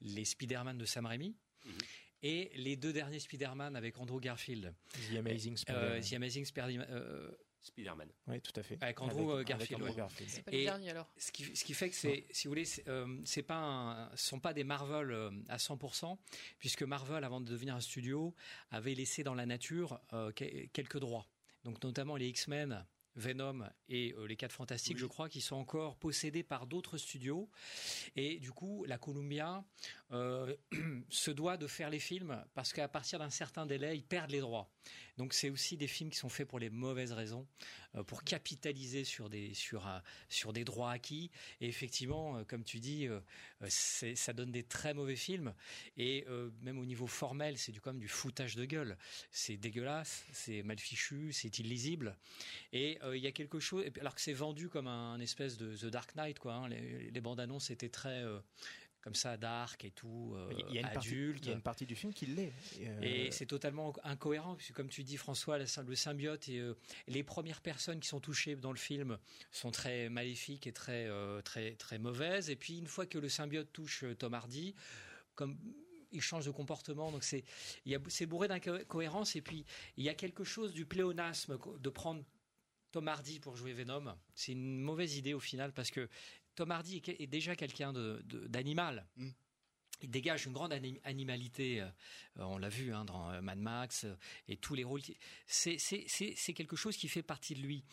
les 0.02 0.26
Spider-Man 0.26 0.78
de 0.78 0.86
Sam 0.86 1.06
Raimi. 1.06 1.36
Et 2.24 2.52
les 2.56 2.76
deux 2.76 2.94
derniers 2.94 3.20
Spider-Man 3.20 3.76
avec 3.76 3.98
Andrew 3.98 4.20
Garfield. 4.20 4.76
The 5.12 5.18
Amazing 5.18 5.54
Euh, 5.54 5.58
Spider-Man. 5.58 6.02
The 6.02 6.14
Amazing 6.14 6.46
Spider- 6.46 6.86
euh, 6.90 7.32
Spider-Man. 7.62 8.10
Oui, 8.28 8.42
tout 8.42 8.52
à 8.60 8.64
fait. 8.64 8.78
Avec 8.82 9.00
Andrew 9.02 9.32
Avec- 9.34 9.50
avec 9.52 9.70
Garfield. 9.70 9.82
Andrew 9.82 9.90
ouais. 9.92 9.96
Garfield. 9.98 10.30
C'est 10.32 10.42
pas 10.44 10.52
le 10.52 10.64
dernier, 10.64 10.90
alors. 10.90 11.08
Ce 11.18 11.32
qui, 11.32 11.56
ce 11.56 11.64
qui 11.64 11.74
fait 11.74 11.90
que 11.90 11.96
c'est, 11.96 12.26
si 12.32 12.48
vous 12.48 12.52
voulez, 12.52 12.66
c'est, 12.66 12.88
euh, 12.88 13.20
c'est 13.26 13.44
pas, 13.44 13.58
un- 13.58 14.16
ce 14.16 14.28
sont 14.30 14.40
pas 14.40 14.54
des 14.54 14.64
Marvel 14.64 15.12
euh, 15.12 15.32
à 15.48 15.58
100%, 15.58 16.18
puisque 16.60 16.84
Marvel, 16.84 17.24
avant 17.24 17.40
de 17.42 17.46
devenir 17.50 17.76
un 17.76 17.82
studio, 17.82 18.34
avait 18.72 18.96
laissé 18.96 19.24
dans 19.24 19.36
la 19.36 19.46
nature 19.46 20.00
euh, 20.14 20.32
que- 20.32 20.66
quelques 20.68 20.98
droits. 21.00 21.28
Donc 21.64 21.84
notamment 21.84 22.16
les 22.16 22.28
X-Men. 22.30 22.86
Venom 23.16 23.66
et 23.90 24.14
euh, 24.18 24.24
les 24.26 24.38
Quatre 24.38 24.54
Fantastiques, 24.54 24.98
je 24.98 25.06
crois, 25.06 25.28
qui 25.28 25.42
sont 25.42 25.58
encore 25.58 25.98
possédés 25.98 26.44
par 26.44 26.66
d'autres 26.66 26.98
studios. 26.98 27.50
Et 28.16 28.40
du 28.40 28.54
coup, 28.54 28.86
la 28.86 28.98
Columbia 28.98 29.66
euh, 30.14 30.56
se 31.10 31.30
doit 31.30 31.58
de 31.58 31.68
faire 31.68 31.90
les 31.90 32.00
films 32.00 32.42
parce 32.54 32.72
qu'à 32.72 32.88
partir 32.88 33.20
d'un 33.20 33.30
certain 33.30 33.66
délai, 33.66 33.98
ils 33.98 34.06
perdent 34.06 34.32
les 34.32 34.40
droits. 34.40 34.72
Donc 35.18 35.34
c'est 35.34 35.50
aussi 35.50 35.78
des 35.78 35.88
films 35.88 36.10
qui 36.10 36.18
sont 36.18 36.30
faits 36.30 36.48
pour 36.48 36.60
les 36.60 36.70
mauvaises 36.70 37.12
raisons, 37.12 37.46
euh, 37.96 38.04
pour 38.04 38.24
capitaliser 38.24 39.04
sur 39.04 39.30
des 39.30 39.54
un- 39.74 40.02
sur 40.30 40.54
des 40.54 40.64
droits 40.64 40.92
acquis. 40.92 41.30
Et 41.60 41.68
effectivement, 41.68 42.38
euh, 42.38 42.44
comme 42.44 42.64
tu 42.64 42.80
dis, 42.80 43.08
euh, 43.08 43.20
euh, 43.62 43.68
ça 44.16 44.34
donne 44.34 44.52
des 44.52 44.64
très 44.64 44.94
mauvais 44.94 45.16
films. 45.16 45.54
Et 45.98 46.26
euh, 46.28 46.50
même 46.62 46.80
au 46.80 46.86
niveau 46.86 47.08
formel, 47.08 47.58
c'est 47.58 47.72
du 47.72 47.82
comme 47.82 48.00
du 48.00 48.08
foutage 48.08 48.56
de 48.56 48.66
gueule. 48.66 48.98
C'est 49.32 49.58
dégueulasse, 49.58 50.26
c'est 50.32 50.64
mal 50.64 50.80
fichu, 50.80 51.32
c'est 51.34 51.60
illisible. 51.60 52.18
Et 52.74 52.98
euh, 53.04 53.18
il 53.18 53.24
y 53.24 53.28
a 53.28 53.32
quelque 53.32 53.60
chose, 53.60 53.86
alors 54.00 54.16
que 54.16 54.22
c'est 54.22 54.34
vendu 54.34 54.70
comme 54.70 54.88
un, 54.88 55.20
espèce 55.20 55.58
de 55.58 55.76
The 55.76 55.86
Dark 55.86 56.16
Knight, 56.16 56.40
quoi. 56.40 56.54
hein. 56.54 56.70
Les, 56.70 57.22
bandes 57.22 57.40
annonces 57.40 57.70
étaient 57.70 57.90
très 57.90 58.24
euh, 58.24 58.40
comme 59.02 59.16
ça 59.16 59.36
dark 59.36 59.84
et 59.84 59.92
tout, 59.92 60.34
euh, 60.36 60.54
Il 60.70 60.76
y 60.76 60.78
a 60.78 60.82
une 60.82 60.94
partie, 60.94 61.10
adulte. 61.10 61.44
il 61.46 61.50
y 61.50 61.52
a 61.52 61.56
une 61.56 61.62
partie 61.62 61.86
du 61.88 61.96
film 61.96 62.14
qui 62.14 62.28
l'est. 62.28 62.54
Euh, 62.82 63.02
Et 63.02 63.32
c'est 63.32 63.48
totalement 63.48 63.94
incohérent, 64.04 64.56
puisque 64.56 64.74
comme 64.74 64.90
tu 64.90 65.04
dis 65.04 65.18
François, 65.18 65.58
le 65.58 65.96
symbiote 65.96 66.48
et 66.50 66.60
euh, 66.60 66.76
les 67.08 67.24
premières 67.24 67.62
personnes 67.62 68.00
qui 68.00 68.08
sont 68.08 68.20
touchées 68.20 68.56
dans 68.56 68.72
le 68.72 68.78
film 68.78 69.18
sont 69.52 69.72
très 69.72 70.10
maléfiques 70.10 70.68
et 70.68 70.72
très, 70.72 71.08
euh, 71.08 71.42
très, 71.42 71.72
très 71.76 71.98
mauvaises. 71.98 72.50
Et 72.50 72.56
puis 72.56 72.78
une 72.78 72.88
fois 72.88 73.06
que 73.08 73.18
le 73.18 73.28
symbiote 73.28 73.72
touche 73.74 74.04
euh, 74.04 74.14
Tom 74.16 74.34
Hardy, 74.36 74.76
comme 75.36 75.58
il 76.12 76.22
change 76.22 76.46
de 76.46 76.52
comportement, 76.52 77.12
donc 77.12 77.24
c'est 77.24 77.44
c'est 78.10 78.26
bourré 78.26 78.48
d'incohérences. 78.50 79.36
Et 79.36 79.42
puis 79.42 79.66
il 79.98 80.04
y 80.04 80.10
a 80.10 80.14
quelque 80.14 80.44
chose 80.44 80.74
du 80.74 80.86
pléonasme 80.86 81.58
de 81.80 81.90
prendre 81.90 82.24
Tom 82.92 83.08
Hardy 83.08 83.40
pour 83.40 83.56
jouer 83.56 83.72
Venom. 83.72 84.14
C'est 84.36 84.52
une 84.52 84.78
mauvaise 84.82 85.16
idée 85.16 85.34
au 85.34 85.40
final 85.40 85.72
parce 85.72 85.90
que 85.90 86.10
Tom 86.56 86.72
Hardy 86.72 87.02
est, 87.06 87.28
déjà 87.28 87.56
quelqu'un 87.56 87.94
de- 87.94 88.22
de- 88.26 88.48
d'animal. 88.48 89.08
Il 90.04 90.10
dégage 90.10 90.46
une 90.48 90.54
grande 90.54 90.74
anim- 90.74 91.00
animalité, 91.04 91.82
euh, 91.82 91.90
on 92.38 92.58
l'a 92.58 92.70
vu 92.70 92.92
hein, 92.94 93.06
dans 93.06 93.30
euh, 93.32 93.42
Mad 93.42 93.60
Max 93.60 94.04
euh, 94.06 94.16
et 94.48 94.58
tous 94.58 94.74
les 94.74 94.84
rôles. 94.84 95.02
qui- 95.02 95.18
C'est 95.46 96.54
quelque 96.56 96.76
chose 96.76 96.98
qui 96.98 97.08
fait 97.08 97.22
partie 97.24 97.54
de 97.54 97.62
lui. 97.62 97.84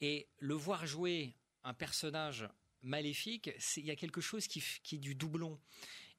Et 0.00 0.28
le 0.38 0.54
voir 0.54 0.84
jouer 0.86 1.34
un 1.62 1.72
personnage 1.74 2.48
maléfique, 2.82 3.50
il 3.76 3.86
y 3.86 3.90
a 3.90 3.96
quelque 3.96 4.20
chose 4.20 4.46
qui, 4.48 4.62
qui 4.82 4.96
est 4.96 4.98
du 4.98 5.14
doublon 5.14 5.58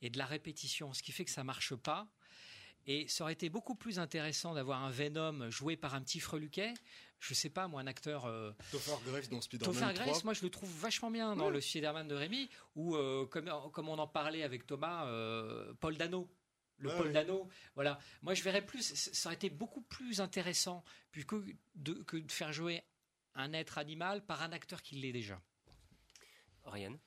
et 0.02 0.10
de 0.10 0.18
la 0.18 0.26
répétition, 0.26 0.94
ce 0.94 1.04
qui 1.04 1.12
fait 1.12 1.26
que 1.26 1.32
ça 1.32 1.44
marche 1.44 1.76
pas. 1.76 2.08
Et 2.88 3.08
ça 3.08 3.24
aurait 3.24 3.34
été 3.34 3.50
beaucoup 3.50 3.76
plus 3.76 3.98
intéressant 4.00 4.54
d'avoir 4.54 4.84
un 4.84 4.92
Venom 4.92 5.50
joué 5.50 5.76
par 5.76 5.96
un 5.96 6.02
petit 6.02 6.20
freluquet. 6.20 6.74
Je 7.20 7.34
sais 7.34 7.50
pas, 7.50 7.68
moi, 7.68 7.82
un 7.82 7.88
acteur. 7.88 8.26
euh, 8.26 8.52
Topher 8.72 8.98
Grace 9.08 9.30
dans 9.30 9.42
Spider-Man 9.42 9.74
Topher 9.74 9.94
3. 9.94 10.06
Grace, 10.06 10.24
moi, 10.24 10.34
je 10.34 10.44
le 10.44 10.50
trouve 10.52 10.70
vachement 10.80 11.10
bien 11.10 11.36
dans 11.36 11.50
le 11.50 11.62
Spider-Man 11.62 12.08
de 12.08 12.14
Rémi, 12.14 12.50
ou 12.76 12.96
euh, 12.96 13.26
comme, 13.26 13.50
comme 13.74 13.90
on 13.90 13.98
en 13.98 14.08
parlait 14.08 14.44
avec 14.44 14.68
Thomas, 14.68 15.08
euh, 15.08 15.74
Paul 15.80 15.98
Dano. 15.98 16.30
Le 16.78 16.90
Ouais, 16.90 16.98
Paul. 16.98 17.14
Dano, 17.14 17.50
voilà. 17.74 17.98
Moi, 18.22 18.34
je 18.34 18.44
verrais 18.44 18.64
plus. 18.64 18.94
Ça 18.94 19.30
aurait 19.30 19.36
été 19.36 19.50
beaucoup 19.50 19.82
plus 19.82 20.20
intéressant 20.22 20.84
que 21.14 21.44
de, 21.76 21.94
que 22.04 22.18
de 22.18 22.32
faire 22.32 22.52
jouer 22.54 22.84
un 23.34 23.54
être 23.54 23.78
animal 23.78 24.24
par 24.26 24.42
un 24.44 24.52
acteur 24.52 24.82
qui 24.84 24.96
l'est 24.98 25.14
déjà. 25.14 25.42
Ryan 26.66 26.98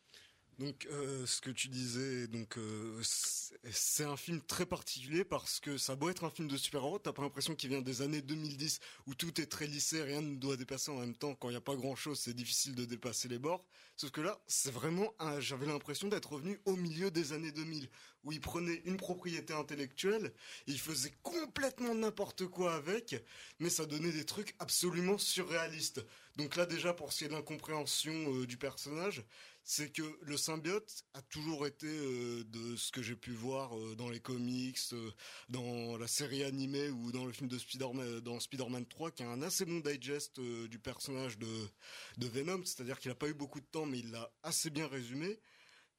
Donc, 0.59 0.89
euh, 0.91 1.25
ce 1.25 1.41
que 1.41 1.51
tu 1.51 1.69
disais, 1.69 2.27
donc 2.27 2.59
euh, 2.59 3.01
c'est- 3.05 4.03
un 4.05 4.17
film 4.17 4.41
très 4.41 4.67
particulier 4.67 5.25
parce 5.25 5.61
que 5.61 5.79
ça 5.79 5.95
beau 5.95 6.09
être 6.09 6.25
un 6.25 6.31
film 6.31 6.49
de 6.49 6.57
super-héros, 6.57 6.99
t'as 6.99 7.13
pas 7.13 7.23
l'impression 7.23 7.55
qu'il 7.55 7.71
vient 7.71 7.81
des 7.81 8.03
années 8.03 8.23
2010 8.23 8.81
où 9.07 9.15
tout 9.15 9.41
est 9.41 9.47
très 9.47 9.67
lissé, 9.69 10.03
rien 10.03 10.21
ne 10.21 10.35
doit 10.37 10.57
dépasser 10.57 10.91
en 10.91 10.97
même 10.99 11.15
temps. 11.15 11.35
Quand 11.37 11.49
il 11.51 11.53
y 11.53 11.57
a 11.57 11.61
pas 11.61 11.77
grand-chose, 11.77 12.19
c'est 12.19 12.35
difficile 12.35 12.75
de 12.75 12.85
dépasser 12.85 13.29
les 13.29 13.39
bords. 13.39 13.65
Sauf 13.97 14.11
que 14.11 14.21
là, 14.21 14.41
c'est 14.49 14.71
vraiment, 14.73 15.13
j'avais 15.41 15.67
l'impression 15.67 16.09
d'être 16.09 16.33
revenu 16.33 16.61
au 16.65 16.75
milieu 16.77 17.11
des 17.11 17.33
années 17.33 17.53
2000 17.53 17.89
où 18.25 18.33
il 18.33 18.41
prenait 18.41 18.83
une 18.85 18.97
propriété 18.97 19.53
intellectuelle, 19.55 20.33
il 20.67 20.79
faisait 20.79 21.13
complètement 21.23 21.95
n'importe 21.95 22.47
quoi 22.47 22.75
avec, 22.75 23.17
mais 23.61 23.71
ça 23.71 23.87
donnait 23.87 24.13
des 24.13 24.25
trucs 24.25 24.55
absolument 24.59 25.19
surréalistes. 25.19 26.05
Donc 26.37 26.57
là 26.57 26.67
déjà 26.67 26.93
pour 26.93 27.13
ce 27.13 27.19
qui 27.19 27.25
est 27.25 27.29
de 27.29 27.33
l'incompréhension 27.35 28.13
euh, 28.35 28.47
du 28.47 28.57
personnage, 28.57 29.25
c'est 29.71 29.93
que 29.93 30.19
le 30.23 30.39
symbiote 30.39 31.05
a 31.13 31.21
toujours 31.21 31.67
été 31.67 31.87
euh, 31.87 32.43
de 32.45 32.75
ce 32.77 32.91
que 32.91 33.03
j'ai 33.03 33.15
pu 33.15 33.33
voir 33.33 33.77
euh, 33.77 33.95
dans 33.97 34.09
les 34.09 34.19
comics, 34.19 34.79
euh, 34.95 35.11
dans 35.51 35.99
la 35.99 36.07
série 36.07 36.43
animée 36.43 36.89
ou 36.89 37.13
dans 37.13 37.27
le 37.27 37.33
film 37.33 37.51
de 37.51 37.59
Spider-Man, 37.59 38.21
dans 38.21 38.41
Spider-Man 38.41 38.87
3, 38.87 39.11
qui 39.11 39.25
a 39.25 39.29
un 39.29 39.43
assez 39.43 39.67
bon 39.67 39.81
digest 39.81 40.41
du 40.41 40.79
personnage 40.79 41.37
de, 41.37 41.69
Venom, 42.17 42.65
c'est-à-dire 42.65 42.99
qu'il 42.99 43.11
n'a 43.11 43.15
pas 43.15 43.29
eu 43.29 43.35
beaucoup 43.35 43.61
de 43.61 43.67
temps, 43.67 43.85
mais 43.85 43.99
il 43.99 44.11
l'a 44.11 44.33
assez 44.43 44.71
bien 44.71 44.89
résumé. 44.89 45.39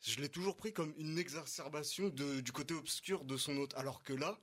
Je 0.02 0.20
l'ai 0.20 0.30
toujours 0.30 0.58
pris 0.58 0.74
comme 0.74 0.96
une 0.98 1.20
exacerbation 1.20 2.10
du 2.10 2.52
côté 2.52 2.74
obscur 2.74 3.24
de 3.24 3.38
son 3.38 3.56
hôte, 3.58 3.76
alors 3.76 4.02
que 4.02 4.14
là, 4.14 4.42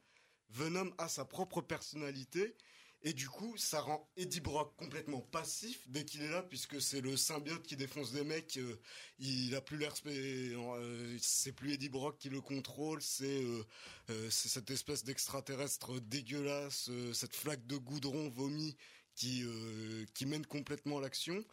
Venom 0.50 0.94
a 0.98 1.08
sa 1.08 1.24
propre 1.24 1.62
personnalité 1.62 2.54
et 3.06 3.12
du 3.12 3.28
coup, 3.28 3.56
ça 3.56 3.80
rend 3.82 4.10
Eddie 4.16 4.40
Brock 4.40 4.74
complètement 4.76 5.20
passif 5.20 5.88
dès 5.88 6.04
qu'il 6.04 6.22
est 6.22 6.28
là, 6.28 6.42
puisque 6.42 6.82
c'est 6.82 7.00
le 7.00 7.16
symbiote 7.16 7.62
qui 7.62 7.76
défonce 7.76 8.10
des 8.10 8.24
mecs. 8.24 8.56
euh, 8.56 8.80
il 9.20 9.54
a 9.54 9.60
plus 9.60 9.78
l'air, 9.78 9.94
euh, 10.06 11.16
c'est 11.20 11.52
plus 11.52 11.74
Eddie 11.74 11.88
Brock 11.88 12.18
qui 12.18 12.30
le 12.30 12.40
contrôle, 12.40 13.00
c'est 13.00 13.44
euh, 14.10 14.28
cette 14.28 14.72
espèce 14.72 15.04
d'extraterrestre 15.04 16.00
dégueulasse, 16.00 16.90
cette 17.12 17.36
flaque 17.36 17.64
de 17.68 17.76
goudron 17.76 18.28
vomi 18.28 18.76
qui 19.14 19.46
mène 20.26 20.44
complètement 20.44 20.98
l'action. 20.98 21.44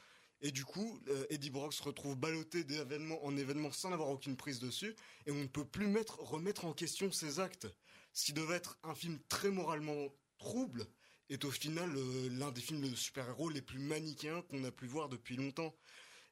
Et 0.42 0.50
du 0.50 0.66
coup, 0.66 1.00
Eddie 1.30 1.52
Brock 1.52 1.76
se 1.76 1.84
retrouve 1.84 2.16
ballotté 2.16 2.64
d'événement 2.64 3.24
en 3.24 3.38
événement 3.38 3.72
sans 3.72 3.92
avoir 3.92 4.10
aucune 4.10 4.38
prise 4.38 4.58
dessus, 4.58 4.96
et 5.28 5.32
on 5.32 5.42
ne 5.42 5.48
peut 5.48 5.66
plus 5.66 5.86
mettre, 5.86 6.20
remettre 6.20 6.66
en 6.66 6.74
question 6.74 7.12
ses 7.12 7.40
actes. 7.40 7.68
Ce 8.12 8.26
qui 8.26 8.34
devait 8.34 8.56
être 8.56 8.80
un 8.82 8.96
film 8.96 9.20
très 9.30 9.52
moralement 9.52 10.08
trouble 10.40 10.88
est 11.34 11.46
au 11.46 11.52
final 11.52 11.90
euh, 11.96 12.30
l'un 12.32 12.52
des 12.52 12.62
films 12.62 12.90
de 12.90 12.96
super-héros 12.96 13.50
les 13.50 13.62
plus 13.62 13.80
manichéens 13.80 14.42
qu'on 14.44 14.64
a 14.64 14.72
pu 14.72 14.86
voir 14.86 15.10
depuis 15.10 15.36
longtemps. 15.36 15.76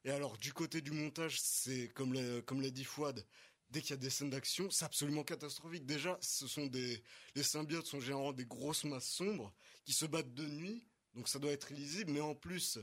Et 0.04 0.10
alors, 0.10 0.36
du 0.38 0.52
côté 0.52 0.80
du 0.80 0.90
montage, 0.90 1.40
c'est 1.40 1.88
comme 1.94 2.12
l'a, 2.12 2.70
dit 2.70 2.84
Fouad, 2.84 3.24
dès 3.70 3.80
qu'il 3.80 3.90
y 3.90 3.94
a 3.94 3.96
des 3.96 4.10
scènes 4.10 4.30
d'action, 4.30 4.70
c'est 4.70 4.84
absolument 4.84 5.22
catastrophique. 5.22 5.86
Déjà, 5.86 6.18
ce 6.20 6.46
sont 6.46 6.66
des, 6.66 7.02
les 7.34 7.42
symbiotes 7.42 7.86
sont 7.86 8.00
généralement 8.00 8.32
des 8.32 8.44
grosses 8.44 8.84
masses 8.84 9.08
sombres 9.08 9.52
qui 9.84 9.92
se 9.92 10.06
battent 10.06 10.34
de 10.34 10.46
nuit, 10.46 10.84
donc 11.14 11.28
ça 11.28 11.38
doit 11.38 11.52
être 11.52 11.70
illisible, 11.70 12.12
mais 12.12 12.20
en 12.20 12.34
plus, 12.34 12.78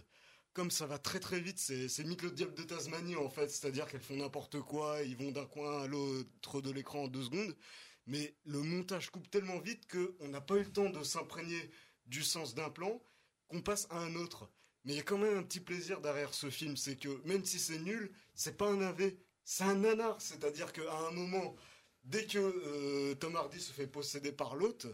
comme 0.53 0.71
ça 0.71 0.87
va 0.87 0.97
très 0.97 1.19
très 1.19 1.39
vite, 1.39 1.59
c'est, 1.59 1.89
c'est 1.89 2.03
le 2.03 2.31
diable 2.31 2.53
de 2.53 2.63
Tasmanie 2.63 3.15
en 3.15 3.29
fait, 3.29 3.49
c'est-à-dire 3.49 3.87
qu'elles 3.87 4.01
font 4.01 4.17
n'importe 4.17 4.59
quoi, 4.61 5.01
ils 5.03 5.15
vont 5.15 5.31
d'un 5.31 5.45
coin 5.45 5.83
à 5.83 5.87
l'autre 5.87 6.61
de 6.61 6.71
l'écran 6.71 7.03
en 7.03 7.07
deux 7.07 7.23
secondes, 7.23 7.55
mais 8.07 8.35
le 8.45 8.61
montage 8.61 9.09
coupe 9.09 9.29
tellement 9.29 9.59
vite 9.59 9.87
qu'on 9.89 10.27
n'a 10.29 10.41
pas 10.41 10.55
eu 10.55 10.63
le 10.63 10.71
temps 10.71 10.89
de 10.89 11.03
s'imprégner 11.03 11.69
du 12.09 12.23
sens 12.23 12.53
d'un 12.53 12.69
plan 12.69 13.01
qu'on 13.47 13.61
passe 13.61 13.87
à 13.89 13.99
un 13.99 14.15
autre. 14.15 14.49
Mais 14.83 14.93
il 14.93 14.95
y 14.97 14.99
a 14.99 15.03
quand 15.03 15.17
même 15.17 15.37
un 15.37 15.43
petit 15.43 15.59
plaisir 15.59 16.01
derrière 16.01 16.33
ce 16.33 16.49
film, 16.49 16.75
c'est 16.77 16.95
que 16.95 17.21
même 17.25 17.45
si 17.45 17.59
c'est 17.59 17.79
nul, 17.79 18.11
c'est 18.33 18.57
pas 18.57 18.69
un 18.69 18.81
AV, 18.81 19.13
c'est 19.43 19.63
un 19.63 19.75
nanar, 19.75 20.21
c'est-à-dire 20.21 20.71
qu'à 20.73 20.97
un 21.07 21.11
moment, 21.11 21.55
dès 22.03 22.25
que 22.25 22.37
euh, 22.37 23.15
Tom 23.15 23.35
Hardy 23.35 23.59
se 23.59 23.73
fait 23.73 23.87
posséder 23.87 24.31
par 24.31 24.55
l'autre, 24.55 24.87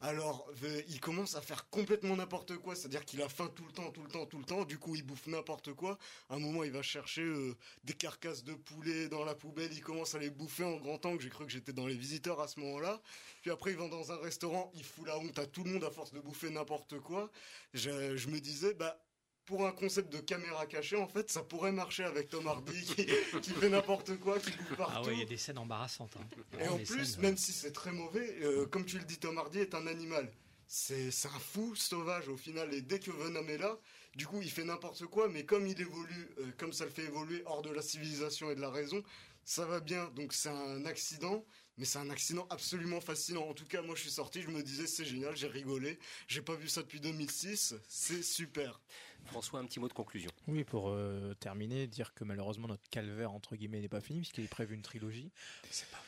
alors 0.00 0.48
euh, 0.62 0.82
il 0.88 1.00
commence 1.00 1.34
à 1.34 1.40
faire 1.40 1.68
complètement 1.70 2.16
n'importe 2.16 2.56
quoi, 2.58 2.74
c'est-à-dire 2.74 3.04
qu'il 3.04 3.22
a 3.22 3.28
faim 3.28 3.50
tout 3.54 3.64
le 3.64 3.72
temps, 3.72 3.90
tout 3.90 4.02
le 4.02 4.10
temps, 4.10 4.26
tout 4.26 4.38
le 4.38 4.44
temps, 4.44 4.64
du 4.64 4.78
coup 4.78 4.94
il 4.94 5.02
bouffe 5.02 5.26
n'importe 5.26 5.72
quoi, 5.72 5.98
à 6.28 6.34
un 6.34 6.38
moment 6.38 6.64
il 6.64 6.70
va 6.72 6.82
chercher 6.82 7.22
euh, 7.22 7.56
des 7.84 7.94
carcasses 7.94 8.44
de 8.44 8.54
poulet 8.54 9.08
dans 9.08 9.24
la 9.24 9.34
poubelle, 9.34 9.72
il 9.72 9.82
commence 9.82 10.14
à 10.14 10.18
les 10.18 10.30
bouffer 10.30 10.64
en 10.64 10.76
grand 10.76 10.98
temps, 10.98 11.16
que 11.16 11.22
j'ai 11.22 11.30
cru 11.30 11.46
que 11.46 11.52
j'étais 11.52 11.72
dans 11.72 11.86
les 11.86 11.96
visiteurs 11.96 12.40
à 12.40 12.48
ce 12.48 12.60
moment-là, 12.60 13.00
puis 13.42 13.50
après 13.50 13.72
il 13.72 13.78
va 13.78 13.88
dans 13.88 14.12
un 14.12 14.18
restaurant, 14.18 14.70
il 14.74 14.84
fout 14.84 15.06
la 15.06 15.18
honte 15.18 15.38
à 15.38 15.46
tout 15.46 15.64
le 15.64 15.70
monde 15.70 15.84
à 15.84 15.90
force 15.90 16.12
de 16.12 16.20
bouffer 16.20 16.50
n'importe 16.50 16.98
quoi, 17.00 17.30
je, 17.72 18.16
je 18.16 18.28
me 18.28 18.40
disais, 18.40 18.74
bah 18.74 18.98
pour 19.46 19.66
un 19.66 19.72
concept 19.72 20.12
de 20.12 20.18
caméra 20.18 20.66
cachée, 20.66 20.96
en 20.96 21.08
fait, 21.08 21.30
ça 21.30 21.42
pourrait 21.42 21.72
marcher 21.72 22.04
avec 22.04 22.28
Tom 22.28 22.46
Hardy 22.46 22.82
qui, 22.84 23.06
qui 23.40 23.50
fait 23.50 23.68
n'importe 23.68 24.18
quoi, 24.18 24.38
qui 24.38 24.50
bouffe 24.50 24.76
partout. 24.76 24.92
Ah 24.96 25.02
ouais, 25.02 25.14
il 25.14 25.18
y 25.20 25.22
a 25.22 25.26
des 25.26 25.36
scènes 25.36 25.58
embarrassantes. 25.58 26.16
hein. 26.20 26.58
Et 26.60 26.68
en 26.68 26.78
plus, 26.78 27.04
scènes, 27.12 27.22
même 27.22 27.36
si 27.36 27.52
c'est 27.52 27.72
très 27.72 27.92
mauvais, 27.92 28.36
euh, 28.42 28.66
comme 28.66 28.84
tu 28.84 28.98
le 28.98 29.04
dis, 29.04 29.18
Tom 29.18 29.38
Hardy 29.38 29.60
est 29.60 29.74
un 29.74 29.86
animal. 29.86 30.30
C'est 30.68 31.12
c'est 31.12 31.28
un 31.28 31.38
fou 31.38 31.76
sauvage 31.76 32.28
au 32.28 32.36
final. 32.36 32.74
Et 32.74 32.82
dès 32.82 32.98
que 32.98 33.12
Venom 33.12 33.46
est 33.46 33.58
là, 33.58 33.78
du 34.16 34.26
coup, 34.26 34.42
il 34.42 34.50
fait 34.50 34.64
n'importe 34.64 35.06
quoi. 35.06 35.28
Mais 35.28 35.44
comme 35.44 35.64
il 35.66 35.80
évolue, 35.80 36.28
euh, 36.40 36.46
comme 36.58 36.72
ça 36.72 36.84
le 36.84 36.90
fait 36.90 37.04
évoluer 37.04 37.42
hors 37.46 37.62
de 37.62 37.70
la 37.70 37.82
civilisation 37.82 38.50
et 38.50 38.56
de 38.56 38.60
la 38.60 38.70
raison, 38.70 39.00
ça 39.44 39.64
va 39.64 39.78
bien. 39.78 40.10
Donc 40.16 40.32
c'est 40.32 40.48
un 40.48 40.84
accident. 40.86 41.44
Mais 41.78 41.84
c'est 41.84 41.98
un 41.98 42.08
accident 42.08 42.46
absolument 42.48 43.02
fascinant. 43.02 43.42
En 43.48 43.52
tout 43.52 43.66
cas, 43.66 43.82
moi, 43.82 43.94
je 43.94 44.00
suis 44.00 44.10
sorti, 44.10 44.40
je 44.40 44.48
me 44.48 44.62
disais, 44.62 44.86
c'est 44.86 45.04
génial, 45.04 45.36
j'ai 45.36 45.46
rigolé. 45.46 45.98
J'ai 46.26 46.40
pas 46.40 46.54
vu 46.54 46.68
ça 46.68 46.80
depuis 46.80 47.00
2006. 47.00 47.74
C'est 47.86 48.22
super. 48.22 48.80
François, 49.26 49.60
un 49.60 49.64
petit 49.66 49.80
mot 49.80 49.88
de 49.88 49.92
conclusion. 49.92 50.30
Oui, 50.48 50.64
pour 50.64 50.88
euh, 50.90 51.34
terminer, 51.40 51.86
dire 51.86 52.14
que 52.14 52.24
malheureusement 52.24 52.68
notre 52.68 52.88
calvaire 52.90 53.32
entre 53.32 53.56
guillemets 53.56 53.80
n'est 53.80 53.88
pas 53.88 54.00
fini 54.00 54.20
puisqu'il 54.20 54.44
est 54.44 54.48
prévu 54.48 54.74
une 54.74 54.82
trilogie. 54.82 55.30
C'est 55.70 55.88
pas 55.90 55.96
vrai. 55.98 56.02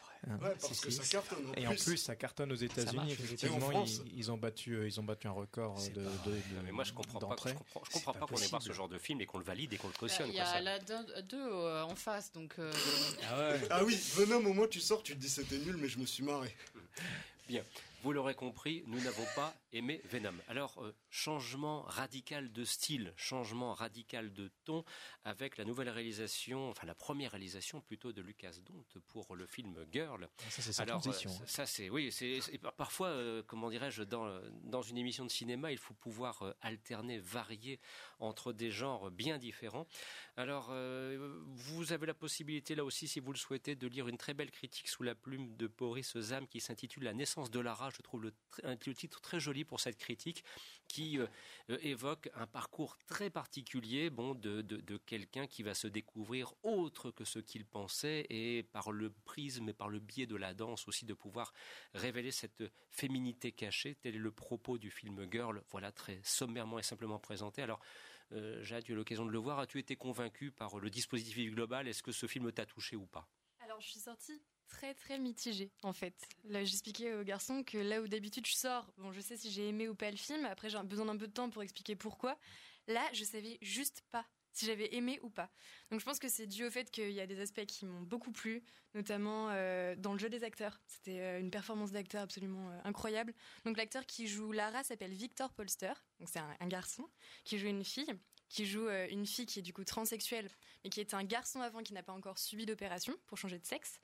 Ouais, 0.49 0.57
parce 0.61 0.81
que 0.81 0.91
ça 0.91 1.05
cartonne, 1.05 1.47
en 1.51 1.55
Et 1.55 1.67
en 1.69 1.75
plus. 1.77 1.97
ça 1.97 2.17
cartonne 2.17 2.51
aux 2.51 2.57
États-Unis. 2.57 3.13
Effectivement, 3.13 3.71
ils, 3.71 4.03
ils 4.19 4.33
ont 4.33 4.37
battu, 4.37 4.75
euh, 4.75 4.87
ils 4.89 4.99
ont 4.99 5.05
battu 5.05 5.29
un 5.29 5.31
record 5.31 5.77
de, 5.95 6.01
de- 6.03 6.07
Non, 6.57 6.63
mais 6.65 6.73
moi, 6.73 6.83
je 6.83 6.93
comprends 6.93 7.21
pas. 7.21 7.27
d'entrée. 7.29 7.51
Je 7.51 7.55
comprends, 7.55 7.83
je 7.85 7.91
comprends 7.93 8.13
pas 8.15 8.27
qu'on 8.27 8.37
ait 8.37 8.47
voir 8.49 8.61
ce 8.61 8.73
genre 8.73 8.89
de 8.89 8.99
film 8.99 9.21
et 9.21 9.27
qu'on 9.27 9.39
le 9.39 9.45
valide 9.45 9.73
et 9.75 9.77
qu'on 9.77 9.87
le 9.87 9.93
cautionne. 9.95 10.29
Il 10.29 10.35
y 10.35 10.41
a 10.41 10.61
la 10.61 10.81
2 10.81 11.53
en 11.85 11.95
face, 11.95 12.33
donc. 12.33 12.55
euh, 12.59 12.73
Ah 13.71 13.85
oui, 13.85 13.97
Venom, 14.15 14.45
au 14.45 14.53
moins, 14.55 14.67
tu 14.67 14.81
sors, 14.81 15.05
tu 15.05 15.15
te 15.15 15.21
dis 15.21 15.29
c'était 15.29 15.59
nul, 15.59 15.77
mais 15.77 15.89
je 15.89 15.99
me 16.01 16.07
suis 16.07 16.25
marré. 16.25 16.53
Bien, 17.49 17.63
vous 18.03 18.13
l'aurez 18.13 18.35
compris, 18.35 18.85
nous 18.87 19.01
n'avons 19.01 19.25
pas 19.35 19.55
aimé 19.73 20.01
Venom. 20.05 20.35
Alors, 20.49 20.83
euh, 20.83 20.95
changement 21.11 21.83
radical 21.83 22.53
de 22.53 22.65
style, 22.65 23.13
changement 23.17 23.75
radical 23.75 24.33
de 24.33 24.51
ton 24.65 24.85
avec 25.25 25.57
la 25.57 25.65
nouvelle 25.65 25.89
réalisation, 25.91 26.71
enfin 26.71 26.87
la 26.87 26.95
première 26.95 27.33
réalisation 27.33 27.81
plutôt 27.81 28.13
de 28.13 28.23
Lucas 28.23 28.55
Dont 28.65 28.85
pour 29.09 29.35
le 29.35 29.47
film 29.47 29.85
Girl. 29.93 30.29
Ah, 30.39 30.51
ça, 30.51 30.63
c'est 30.63 30.73
sa 30.73 30.83
Alors, 30.85 31.01
transition, 31.01 31.31
euh, 31.31 31.47
ça 31.47 31.67
c'est 31.67 31.91
oui, 31.91 32.13
c'est 32.13 32.41
c'est- 32.41 32.59
par- 32.59 32.73
parfois 32.75 33.09
euh, 33.09 33.43
comment 33.47 33.69
dirais-je 33.69 34.05
dans 34.05 34.41
dans 34.63 34.83
une 34.83 34.97
émission 34.99 35.25
de 35.25 35.31
cinéma, 35.31 35.73
il 35.73 35.79
faut 35.79 35.95
pouvoir 35.95 36.55
alterner, 36.61 37.19
varier 37.19 37.81
entre 38.21 38.53
des 38.53 38.71
genres 38.71 39.11
bien 39.11 39.39
différents. 39.39 39.87
Alors 40.37 40.73
vous 41.47 41.93
avez 41.93 42.07
la 42.07 42.15
possibilité 42.15 42.75
là 42.75 42.85
aussi 42.85 43.09
si 43.09 43.21
vous 43.21 43.33
le 43.33 43.39
souhaitez 43.39 43.75
de 43.77 43.87
lire 43.87 44.09
une 44.09 44.17
très 44.19 44.35
belle 44.35 44.51
critique 44.51 44.89
sous 44.89 45.03
la 45.03 45.15
plume 45.15 45.57
de 45.57 45.67
Boris 45.67 46.17
Zam 46.19 46.47
qui 46.47 46.61
s'intitule 46.61 47.05
La 47.05 47.15
naissance 47.15 47.51
de 47.51 47.61
Lara, 47.61 47.88
je 47.91 48.03
trouve 48.03 48.23
le, 48.23 48.95
titre 48.95 49.21
très 49.21 49.41
joli 49.41 49.65
pour 49.65 49.81
cette 49.81 49.97
critique 49.97 50.45
qui 50.89 51.19
euh, 51.19 51.27
euh, 51.71 51.79
évoque 51.83 52.31
un 52.35 52.47
parcours 52.47 52.97
très 53.07 53.31
particulier 53.31 54.11
bon 54.11 54.35
de, 54.35 54.63
de, 54.63 54.77
de 54.77 54.97
quelqu'un 54.97 55.47
qui 55.47 55.63
va 55.63 55.75
se 55.75 55.87
découvrir 55.87 56.55
autre 56.63 57.11
que 57.11 57.25
ce 57.25 57.39
qu'il 57.39 57.65
pensait 57.65 58.27
et 58.31 58.63
par 58.63 58.93
le 58.93 59.11
prisme 59.25 59.69
et 59.69 59.75
par 59.75 59.89
le 59.89 59.99
biais 59.99 60.27
de 60.27 60.37
la 60.37 60.55
danse 60.55 60.89
aussi 60.89 61.05
de 61.05 61.15
pouvoir 61.15 61.53
révéler 61.95 62.31
cette 62.31 62.65
féminité 62.91 63.53
cachée. 63.53 63.95
Tel 63.97 64.17
est 64.17 64.19
le 64.19 64.33
propos 64.33 64.79
du 64.79 64.91
film 64.91 65.27
Girl, 65.31 65.63
voilà 65.71 65.93
très 65.93 66.21
sommairement 66.25 66.79
et 66.79 66.83
simplement 66.83 67.19
présenté. 67.19 67.63
Alors 67.63 67.81
euh, 68.33 68.63
Jade, 68.63 68.85
tu 68.85 68.93
as 68.93 68.95
eu 68.95 68.97
l'occasion 68.97 69.25
de 69.25 69.31
le 69.31 69.39
voir, 69.39 69.59
as-tu 69.59 69.79
été 69.79 69.97
convaincu 69.97 70.51
par 70.51 70.79
le 70.79 70.91
dispositif 70.91 71.37
global? 71.55 71.89
Est-ce 71.89 72.03
que 72.03 72.13
ce 72.13 72.27
film 72.27 72.51
t'a 72.53 72.67
touché 72.67 72.97
ou 72.97 73.07
pas? 73.07 73.29
Alors, 73.61 73.81
je 73.81 73.89
suis 73.89 74.01
sortie 74.01 74.41
très 74.69 74.95
très 74.95 75.19
mitigée 75.19 75.71
en 75.83 75.93
fait. 75.93 76.15
Là, 76.45 76.65
j'expliquais 76.65 77.15
aux 77.15 77.25
garçons 77.25 77.63
que 77.65 77.79
là 77.79 78.01
où 78.01 78.09
d'habitude 78.09 78.47
je 78.47 78.55
sors, 78.55 78.87
bon, 78.99 79.13
je 79.13 79.21
sais 79.21 79.37
si 79.37 79.51
j'ai 79.51 79.69
aimé 79.69 79.89
ou 79.89 79.95
pas 79.95 80.11
le 80.11 80.17
film. 80.17 80.45
Après, 80.45 80.71
j'ai 80.71 80.83
besoin 80.85 81.07
d'un 81.07 81.17
peu 81.17 81.27
de 81.27 81.33
temps 81.33 81.51
pour 81.51 81.63
expliquer 81.63 81.97
pourquoi. 81.97 82.39
Là, 82.87 83.03
je 83.13 83.25
savais 83.25 83.59
juste 83.61 84.03
pas 84.11 84.27
si 84.53 84.67
j'avais 84.67 84.95
aimé 84.95 85.21
ou 85.23 85.31
pas. 85.31 85.51
Donc, 85.91 86.01
je 86.01 86.05
pense 86.05 86.19
que 86.19 86.29
c'est 86.29 86.47
dû 86.47 86.65
au 86.65 86.71
fait 86.71 86.91
qu'il 86.91 87.13
y 87.13 87.21
a 87.21 87.27
des 87.27 87.41
aspects 87.41 87.65
qui 87.67 87.87
m'ont 87.87 88.01
beaucoup 88.01 88.33
plu, 88.33 88.63
notamment 88.95 89.51
euh, 89.51 89.95
dans 89.97 90.13
le 90.13 90.19
jeu 90.19 90.29
des 90.29 90.43
acteurs. 90.43 90.81
C'était 90.87 91.21
euh, 91.21 91.41
une 91.41 91.51
performance 91.51 91.93
d'acteur 91.93 92.23
absolument 92.23 92.71
euh, 92.71 92.81
incroyable. 92.85 93.35
Donc, 93.65 93.77
l'acteur 93.77 94.05
qui 94.07 94.27
joue 94.27 94.51
Lara 94.51 94.83
s'appelle 94.83 95.13
Victor 95.13 95.53
Polster. 95.53 95.93
Donc, 96.19 96.29
c'est 96.29 96.41
un, 96.41 96.57
un 96.59 96.67
garçon 96.67 97.09
qui 97.45 97.59
joue 97.59 97.69
une 97.69 97.85
fille 97.85 98.13
qui 98.49 98.65
joue 98.65 98.89
une 98.89 99.27
fille 99.27 99.45
qui 99.45 99.59
est 99.59 99.63
du 99.63 99.75
coup 99.75 99.85
transsexuelle, 99.85 100.49
mais 100.83 100.89
qui 100.89 101.01
est 101.01 101.13
un 101.13 101.23
garçon 101.23 101.61
avant 101.61 101.83
qui 101.83 101.93
n'a 101.93 102.03
pas 102.03 102.15
encore 102.15 102.39
subi 102.39 102.65
d'opération 102.65 103.15
pour 103.27 103.37
changer 103.37 103.59
de 103.59 103.67
sexe. 103.67 104.01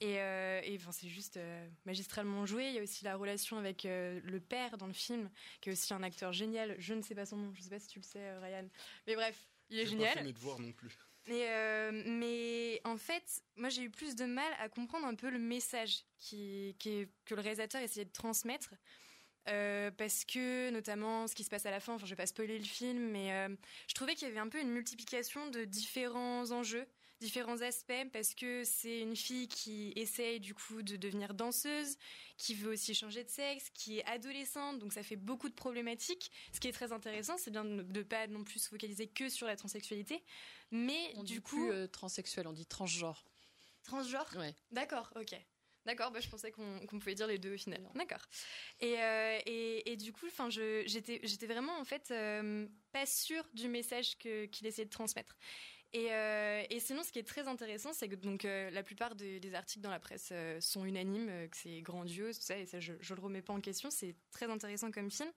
Et, 0.00 0.20
euh, 0.20 0.60
et, 0.62 0.76
enfin, 0.76 0.92
c'est 0.92 1.08
juste 1.08 1.36
euh, 1.38 1.68
magistralement 1.86 2.44
joué. 2.46 2.68
Il 2.68 2.74
y 2.74 2.78
a 2.78 2.82
aussi 2.82 3.04
la 3.04 3.16
relation 3.16 3.56
avec 3.56 3.84
euh, 3.86 4.20
le 4.24 4.40
père 4.40 4.76
dans 4.76 4.86
le 4.86 4.92
film, 4.92 5.30
qui 5.60 5.70
est 5.70 5.72
aussi 5.72 5.94
un 5.94 6.02
acteur 6.02 6.32
génial. 6.32 6.76
Je 6.78 6.94
ne 6.94 7.02
sais 7.02 7.14
pas 7.14 7.24
son 7.26 7.36
nom, 7.36 7.52
je 7.54 7.60
ne 7.60 7.64
sais 7.64 7.70
pas 7.70 7.78
si 7.78 7.88
tu 7.88 7.98
le 7.98 8.04
sais, 8.04 8.36
Ryan. 8.38 8.68
Mais 9.06 9.14
bref, 9.14 9.48
il 9.70 9.78
est 9.78 9.86
génial. 9.86 10.14
pas 10.14 10.22
mes 10.22 10.32
devoirs 10.32 10.58
non 10.60 10.72
plus. 10.72 10.98
Mais, 11.28 11.90
mais 12.04 12.80
en 12.84 12.96
fait, 12.96 13.42
moi 13.56 13.68
j'ai 13.68 13.82
eu 13.82 13.90
plus 13.90 14.14
de 14.14 14.26
mal 14.26 14.52
à 14.60 14.68
comprendre 14.68 15.06
un 15.06 15.16
peu 15.16 15.28
le 15.28 15.40
message 15.40 16.04
qui, 16.18 16.76
qui- 16.78 17.08
que 17.24 17.34
le 17.34 17.40
réalisateur 17.40 17.80
essayait 17.82 18.04
de 18.04 18.12
transmettre. 18.12 18.74
Euh, 19.48 19.90
parce 19.92 20.24
que 20.24 20.70
notamment 20.70 21.26
ce 21.28 21.34
qui 21.36 21.44
se 21.44 21.50
passe 21.50 21.66
à 21.66 21.70
la 21.70 21.78
fin, 21.78 21.94
enfin 21.94 22.04
je 22.06 22.10
vais 22.10 22.16
pas 22.16 22.26
spoiler 22.26 22.58
le 22.58 22.64
film, 22.64 23.10
mais 23.10 23.32
euh, 23.32 23.54
je 23.88 23.94
trouvais 23.94 24.14
qu'il 24.16 24.26
y 24.26 24.30
avait 24.30 24.40
un 24.40 24.48
peu 24.48 24.60
une 24.60 24.70
multiplication 24.70 25.48
de 25.50 25.64
différents 25.64 26.50
enjeux, 26.50 26.86
différents 27.20 27.60
aspects, 27.62 28.10
parce 28.12 28.34
que 28.34 28.62
c'est 28.64 29.00
une 29.00 29.16
fille 29.16 29.48
qui 29.48 29.92
essaye 29.96 30.38
du 30.40 30.54
coup 30.54 30.82
de 30.82 30.96
devenir 30.96 31.34
danseuse, 31.34 31.96
qui 32.36 32.54
veut 32.54 32.72
aussi 32.72 32.94
changer 32.94 33.24
de 33.24 33.30
sexe, 33.30 33.70
qui 33.70 33.98
est 33.98 34.04
adolescente, 34.04 34.78
donc 34.78 34.92
ça 34.92 35.02
fait 35.02 35.16
beaucoup 35.16 35.48
de 35.48 35.54
problématiques. 35.54 36.30
Ce 36.52 36.60
qui 36.60 36.68
est 36.68 36.72
très 36.72 36.92
intéressant, 36.92 37.36
c'est 37.38 37.50
bien 37.50 37.64
de 37.64 37.82
ne 37.82 38.02
pas 38.02 38.26
non 38.26 38.44
plus 38.44 38.60
se 38.60 38.68
focaliser 38.68 39.06
que 39.06 39.28
sur 39.28 39.46
la 39.46 39.56
transsexualité, 39.56 40.22
mais 40.70 41.12
On 41.16 41.22
du 41.22 41.36
dit 41.36 41.40
coup 41.40 41.56
plus 41.56 41.72
euh, 41.72 41.86
transsexuel, 41.86 42.46
on 42.46 42.52
dit 42.52 42.66
transgenre. 42.66 43.24
Transgenre? 43.84 44.28
Ouais. 44.36 44.54
D'accord, 44.70 45.12
ok. 45.16 45.34
D'accord, 45.86 46.10
bah, 46.10 46.18
je 46.18 46.28
pensais 46.28 46.50
qu'on 46.50 46.80
qu'on 46.80 46.98
pouvait 46.98 47.14
dire 47.14 47.28
les 47.28 47.38
deux 47.38 47.54
au 47.54 47.56
final. 47.56 47.88
D'accord. 47.94 48.26
Et, 48.80 48.98
euh, 48.98 49.38
et, 49.46 49.92
et 49.92 49.96
du 49.96 50.12
coup, 50.12 50.26
enfin, 50.26 50.50
j'étais 50.50 51.46
vraiment 51.46 51.78
en 51.78 51.84
fait 51.84 52.10
euh, 52.10 52.66
pas 52.90 53.06
sûre 53.06 53.48
du 53.54 53.68
message 53.68 54.18
qu'il 54.18 54.66
essayait 54.66 54.84
de 54.84 54.90
transmettre. 54.90 55.38
Et, 55.96 56.12
euh, 56.12 56.62
et 56.68 56.78
sinon, 56.78 57.02
ce 57.02 57.10
qui 57.10 57.18
est 57.18 57.26
très 57.26 57.48
intéressant, 57.48 57.94
c'est 57.94 58.06
que 58.06 58.16
donc 58.16 58.44
euh, 58.44 58.68
la 58.68 58.82
plupart 58.82 59.14
des, 59.14 59.54
articles 59.54 59.82
dans 59.82 59.90
la 59.90 59.98
presse 59.98 60.28
euh, 60.30 60.60
sont 60.60 60.84
unanimes, 60.84 61.48
que 61.50 61.56
c'est 61.56 61.80
grandiose, 61.80 62.38
tout 62.38 62.44
ça, 62.44 62.58
et 62.58 62.66
ça, 62.66 62.80
je, 62.80 62.92
je 63.00 63.14
le 63.14 63.20
remets 63.22 63.40
pas 63.40 63.54
en 63.54 63.62
question. 63.62 63.88
C'est 63.90 64.14
très 64.30 64.50
intéressant 64.50 64.90
comme 64.90 65.10
film. 65.10 65.30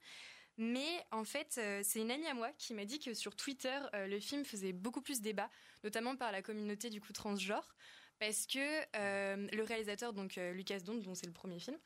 Mais 0.58 1.06
en 1.12 1.24
fait, 1.24 1.62
c'est 1.84 2.02
une 2.02 2.12
amie 2.12 2.26
à 2.26 2.34
moi 2.34 2.52
qui 2.58 2.74
m'a 2.74 2.84
dit 2.84 3.00
que 3.00 3.14
sur 3.14 3.38
Twitter, 3.38 3.80
le 3.94 4.20
film 4.20 4.44
faisait 4.44 4.74
beaucoup 4.74 5.00
plus 5.00 5.22
débat, 5.22 5.50
notamment 5.86 6.18
par 6.18 6.34
la 6.34 6.42
communauté 6.42 6.90
du 6.90 7.00
coup 7.00 7.14
transgenre, 7.14 7.78
parce 8.20 8.46
que 8.46 8.82
euh, 8.98 9.48
le 9.52 9.64
réalisateur, 9.64 10.14
donc 10.14 10.38
euh, 10.38 10.52
Lucas 10.52 10.80
Dont, 10.82 10.96
dont 10.96 11.16
c'est 11.16 11.26
le 11.26 11.34
premier 11.34 11.60
film, 11.60 11.78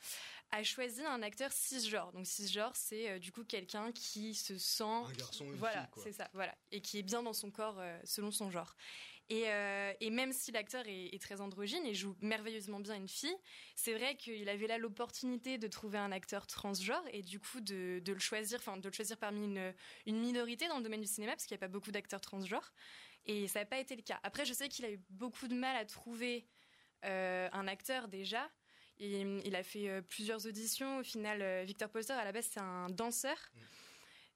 a 0.52 0.64
choisi 0.64 1.04
un 1.06 1.22
acteur 1.22 1.52
cisgenre. 1.52 2.12
Donc 2.12 2.26
cisgenre, 2.26 2.76
c'est 2.76 3.10
euh, 3.10 3.20
du 3.20 3.32
coup 3.32 3.44
quelqu'un 3.44 3.92
qui 3.92 4.34
se 4.34 4.58
sent 4.58 4.84
Un 4.84 5.12
garçon 5.14 5.46
une 5.46 5.56
voilà, 5.56 5.90
c'est 6.02 6.12
ça, 6.12 6.30
voilà, 6.34 6.56
et 6.72 6.82
qui 6.82 6.98
est 6.98 7.04
bien 7.04 7.24
dans 7.24 7.34
son 7.34 7.52
corps 7.52 7.82
selon 8.04 8.32
son 8.32 8.50
genre. 8.50 8.76
Et, 9.30 9.46
et 10.02 10.10
même 10.10 10.34
si 10.34 10.52
l'acteur 10.52 10.86
est, 10.86 11.16
est 11.16 11.22
très 11.22 11.40
androgyne 11.40 11.86
et 11.86 11.94
joue 11.96 12.16
merveilleusement 12.22 12.82
bien 12.82 12.94
une 12.94 13.08
fille, 13.08 13.36
c'est 13.74 13.94
vrai 13.94 14.16
qu'il 14.18 14.48
avait 14.50 14.68
là 14.68 14.78
l'opportunité 14.78 15.58
de 15.58 15.68
trouver 15.68 15.98
un 15.98 16.12
acteur 16.12 16.46
transgenre 16.46 17.04
et 17.12 17.22
du 17.24 17.40
coup 17.40 17.62
de, 17.62 18.02
de 18.04 18.14
le 18.14 18.20
choisir, 18.20 18.60
enfin 18.60 18.78
de 18.78 18.88
le 18.88 18.94
choisir 18.94 19.18
parmi 19.18 19.46
une, 19.46 19.74
une 20.06 20.20
minorité 20.20 20.68
dans 20.68 20.78
le 20.78 20.84
domaine 20.84 21.02
du 21.02 21.08
cinéma 21.08 21.32
parce 21.32 21.46
qu'il 21.46 21.56
n'y 21.56 21.60
a 21.60 21.66
pas 21.66 21.72
beaucoup 21.72 21.92
d'acteurs 21.92 22.22
transgenres. 22.22 22.74
Et 23.26 23.48
ça 23.48 23.60
n'a 23.60 23.66
pas 23.66 23.80
été 23.80 23.96
le 23.96 24.02
cas. 24.02 24.20
Après, 24.24 24.46
je 24.46 24.54
sais 24.54 24.70
qu'il 24.70 24.86
a 24.86 24.92
eu 24.92 25.00
beaucoup 25.10 25.48
de 25.48 25.56
mal 25.56 25.76
à 25.76 25.86
trouver 25.86 26.46
euh, 27.06 27.50
un 27.52 27.68
acteur 27.68 28.08
déjà. 28.08 28.50
Et, 29.00 29.22
il 29.22 29.56
a 29.56 29.64
fait 29.64 29.90
euh, 29.90 30.02
plusieurs 30.02 30.46
auditions. 30.46 31.00
Au 31.00 31.04
final, 31.04 31.42
euh, 31.42 31.64
Victor 31.66 31.90
Polster, 31.90 32.14
à 32.14 32.26
la 32.26 32.32
base, 32.32 32.48
c'est 32.52 32.60
un 32.60 32.90
danseur. 32.90 33.38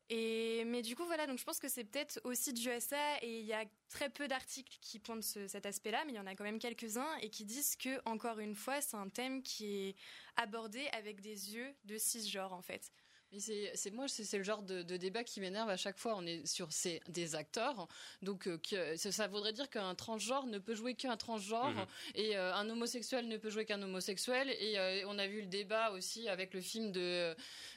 Et, 0.09 0.63
mais 0.65 0.81
du 0.81 0.95
coup, 0.95 1.05
voilà, 1.05 1.27
donc 1.27 1.37
je 1.37 1.43
pense 1.43 1.59
que 1.59 1.67
c'est 1.67 1.83
peut-être 1.83 2.21
aussi 2.23 2.53
dû 2.53 2.69
à 2.69 2.79
ça. 2.79 3.17
Et 3.21 3.39
il 3.39 3.45
y 3.45 3.53
a 3.53 3.65
très 3.89 4.09
peu 4.09 4.27
d'articles 4.29 4.77
qui 4.79 4.99
pointent 4.99 5.23
ce- 5.23 5.47
cet 5.47 5.65
aspect-là, 5.65 6.05
mais 6.05 6.13
il 6.13 6.15
y 6.15 6.19
en 6.19 6.25
a 6.25 6.33
quand 6.35 6.45
même 6.45 6.59
quelques-uns 6.59 7.17
et 7.21 7.29
qui 7.29 7.43
disent 7.43 7.75
que, 7.75 8.01
encore 8.05 8.39
une 8.39 8.55
fois, 8.55 8.79
c'est 8.79 8.95
un 8.95 9.09
thème 9.09 9.43
qui 9.43 9.89
est 9.89 9.95
abordé 10.37 10.87
avec 10.93 11.19
des 11.19 11.55
yeux 11.55 11.75
de 11.83 11.97
cisgenre, 11.97 12.53
en 12.53 12.61
fait. 12.61 12.91
Mais 13.33 13.39
c'est 13.39 13.71
c'est- 13.75 13.91
moi 13.91 14.07
c'est 14.07 14.23
c'est 14.23 14.37
le 14.37 14.43
genre 14.43 14.61
de, 14.63 14.83
de 14.83 14.95
débat 14.97 15.23
qui 15.23 15.41
m'énerve 15.41 15.69
à 15.69 15.75
chaque 15.77 15.97
fois. 15.97 16.15
On 16.15 16.25
est 16.25 16.45
sur 16.47 16.71
ces 16.71 17.01
des 17.09 17.35
acteurs, 17.35 17.87
donc 18.21 18.47
euh, 18.47 18.57
que, 18.57 18.95
ça, 18.95 19.11
ça 19.11 19.27
voudrait 19.27 19.51
dire 19.53 19.69
qu'un 19.69 19.93
transgenre 19.95 20.45
ne 20.47 20.59
peut 20.59 20.75
jouer 20.75 20.95
qu'un 20.95 21.17
transgenre 21.17 21.71
Mhm. 21.73 21.85
et 22.15 22.37
euh, 22.37 22.53
un 22.55 22.69
homosexuel 22.69 23.27
ne 23.27 23.35
peut 23.37 23.49
jouer 23.49 23.65
qu'un 23.65 23.81
homosexuel. 23.81 24.49
Et 24.59 24.79
euh, 24.79 25.03
on 25.07 25.19
a 25.19 25.27
vu 25.27 25.41
le 25.41 25.47
débat 25.47 25.91
aussi 25.91 26.29
avec 26.29 26.53
le 26.53 26.61
film 26.61 26.91
de 26.91 27.35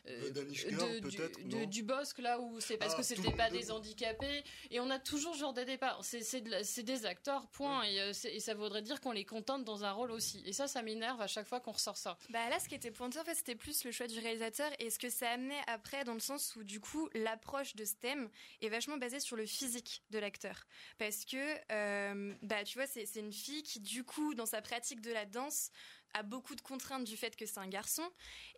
Euh, 0.09 0.31
de- 0.31 0.45
du- 0.45 0.65
peut-être, 1.03 1.47
de- 1.49 1.65
du 1.67 1.83
Bosque 1.83 2.19
là 2.21 2.41
où 2.41 2.59
c'est 2.61 2.77
parce 2.79 2.95
Ah, 2.95 2.99
que 2.99 3.03
c'était 3.03 3.31
le 3.31 3.37
pas 3.37 3.51
des 3.51 3.71
handicapés 3.71 4.43
et 4.71 4.81
on 4.81 4.89
a 4.89 4.99
toujours 4.99 5.35
ce 5.35 5.41
genre 5.41 5.53
de 5.53 5.63
débat. 5.63 5.99
C'est 6.03 6.23
c'est 6.23 6.41
de 6.41 6.51
la- 6.51 6.65
c'est 6.65 6.83
des 6.85 7.05
acteurs 7.07 7.49
point 7.49 7.83
et, 7.83 8.01
euh, 8.01 8.13
c'est- 8.13 8.33
et 8.35 8.41
ça 8.41 8.55
voudrait 8.55 8.83
dire 8.83 9.01
qu'on 9.01 9.13
les 9.13 9.25
contente 9.27 9.65
dans 9.65 9.85
un 9.85 9.93
rôle 9.93 10.11
aussi. 10.13 10.43
Et 10.47 10.53
ça 10.53 10.69
ça 10.69 10.81
m'énerve 10.83 11.21
à 11.21 11.27
chaque 11.27 11.47
fois 11.47 11.61
qu'on 11.61 11.73
ressort 11.73 11.97
ça. 11.99 12.17
Bah 12.31 12.49
là, 12.49 12.59
ce 12.61 12.69
qui 12.69 12.75
était 12.77 12.91
pointé, 12.91 13.19
en 13.19 13.25
fait, 13.25 13.35
c'était 13.35 13.57
plus 13.57 13.85
le 13.85 13.91
choix 13.93 14.07
du 14.07 14.19
réalisateur 14.21 14.71
et 14.79 14.89
ce 14.91 14.99
que 14.99 15.11
ça 15.11 15.37
après, 15.67 16.05
dans 16.05 16.15
le 16.15 16.21
sens 16.21 16.57
où, 16.57 16.65
du 16.65 16.81
coup, 16.81 17.09
l'approche 17.15 17.75
de 17.77 17.85
thème 17.85 18.29
est 18.61 18.69
vachement 18.69 18.97
basée 18.97 19.21
sur 19.21 19.37
le 19.37 19.47
physique 19.47 20.03
de 20.11 20.19
l'acteur. 20.19 20.67
Parce 20.99 21.25
que, 21.25 21.57
euh, 21.73 22.35
bah, 22.43 22.65
tu 22.65 22.79
vois, 22.79 22.87
c'est 22.87 23.05
une 23.17 23.33
fille 23.33 23.63
qui, 23.63 23.81
du 23.81 24.05
coup, 24.05 24.35
dans 24.35 24.47
sa 24.47 24.63
pratique 24.63 25.01
de 25.01 25.13
la 25.13 25.27
danse, 25.27 25.71
a 26.15 26.23
beaucoup 26.23 26.55
de 26.55 26.61
contraintes 26.61 27.05
du 27.05 27.17
fait 27.17 27.37
que 27.37 27.47
c'est 27.47 27.59
un 27.59 27.69
garçon. 27.69 28.03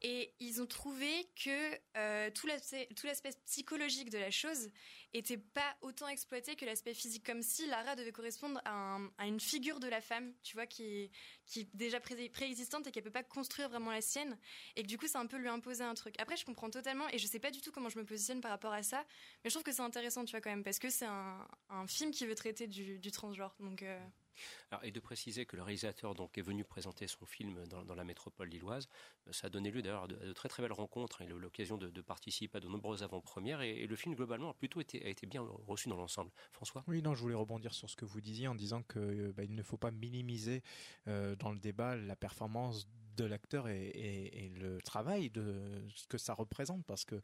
Et 0.03 0.35
ils 0.41 0.61
ont 0.61 0.67
trouvé 0.67 1.29
que 1.43 1.79
euh, 1.97 2.31
tout 2.31 2.47
l'aspect 2.47 3.31
psychologique 3.47 4.11
de 4.11 4.19
la 4.19 4.31
chose 4.31 4.71
était 5.15 5.37
pas 5.37 5.77
autant 5.83 6.09
exploité 6.09 6.57
que 6.57 6.65
l'aspect 6.65 6.95
physique, 6.95 7.25
comme 7.25 7.43
si 7.43 7.67
Lara 7.67 7.97
devait 7.97 8.13
correspondre 8.13 8.61
à, 8.65 8.73
un- 8.73 9.11
à 9.19 9.27
une 9.27 9.41
figure 9.41 9.79
de 9.79 9.89
la 9.89 10.01
femme, 10.01 10.33
tu 10.43 10.55
vois, 10.55 10.67
qui, 10.67 11.11
est 11.57 11.75
déjà 11.75 12.01
pré- 12.01 12.31
préexistante 12.31 12.87
et 12.87 12.91
qu'elle 12.93 13.03
peut 13.03 13.11
pas 13.11 13.23
construire 13.23 13.69
vraiment 13.69 13.91
la 13.91 14.01
sienne, 14.01 14.39
et 14.77 14.83
que 14.83 14.89
du 14.89 14.99
coup, 14.99 15.07
c'est 15.07 15.19
un 15.19 15.27
peu 15.27 15.37
lui 15.37 15.49
imposer 15.49 15.85
un 15.85 15.95
truc. 15.95 16.15
Après, 16.19 16.37
je 16.37 16.45
comprends 16.45 16.71
totalement, 16.71 17.09
et 17.11 17.19
je 17.19 17.27
sais 17.27 17.39
pas 17.39 17.51
du 17.51 17.61
tout 17.61 17.73
comment 17.73 17.91
je 17.91 17.99
me 17.99 18.05
positionne 18.05 18.41
par 18.41 18.51
rapport 18.51 18.73
à 18.73 18.83
ça, 18.83 19.05
mais 19.45 19.51
je 19.51 19.55
trouve 19.55 19.65
que 19.65 19.73
c'est 19.73 19.83
intéressant, 19.83 20.25
tu 20.25 20.31
vois, 20.31 20.41
quand 20.41 20.51
même, 20.51 20.65
parce 20.65 20.79
que 20.79 20.89
c'est 20.89 21.07
un, 21.07 21.47
film 21.87 22.11
qui 22.13 22.27
veut 22.27 22.35
traiter 22.35 22.67
du, 22.67 22.99
du 22.99 23.11
transgenre, 23.11 23.55
donc... 23.61 23.83
euh, 23.83 24.01
Et 24.83 24.91
de 24.91 25.01
préciser 25.01 25.47
que 25.47 25.57
le 25.57 25.63
réalisateur 25.63 26.15
donc, 26.15 26.39
est 26.39 26.43
venu 26.43 26.65
présenter 26.65 27.07
son 27.07 27.27
film 27.27 27.65
dans, 27.67 27.95
la 27.95 28.05
métropole 28.05 28.49
lilloise. 28.49 28.89
Euh, 29.29 29.33
Ça 29.33 29.47
a 29.47 29.51
donné 29.51 29.71
lieu 29.71 29.83
d'ailleurs 29.83 30.05
à 30.05 30.09
de, 30.09 30.33
très 30.33 30.49
très 30.49 30.63
belles 30.63 30.73
rencontres. 30.73 31.23
Eu 31.23 31.39
l'occasion 31.39 31.77
de, 31.77 32.01
participer 32.01 32.59
à 32.59 32.61
de 32.61 32.69
nombreuses 32.69 33.03
avant-premières 33.03 33.61
et, 33.61 33.83
et 33.83 33.87
le 33.87 33.97
film 33.97 34.15
globalement 34.15 34.51
a 34.51 34.55
plutôt 34.55 34.81
été, 34.81 35.15
bien 35.27 35.43
reçu 35.67 35.89
dans 35.89 35.97
l'ensemble. 35.97 36.31
François? 36.53 36.85
Oui, 36.87 37.03
non, 37.03 37.15
je 37.15 37.21
voulais 37.23 37.35
rebondir 37.35 37.75
sur 37.75 37.89
ce 37.89 37.97
que 37.97 38.05
vous 38.05 38.21
disiez 38.21 38.49
en 38.49 38.55
disant 38.55 38.83
que 38.83 38.99
euh, 38.99 39.33
bah, 39.37 39.45
ne 39.49 39.63
faut 39.63 39.77
pas 39.77 39.91
minimiser 39.91 40.63
euh, 41.09 41.37
dans 41.37 41.51
le 41.51 41.59
débat 41.59 41.97
la 41.97 42.17
performance 42.17 42.89
de 43.17 43.25
l'acteur 43.25 43.69
et, 43.69 44.53
le 44.61 44.81
travail 44.83 45.31
de 45.31 45.83
ce 45.95 46.07
que 46.07 46.19
ça 46.19 46.35
représente 46.35 46.85
parce 46.85 47.05
que 47.05 47.21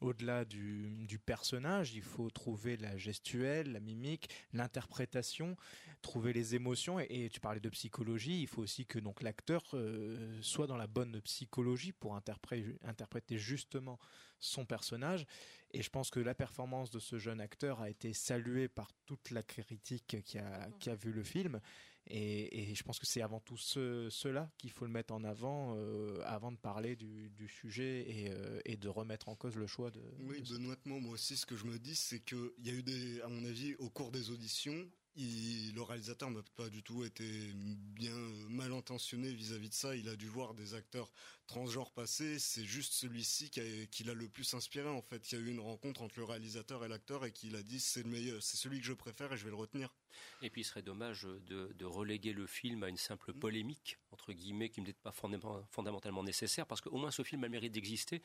au-delà 0.00 0.44
du, 0.44 1.18
personnage, 1.24 1.94
il 1.94 2.02
faut 2.02 2.28
trouver 2.30 2.76
la 2.76 2.96
gestuelle, 2.96 3.72
la 3.72 3.80
mimique, 3.80 4.28
l'interprétation, 4.52 5.56
trouver 6.00 6.32
les 6.32 6.54
émotions 6.54 6.98
et, 6.98 7.28
tu 7.32 7.40
parlais 7.40 7.60
de 7.60 7.68
psychologie, 7.68 8.42
il 8.42 8.46
faut 8.46 8.62
aussi 8.62 8.86
que 8.86 8.98
donc 8.98 9.22
l'acteur 9.22 9.62
euh, 9.74 10.38
soit 10.42 10.66
dans 10.66 10.76
la 10.76 10.86
bonne 10.86 11.20
psychologie 11.22 11.92
pour 11.92 12.16
interpré- 12.16 12.76
interpréter 12.84 13.38
justement 13.38 13.98
son 14.40 14.64
personnage 14.64 15.26
et 15.72 15.82
je 15.82 15.90
pense 15.90 16.10
que 16.10 16.20
la 16.20 16.34
performance 16.34 16.90
de 16.90 16.98
ce 16.98 17.18
jeune 17.18 17.40
acteur 17.40 17.80
a 17.80 17.88
été 17.88 18.12
saluée 18.12 18.68
par 18.68 18.92
toute 19.06 19.30
la 19.30 19.42
critique 19.42 20.16
qui 20.24 20.38
a 20.38 20.94
vu 20.96 21.12
le 21.12 21.22
film. 21.22 21.60
Et, 22.08 22.70
et 22.70 22.74
je 22.74 22.82
pense 22.82 22.98
que 22.98 23.06
c'est 23.06 23.22
avant 23.22 23.40
tout 23.40 23.56
ce, 23.56 24.08
cela 24.10 24.50
qu'il 24.58 24.70
faut 24.70 24.84
le 24.84 24.90
mettre 24.90 25.14
en 25.14 25.22
avant 25.24 25.74
euh, 25.76 26.20
avant 26.24 26.50
de 26.52 26.56
parler 26.56 26.96
du, 26.96 27.30
du 27.30 27.46
sujet 27.48 28.04
et, 28.10 28.30
euh, 28.30 28.60
et 28.64 28.76
de 28.76 28.88
remettre 28.88 29.28
en 29.28 29.36
cause 29.36 29.56
le 29.56 29.66
choix 29.66 29.90
de. 29.90 30.02
Oui, 30.20 30.42
de- 30.42 30.48
benoîtement, 30.56 31.00
moi 31.00 31.12
aussi, 31.14 31.36
ce 31.36 31.46
que 31.46 31.56
je 31.56 31.64
me 31.64 31.78
dis, 31.78 31.94
c'est 31.94 32.20
qu'il 32.20 32.50
y 32.64 32.70
a 32.70 32.72
eu 32.72 32.82
des, 32.82 33.20
à 33.22 33.28
mon 33.28 33.44
avis, 33.44 33.74
au 33.76 33.88
cours 33.88 34.10
des 34.10 34.30
auditions, 34.30 34.90
il- 35.16 35.74
le 35.74 35.82
réalisateur 35.82 36.30
n'a 36.30 36.42
pas 36.56 36.68
du 36.68 36.82
tout 36.82 37.04
été 37.04 37.24
bien 37.54 38.14
mal 38.48 38.72
intentionné 38.72 39.32
vis-à-vis 39.32 39.68
de 39.68 39.74
ça. 39.74 39.94
Il 39.96 40.08
a 40.08 40.16
dû 40.16 40.28
voir 40.28 40.54
des 40.54 40.74
acteurs 40.74 41.10
transgenres 41.46 41.92
passer. 41.92 42.38
C'est 42.38 42.64
juste 42.64 42.92
celui-ci 42.92 43.50
qui, 43.50 44.04
l'a 44.04 44.14
le 44.14 44.28
plus 44.28 44.54
inspiré, 44.54 44.88
en 44.88 45.02
fait. 45.02 45.30
Il 45.30 45.38
y 45.38 45.42
a 45.42 45.44
eu 45.44 45.50
une 45.50 45.60
rencontre 45.60 46.02
entre 46.02 46.18
le 46.18 46.24
réalisateur 46.24 46.84
et 46.84 46.88
l'acteur 46.88 47.24
et 47.24 47.32
qu'il 47.32 47.56
a 47.56 47.62
dit 47.62 47.80
c'est 47.80 48.02
le 48.02 48.10
meilleur, 48.10 48.42
c'est 48.42 48.56
celui 48.56 48.80
que 48.80 48.86
je 48.86 48.92
préfère 48.92 49.32
et 49.32 49.36
je 49.36 49.44
vais 49.44 49.50
le 49.50 49.56
retenir. 49.56 49.94
Et 50.42 50.50
puis 50.50 50.60
il 50.60 50.64
serait 50.64 50.82
dommage 50.82 51.22
de, 51.22 51.72
de 51.72 51.84
reléguer 51.84 52.32
le 52.32 52.46
film 52.46 52.82
à 52.82 52.88
une 52.88 52.96
simple 52.96 53.32
polémique, 53.32 53.98
entre 54.10 54.32
guillemets, 54.32 54.68
qui 54.68 54.82
n'est 54.82 54.92
pas 54.92 55.12
fondamentalement 55.12 56.22
nécessaire, 56.22 56.66
parce 56.66 56.80
qu'au 56.80 56.96
moins 56.96 57.10
ce 57.10 57.22
film 57.22 57.42
a 57.44 57.46
le 57.46 57.52
mérite 57.52 57.72
d'exister. 57.72 58.22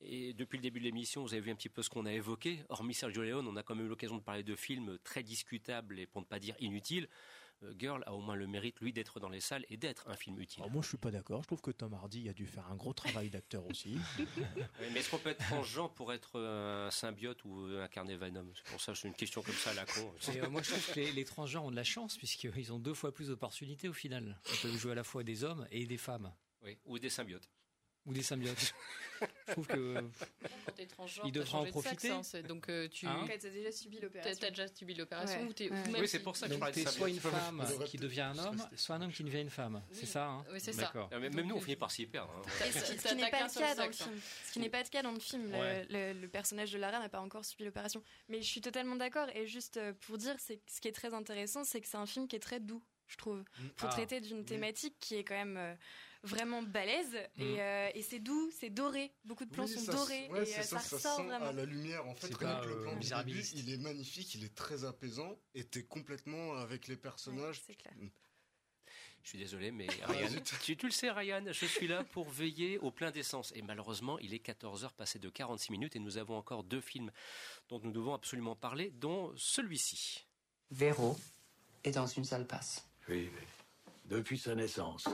Et 0.00 0.34
depuis 0.34 0.56
le 0.56 0.62
début 0.62 0.80
de 0.80 0.84
l'émission, 0.84 1.22
vous 1.22 1.32
avez 1.32 1.40
vu 1.40 1.50
un 1.50 1.54
petit 1.54 1.68
peu 1.68 1.82
ce 1.82 1.88
qu'on 1.88 2.06
a 2.06 2.12
évoqué. 2.12 2.62
Hormis 2.68 2.94
Sergio 2.94 3.22
Leone, 3.22 3.46
on 3.48 3.56
a 3.56 3.62
quand 3.62 3.74
même 3.74 3.86
eu 3.86 3.88
l'occasion 3.88 4.16
de 4.16 4.22
parler 4.22 4.42
de 4.42 4.54
films 4.54 4.98
très 5.02 5.22
discutables 5.22 5.98
et 5.98 6.06
pour 6.06 6.20
ne 6.20 6.26
pas 6.26 6.38
dire 6.38 6.54
inutiles. 6.60 7.08
Euh, 7.62 7.72
Girl 7.78 8.02
a 8.06 8.12
au 8.12 8.20
moins 8.20 8.34
le 8.34 8.46
mérite, 8.46 8.78
lui, 8.80 8.92
d'être 8.92 9.18
dans 9.18 9.30
les 9.30 9.40
salles 9.40 9.64
et 9.70 9.78
d'être 9.78 10.08
un 10.08 10.16
film 10.16 10.38
utile. 10.38 10.62
Alors 10.62 10.70
moi, 10.70 10.82
je 10.82 10.88
suis 10.88 10.98
pas 10.98 11.10
d'accord. 11.10 11.42
Je 11.42 11.46
trouve 11.46 11.62
que 11.62 11.70
Tom 11.70 11.94
Hardy 11.94 12.28
a 12.28 12.34
dû 12.34 12.46
faire 12.46 12.66
un 12.70 12.76
gros 12.76 12.92
travail 12.92 13.30
d'acteur 13.30 13.64
aussi. 13.66 13.98
Mais 14.92 15.00
est-ce 15.00 15.10
qu'on 15.10 15.18
peut 15.18 15.30
être 15.30 15.44
transgenre 15.44 15.92
pour 15.94 16.12
être 16.12 16.38
un 16.38 16.90
symbiote 16.90 17.42
ou 17.44 17.64
incarner 17.80 18.16
Venom? 18.16 18.46
C'est 18.54 18.70
pour 18.70 18.80
ça 18.80 18.92
que 18.92 18.98
c'est 18.98 19.08
une 19.08 19.14
question 19.14 19.42
comme 19.42 19.54
ça 19.54 19.70
à 19.70 19.74
la 19.74 19.86
con. 19.86 20.12
Et, 20.34 20.40
euh, 20.42 20.50
moi, 20.50 20.62
je 20.62 20.70
trouve 20.70 20.92
que 20.92 21.00
les, 21.00 21.12
les 21.12 21.24
transgenres 21.24 21.64
ont 21.64 21.70
de 21.70 21.76
la 21.76 21.84
chance 21.84 22.18
puisqu'ils 22.18 22.72
ont 22.72 22.78
deux 22.78 22.94
fois 22.94 23.12
plus 23.12 23.28
d'opportunités 23.28 23.88
au 23.88 23.94
final. 23.94 24.38
Ils 24.52 24.60
peuvent 24.60 24.76
jouer 24.76 24.92
à 24.92 24.96
la 24.96 25.04
fois 25.04 25.24
des 25.24 25.42
hommes 25.42 25.66
et 25.70 25.86
des 25.86 25.98
femmes. 25.98 26.32
Oui, 26.62 26.76
ou 26.84 26.98
des 26.98 27.10
symbiotes. 27.10 27.48
Ou 28.06 28.12
des 28.12 28.22
symbiotes. 28.22 28.72
je 29.48 29.52
trouve 29.52 29.66
que 29.66 30.04
il 31.24 31.32
devra 31.32 31.60
en 31.60 31.62
de 31.64 31.70
sexe, 31.70 31.80
profiter. 31.82 32.10
hein, 32.10 32.20
donc 32.46 32.68
euh, 32.68 32.86
tu 32.88 33.06
Hein 33.06 33.24
t'as 33.26 33.48
déjà 33.48 33.72
subi 33.72 33.98
l'opération. 33.98 34.38
t'as 34.38 34.50
déjà 34.50 34.68
subi 34.68 34.94
l'opération 34.94 35.40
Ouais. 35.40 35.46
ou 35.48 35.52
t'es 35.54 35.70
Ouais. 35.70 35.82
Oui, 36.00 36.08
c'est 36.08 36.18
pour 36.20 36.36
ça 36.36 36.46
que 36.46 36.50
je 36.52 36.54
Donc 36.54 36.60
parlais 36.60 36.74
de 36.74 36.78
t'es 36.80 36.84
ça. 36.84 36.92
soit 36.92 37.08
une 37.08 37.18
femme 37.20 37.64
qui 37.86 37.96
devient 37.96 38.20
un 38.20 38.38
homme, 38.38 38.68
soit 38.76 38.96
un 38.96 39.02
homme 39.02 39.12
qui 39.12 39.24
devient 39.24 39.40
une 39.40 39.50
femme. 39.50 39.82
C'est 39.92 40.04
ça. 40.06 40.26
Hein 40.26 40.44
Oui, 40.52 40.60
c'est 40.60 40.72
ça. 40.74 40.82
D'accord. 40.82 41.08
Mais 41.12 41.30
Même 41.30 41.46
nous, 41.46 41.56
on 41.56 41.60
finit 41.60 41.76
par 41.76 41.90
s'y 41.90 42.04
perdre. 42.06 42.30
hein. 42.36 42.42
Ce 42.70 43.08
qui- 43.08 43.14
n'est 43.14 43.30
pas 43.30 43.42
le 43.42 43.48
cas 43.58 43.74
dans 43.74 43.86
le 43.86 43.92
film? 43.92 44.20
Ce 44.46 44.52
qui 44.52 44.58
n'est 44.60 44.68
pas 44.70 44.82
le 44.82 44.88
cas 44.88 45.02
dans 45.02 45.12
le 45.12 45.20
film. 45.20 45.50
Le- 45.50 45.56
Ouais. 45.56 45.86
Le, 45.88 46.12
le 46.20 46.28
personnage 46.28 46.72
de 46.72 46.78
Lara 46.78 46.98
n'a 47.00 47.08
pas 47.08 47.20
encore 47.20 47.44
subi 47.44 47.64
l'opération. 47.64 48.02
Mais 48.28 48.42
je 48.42 48.46
suis 48.46 48.60
totalement 48.60 48.96
d'accord. 48.96 49.28
Et 49.34 49.46
juste 49.46 49.78
euh, 49.78 49.94
pour 50.06 50.18
dire, 50.18 50.34
c'est 50.38 50.60
ce 50.66 50.80
qui 50.80 50.88
est 50.88 50.92
très 50.92 51.14
intéressant, 51.14 51.64
c'est 51.64 51.80
que 51.80 51.88
c'est 51.88 51.96
un 51.96 52.06
film 52.06 52.28
qui 52.28 52.36
est 52.36 52.40
très 52.40 52.60
doux, 52.60 52.82
je 53.06 53.16
trouve, 53.16 53.42
pour 53.76 53.88
Ah. 53.88 53.92
traiter 53.92 54.20
d'une 54.20 54.44
thématique 54.44 54.96
qui 55.00 55.14
est 55.16 55.24
quand 55.24 55.34
même 55.34 55.56
euh, 55.56 55.74
vraiment 56.22 56.62
balèze. 56.62 57.14
Mm. 57.36 57.42
Et, 57.42 57.60
euh, 57.62 57.90
et 57.94 58.02
c'est 58.02 58.18
doux, 58.18 58.50
c'est 58.58 58.70
doré. 58.70 59.12
Beaucoup 59.24 59.44
de 59.44 59.50
plans 59.50 59.64
Oui, 59.64 59.70
sont 59.72 59.80
ça- 59.80 59.92
dorés 59.92 60.28
ouais, 60.30 60.38
et 60.48 60.58
euh, 60.58 60.62
ça, 60.62 60.62
ça, 60.62 60.78
ça 60.80 60.96
ressort 60.96 61.16
sent 61.16 61.22
vraiment. 61.24 61.46
à 61.46 61.52
la 61.52 61.64
lumière. 61.64 62.06
En 62.06 62.14
fait, 62.14 62.34
rien 62.34 62.56
pas, 62.56 62.60
que 62.62 62.68
le 62.68 62.72
euh, 62.74 62.82
plan 62.82 62.84
du 62.84 62.88
début, 62.90 62.98
misérabiliste. 62.98 63.52
il 63.56 63.72
est 63.72 63.78
magnifique, 63.78 64.34
il 64.34 64.44
est 64.44 64.54
très 64.54 64.84
apaisant, 64.84 65.38
et 65.54 65.64
t'es 65.64 65.84
complètement 65.84 66.54
avec 66.54 66.86
les 66.88 66.96
personnages. 66.96 67.60
c'est 67.66 67.74
clair. 67.74 67.94
Je 69.22 69.30
suis 69.30 69.38
désolé, 69.38 69.72
mais 69.72 69.88
Ah, 70.04 70.12
Ryan, 70.12 70.28
tu, 70.62 70.76
tu 70.76 70.86
le 70.86 70.92
sais, 70.92 71.10
Ryan, 71.10 71.42
je 71.50 71.66
suis 71.66 71.88
là 71.88 72.04
pour 72.04 72.28
veiller 72.30 72.78
au 72.78 72.92
plein 72.92 73.10
d'essence. 73.10 73.52
Et 73.56 73.62
malheureusement, 73.62 74.20
il 74.20 74.32
est 74.32 74.38
14h 74.46 74.92
passé 74.92 75.18
de 75.18 75.28
46 75.28 75.72
minutes 75.72 75.96
et 75.96 75.98
nous 75.98 76.16
avons 76.16 76.36
encore 76.36 76.62
deux 76.62 76.80
films 76.80 77.10
dont 77.68 77.80
nous 77.80 77.90
devons 77.90 78.14
absolument 78.14 78.54
parler, 78.54 78.92
dont 78.92 79.32
celui-ci. 79.36 80.28
Véro 80.70 81.16
est 81.82 81.90
dans 81.90 82.06
une 82.06 82.24
salle 82.24 82.46
passe. 82.46 82.86
Oui, 83.08 83.28
mais 83.34 83.46
depuis 84.08 84.38
sa 84.38 84.54
naissance. 84.54 85.08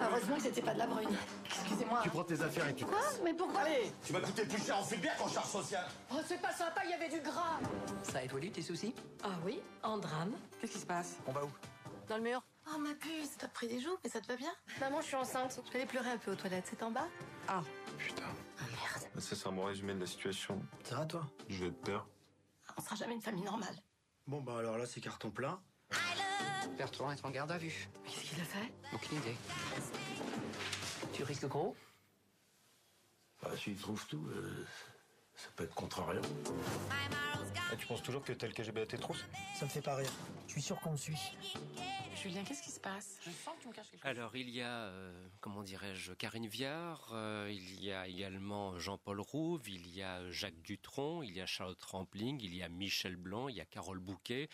Heureusement 0.00 0.36
que 0.36 0.42
c'était 0.42 0.62
pas 0.62 0.74
de 0.74 0.78
la 0.78 0.86
brune. 0.86 1.08
Excusez-moi. 1.46 2.00
Tu 2.02 2.10
prends 2.10 2.24
tes 2.24 2.40
affaires 2.40 2.68
et 2.68 2.74
tu 2.74 2.84
Quoi 2.84 2.98
Mais 3.24 3.34
pourquoi 3.34 3.60
Allez 3.60 3.92
Tu 4.04 4.12
m'as 4.12 4.20
coûté 4.20 4.44
plus 4.44 4.62
cher 4.64 4.78
en 4.78 4.96
bien 4.96 5.14
qu'en 5.16 5.28
charge 5.28 5.48
sociale. 5.48 5.86
Oh, 6.12 6.16
c'est 6.26 6.40
pas 6.40 6.52
sympa, 6.52 6.82
il 6.84 6.90
y 6.90 6.94
avait 6.94 7.08
du 7.08 7.20
gras 7.20 7.58
Ça 8.02 8.18
a 8.18 8.22
évolué 8.22 8.50
tes 8.50 8.62
soucis? 8.62 8.94
Ah 9.22 9.38
oui, 9.44 9.60
en 9.82 9.98
drame. 9.98 10.32
Qu'est-ce 10.60 10.72
qui 10.72 10.78
se 10.78 10.86
passe? 10.86 11.16
On 11.26 11.32
va 11.32 11.44
où? 11.44 11.50
Dans 12.08 12.16
le 12.16 12.22
mur. 12.22 12.42
Oh 12.74 12.78
ma 12.78 12.94
puce, 12.94 13.36
t'as 13.38 13.48
pris 13.48 13.66
des 13.68 13.80
joues, 13.80 13.96
mais 14.04 14.10
ça 14.10 14.20
te 14.20 14.26
va 14.26 14.36
bien? 14.36 14.52
Maman, 14.80 15.00
je 15.00 15.06
suis 15.06 15.16
enceinte. 15.16 15.60
Je 15.66 15.72
vais 15.72 15.78
aller 15.78 15.86
pleurer 15.88 16.10
un 16.10 16.18
peu 16.18 16.32
aux 16.32 16.36
toilettes, 16.36 16.66
c'est 16.68 16.82
en 16.82 16.90
bas? 16.90 17.06
Ah. 17.48 17.62
Putain. 17.96 18.22
Ah 18.60 18.64
merde. 18.70 19.10
Ça, 19.18 19.34
c'est 19.34 19.46
un 19.48 19.52
bon 19.52 19.64
résumé 19.64 19.94
de 19.94 20.00
la 20.00 20.06
situation. 20.06 20.60
Ça 20.84 20.96
va 20.96 21.06
toi? 21.06 21.26
Je 21.48 21.64
vais 21.64 21.70
de 21.70 21.76
peur. 21.76 22.06
On 22.76 22.82
sera 22.82 22.94
jamais 22.96 23.14
une 23.14 23.22
famille 23.22 23.44
normale. 23.44 23.74
Bon 24.26 24.42
bah 24.42 24.58
alors 24.58 24.76
là 24.76 24.84
c'est 24.84 25.00
carton 25.00 25.30
plein. 25.30 25.58
Bertrand 26.76 27.10
est 27.10 27.24
en 27.24 27.30
garde 27.30 27.50
à 27.50 27.58
vue. 27.58 27.88
Qu'est-ce 28.04 28.30
qu'il 28.30 28.40
a 28.40 28.44
fait? 28.44 28.72
Aucune 28.92 29.18
idée. 29.18 29.36
Tu 31.12 31.22
risques 31.24 31.46
gros? 31.46 31.76
Bah 33.42 33.50
s'il 33.56 33.76
trouve 33.76 34.04
tout, 34.06 34.26
euh, 34.28 34.66
ça 35.36 35.48
peut 35.56 35.64
être 35.64 35.74
contrariant. 35.74 36.22
Et 37.72 37.76
tu 37.76 37.86
penses 37.86 38.02
toujours 38.02 38.22
que 38.22 38.32
t'es 38.32 38.46
le 38.46 38.52
KGB 38.52 38.82
à 38.82 38.86
tes 38.86 38.98
trousses 38.98 39.24
Ça 39.58 39.64
me 39.64 39.70
fait 39.70 39.80
pas 39.80 39.96
rire. 39.96 40.10
Je 40.46 40.52
suis 40.52 40.62
sûr 40.62 40.80
qu'on 40.80 40.92
me 40.92 40.96
suit. 40.96 41.18
Julien, 42.22 42.42
qu'est-ce 42.42 42.62
qui 42.62 42.72
se 42.72 42.80
passe? 42.80 43.18
Je 43.24 43.30
sens 43.30 43.54
que 43.56 43.62
tu 43.62 43.68
me 43.68 43.72
caches 43.72 43.90
quelque 43.90 44.02
chose. 44.02 44.10
Alors, 44.10 44.34
il 44.34 44.50
y 44.50 44.60
a, 44.60 44.86
euh, 44.86 45.28
comment 45.40 45.62
dirais-je, 45.62 46.12
Karine 46.14 46.48
Viard, 46.48 47.10
euh, 47.12 47.48
il 47.50 47.82
y 47.82 47.92
a 47.92 48.08
également 48.08 48.76
Jean-Paul 48.78 49.20
Rouve, 49.20 49.68
il 49.68 49.88
y 49.94 50.02
a 50.02 50.28
Jacques 50.30 50.60
Dutronc, 50.62 51.22
il 51.22 51.36
y 51.36 51.40
a 51.40 51.46
Charlotte 51.46 51.82
Rampling, 51.82 52.40
il 52.42 52.54
y 52.54 52.62
a 52.62 52.68
Michel 52.68 53.16
Blanc, 53.16 53.48
il 53.48 53.56
y 53.56 53.60
a 53.60 53.64
Carole 53.64 54.00
Bouquet. 54.00 54.48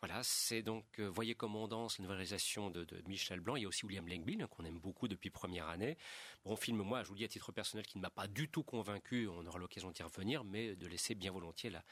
Voilà, 0.00 0.22
c'est 0.24 0.62
donc 0.62 0.84
euh, 0.98 1.08
Voyez 1.08 1.34
Commandance, 1.34 1.98
la 1.98 2.02
nouvelle 2.02 2.16
réalisation 2.16 2.70
de, 2.70 2.84
de 2.84 3.02
Michel 3.06 3.40
Blanc. 3.40 3.56
Il 3.56 3.62
y 3.62 3.66
a 3.66 3.68
aussi 3.68 3.86
William 3.86 4.08
Langbill, 4.08 4.42
hein, 4.42 4.48
qu'on 4.48 4.64
aime 4.64 4.80
beaucoup 4.80 5.06
depuis 5.06 5.30
première 5.30 5.68
année. 5.68 5.96
Bon 6.44 6.56
film, 6.56 6.82
moi, 6.82 7.02
je 7.02 7.08
vous 7.08 7.14
le 7.14 7.18
dis 7.20 7.24
à 7.24 7.28
titre 7.28 7.52
personnel, 7.52 7.86
qui 7.86 7.96
ne 7.96 8.02
m'a 8.02 8.10
pas 8.10 8.26
du 8.26 8.50
tout 8.50 8.62
convaincu, 8.62 9.26
on 9.28 9.46
aura 9.46 9.58
l'occasion 9.58 9.90
d'y 9.90 10.02
revenir, 10.02 10.44
mais 10.44 10.76
de 10.76 10.86
laisser 10.86 11.14
bien 11.14 11.32
volontiers 11.32 11.70
la, 11.70 11.82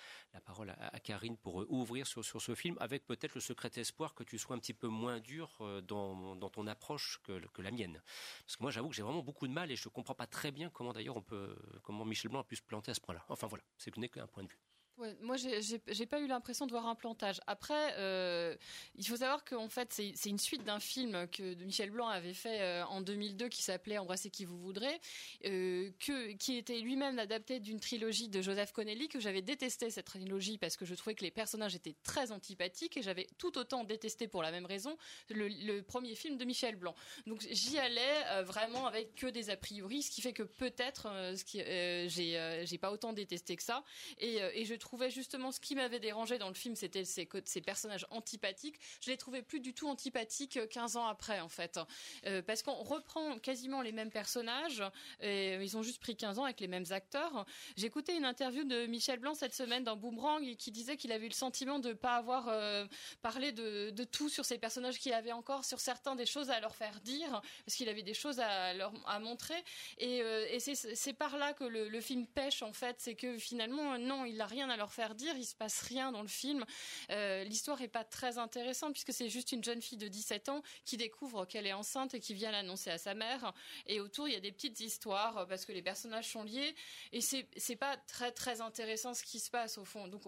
parole 0.43 0.75
à, 0.79 1.01
Karine 1.01 1.39
pour 1.39 1.63
euh, 1.63 1.67
ouvrir 1.71 2.07
sur, 2.07 2.23
ce 2.23 2.55
film, 2.55 2.77
avec 2.79 3.07
peut-être 3.07 3.35
le 3.35 3.41
secret 3.41 3.71
espoir 3.77 4.15
que 4.15 4.25
tu 4.25 4.37
sois 4.37 4.55
un 4.55 4.59
petit 4.59 4.75
peu 4.75 4.89
moins 4.89 5.21
dur 5.21 5.57
euh, 5.63 5.81
dans, 5.81 6.37
ton 6.51 6.67
approche 6.67 7.19
que, 7.23 7.41
que 7.55 7.63
la 7.63 7.71
mienne. 7.71 8.03
Parce 8.45 8.57
que 8.57 8.63
moi, 8.63 8.71
j'avoue 8.71 8.91
que 8.91 8.95
j'ai 8.95 9.03
vraiment 9.03 9.23
beaucoup 9.23 9.49
de 9.49 9.55
mal 9.55 9.71
et 9.71 9.77
je 9.77 9.89
ne 9.89 9.91
comprends 9.91 10.15
pas 10.15 10.27
très 10.27 10.51
bien 10.51 10.69
comment 10.69 10.93
d'ailleurs 10.93 11.17
on 11.17 11.23
peut, 11.23 11.57
comment 11.83 12.05
Michel 12.05 12.31
Blanc 12.31 12.41
a 12.41 12.45
pu 12.45 12.57
se 12.57 12.63
planter 12.63 12.91
à 12.91 12.95
ce 12.95 13.01
point-là. 13.01 13.25
Enfin 13.31 13.47
voilà, 13.47 13.65
c'est 13.79 13.97
n'est 13.97 14.11
qu'un 14.11 14.27
point 14.27 14.43
de 14.43 14.49
vue. 14.49 14.59
Ouais, 14.99 15.17
moi, 15.23 15.37
j'ai- 15.37 16.07
pas 16.07 16.21
eu 16.21 16.27
l'impression 16.27 16.67
de 16.67 16.71
voir 16.73 16.87
un 16.87 16.95
plantage. 16.95 17.41
Après, 17.47 17.95
euh, 17.97 18.55
il 18.97 19.07
faut 19.07 19.17
savoir 19.17 19.43
qu'en 19.45 19.71
fait, 19.71 19.91
c'est 19.93 20.29
une 20.29 20.39
suite 20.39 20.65
d'un 20.65 20.81
film 20.81 21.27
que 21.29 21.55
Michel 21.65 21.91
Blanc 21.91 22.09
avait 22.09 22.35
fait 22.35 22.61
euh, 22.61 22.85
en 22.87 23.01
2002 23.01 23.49
qui 23.49 23.63
s'appelait 23.63 23.97
Embrassez 23.97 24.29
qui 24.29 24.45
vous 24.45 24.59
voudrez, 24.59 25.01
euh, 25.47 25.91
que, 25.99 26.33
qui 26.33 26.57
était 26.57 26.79
lui-même 26.81 27.19
adapté 27.19 27.59
d'une 27.59 27.81
trilogie 27.81 28.29
de 28.29 28.43
Joseph 28.43 28.73
Connelly 28.73 29.09
que 29.09 29.19
j'avais 29.19 29.41
détesté 29.41 29.89
cette 29.89 30.05
trilogie 30.05 30.59
parce 30.59 30.77
que 30.77 30.85
je 30.85 30.95
trouvais 30.95 31.15
que 31.15 31.25
les 31.25 31.31
personnages 31.31 31.75
étaient 31.75 31.97
très 32.03 32.31
antipathiques 32.31 32.99
et 32.99 33.03
j'avais 33.03 33.27
tout 33.39 33.57
autant 33.57 33.85
détesté 33.85 34.29
pour 34.29 34.43
la 34.43 34.51
même 34.51 34.67
raison 34.67 34.99
le, 35.31 35.81
premier 35.81 36.15
film 36.15 36.37
de 36.37 36.45
Michel 36.45 36.77
Blanc. 36.77 36.95
Donc 37.27 37.47
j'y 37.51 37.79
allais 37.79 38.43
vraiment 38.43 38.87
avec 38.87 39.15
que 39.15 39.27
des 39.27 39.49
a 39.49 39.57
priori, 39.57 40.03
ce 40.03 40.11
qui 40.11 40.21
fait 40.21 40.33
que 40.33 40.43
peut-être 40.43 41.09
ce 41.35 42.09
j'ai 42.09 42.79
pas 42.79 42.93
autant 42.93 43.13
détesté 43.13 43.57
que 43.57 43.63
ça 43.63 43.85
et, 44.19 44.37
et 44.55 44.65
je 44.65 44.75
trouvais 44.83 45.11
justement 45.11 45.53
ce 45.53 45.61
qui 45.61 45.75
m'avait 45.75 46.01
dérangé 46.01 46.39
dans 46.39 46.49
le 46.49 46.55
film, 46.55 46.77
c'était 46.77 47.05
ces, 47.05 47.27
personnages 47.65 48.07
antipathiques. 48.11 48.79
Je 49.01 49.11
les 49.11 49.17
trouvais 49.17 49.43
plus 49.43 49.61
du 49.61 49.73
tout 49.73 49.89
antipathiques 49.89 50.57
euh, 50.57 50.67
15 50.67 50.97
ans 50.97 51.07
après, 51.07 51.41
en 51.41 51.49
fait. 51.49 51.79
Euh, 52.27 52.43
parce 52.43 52.63
qu'on 52.63 52.83
reprend 52.83 53.39
quasiment 53.39 53.83
les 53.83 53.93
mêmes 53.93 54.11
personnages, 54.11 54.83
ils 55.23 55.77
ont 55.77 55.83
juste 55.83 56.01
pris 56.01 56.17
15 56.17 56.39
ans 56.39 56.45
avec 56.45 56.61
les 56.61 56.69
mêmes 56.69 56.87
acteurs. 56.91 57.47
Écouté 57.83 58.17
une 58.17 58.25
interview 58.25 58.65
de 58.65 58.87
Michel 58.87 59.19
Blanc 59.19 59.35
cette 59.35 59.55
semaine 59.55 59.85
dans 59.85 59.97
Boomerang 59.97 60.57
qui 60.57 60.71
disait 60.71 60.97
qu'il 60.97 61.13
avait 61.13 61.27
eu 61.27 61.29
le 61.29 61.35
sentiment 61.35 61.79
de 61.79 61.93
pas 61.93 62.17
avoir 62.17 62.49
euh, 62.49 62.87
parlé 63.21 63.53
de, 63.53 64.05
tout 64.05 64.29
sur 64.29 64.45
ces 64.45 64.57
personnages, 64.57 64.99
qu'il 64.99 65.13
avait 65.13 65.33
encore 65.33 65.65
sur 65.65 65.79
certains 65.79 66.17
des 66.17 66.25
choses 66.25 66.51
à 66.51 66.59
leur 66.61 66.75
faire 66.75 67.01
dire, 67.01 67.43
parce 67.67 67.77
qu'il 67.77 67.89
avait 67.89 68.03
des 68.03 68.15
choses 68.15 68.41
à 68.41 68.73
leur 68.73 68.93
à 69.07 69.19
montrer. 69.19 69.63
Et, 69.99 70.23
euh, 70.23 70.59
c'est 70.59 71.13
par 71.13 71.37
là 71.37 71.53
que 71.53 71.65
le, 71.65 71.89
le 71.89 72.01
film 72.01 72.27
pêche, 72.27 72.63
en 72.63 72.73
fait. 72.73 72.97
C'est 72.99 73.15
que 73.15 73.37
finalement, 73.37 73.99
non, 73.99 74.25
il 74.25 74.37
n'a 74.37 74.47
rien 74.47 74.71
à 74.71 74.72
leur 74.77 74.93
faire 74.93 75.15
dire, 75.15 75.37
il 75.37 75.45
se 75.45 75.55
passe 75.55 75.81
rien 75.83 76.13
dans 76.13 76.23
le 76.23 76.29
film. 76.29 76.65
Euh, 77.11 77.45
L'histoire 77.45 77.81
est 77.83 77.89
pas 77.89 78.05
très 78.05 78.39
intéressante 78.39 78.93
puisque 78.93 79.13
c'est 79.13 79.29
juste 79.29 79.53
une 79.53 79.63
jeune 79.65 79.83
fille 79.83 79.99
de 79.99 80.09
17 80.09 80.49
ans 80.49 80.63
qui 80.85 80.97
découvre 80.97 81.45
qu'elle 81.45 81.67
est 81.67 81.73
enceinte 81.73 82.15
et 82.15 82.21
qui 82.21 82.35
vient 82.35 82.51
l'annoncer 82.51 82.91
à 82.91 82.99
sa 82.99 83.15
mère. 83.15 83.53
Et 83.87 84.01
autour, 84.01 84.29
il 84.29 84.35
y 84.35 84.37
a 84.37 84.41
des 84.41 84.53
petites 84.53 84.81
histoires 84.81 85.39
euh, 85.39 85.47
parce 85.47 85.65
que 85.65 85.73
les 85.73 85.83
personnages 85.83 86.29
sont 86.29 86.43
liés 86.43 86.75
et 87.13 87.21
c'est 87.21 87.49
c'est 87.57 87.77
pas 87.77 87.97
très 87.97 88.33
très 88.33 88.61
intéressant 88.61 89.15
ce 89.15 89.23
qui 89.23 89.41
se 89.41 89.51
passe 89.51 89.79
au 89.79 89.85
fond. 89.85 90.09
Donc, 90.09 90.23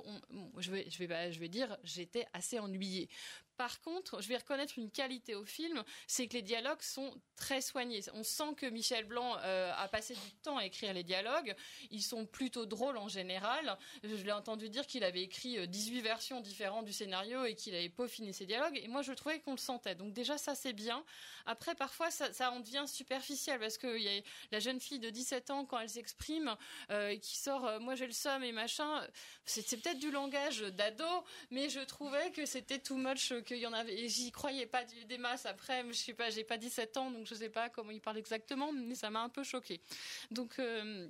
je 0.58 0.70
vais 0.70 0.88
je 0.90 0.98
vais 0.98 1.32
je 1.32 1.40
vais 1.40 1.48
dire, 1.48 1.76
j'étais 1.82 2.26
assez 2.32 2.58
ennuyée. 2.58 3.08
Par 3.56 3.80
contre, 3.80 4.20
je 4.20 4.28
vais 4.28 4.36
reconnaître 4.36 4.78
une 4.78 4.90
qualité 4.90 5.34
au 5.34 5.44
film, 5.44 5.82
c'est 6.06 6.26
que 6.26 6.34
les 6.34 6.42
dialogues 6.42 6.82
sont 6.82 7.14
très 7.36 7.60
soignés. 7.60 8.00
On 8.12 8.22
sent 8.22 8.54
que 8.56 8.66
Michel 8.66 9.04
Blanc 9.04 9.36
euh, 9.44 9.72
a 9.76 9.88
passé 9.88 10.14
du 10.14 10.32
temps 10.42 10.56
à 10.56 10.64
écrire 10.64 10.92
les 10.92 11.04
dialogues. 11.04 11.54
Ils 11.90 12.02
sont 12.02 12.26
plutôt 12.26 12.66
drôles 12.66 12.96
en 12.96 13.08
général. 13.08 13.78
Je 14.02 14.14
l'ai 14.24 14.32
entendu 14.32 14.68
dire 14.68 14.86
qu'il 14.86 15.04
avait 15.04 15.22
écrit 15.22 15.58
euh, 15.58 15.66
18 15.66 16.00
versions 16.00 16.40
différentes 16.40 16.84
du 16.84 16.92
scénario 16.92 17.44
et 17.44 17.54
qu'il 17.54 17.74
avait 17.74 17.88
peaufiné 17.88 18.32
ses 18.32 18.46
dialogues. 18.46 18.78
Et 18.82 18.88
moi, 18.88 19.02
je 19.02 19.12
trouvais 19.12 19.40
qu'on 19.40 19.52
le 19.52 19.58
sentait. 19.58 19.94
Donc 19.94 20.12
déjà, 20.12 20.38
ça, 20.38 20.54
c'est 20.54 20.72
bien. 20.72 21.04
Après, 21.46 21.74
parfois, 21.74 22.10
ça, 22.10 22.50
en 22.50 22.60
devient 22.60 22.84
superficiel 22.86 23.60
parce 23.60 23.78
qu'il 23.78 24.02
y 24.02 24.08
a 24.08 24.22
la 24.50 24.60
jeune 24.60 24.80
fille 24.80 24.98
de 24.98 25.10
17 25.10 25.50
ans, 25.50 25.64
quand 25.64 25.78
elle 25.78 25.88
s'exprime, 25.88 26.56
euh, 26.90 27.16
qui 27.18 27.36
sort 27.36 27.66
euh, 27.66 27.78
«moi, 27.80 27.94
j'ai 27.94 28.06
le 28.06 28.12
somme» 28.12 28.42
et 28.44 28.52
machin, 28.52 29.06
c'est 29.44 29.80
peut-être 29.80 29.98
du 29.98 30.10
langage 30.10 30.60
d'ado, 30.60 31.04
mais 31.50 31.68
je 31.68 31.80
trouvais 31.80 32.30
que 32.30 32.46
c'était 32.46 32.78
too 32.78 32.96
much, 32.96 33.32
euh, 33.32 33.40
qu'il 33.44 33.58
y 33.58 33.66
en 33.66 33.72
avait... 33.72 34.08
J'y 34.08 34.32
croyais 34.32 34.66
pas 34.66 34.84
des 34.84 35.18
masses. 35.18 35.46
Après, 35.46 35.84
je 35.88 35.92
sais 35.92 36.14
pas, 36.14 36.30
j'ai 36.30 36.44
pas 36.44 36.56
17 36.56 36.96
ans, 36.96 37.10
donc 37.10 37.26
je 37.26 37.34
sais 37.34 37.50
pas 37.50 37.68
comment 37.68 37.90
il 37.90 38.00
parle 38.00 38.18
exactement, 38.18 38.72
mais 38.72 38.94
ça 38.94 39.10
m'a 39.10 39.22
un 39.22 39.28
peu 39.28 39.44
choqué. 39.44 39.80
Donc... 40.30 40.58
euh, 40.58 41.08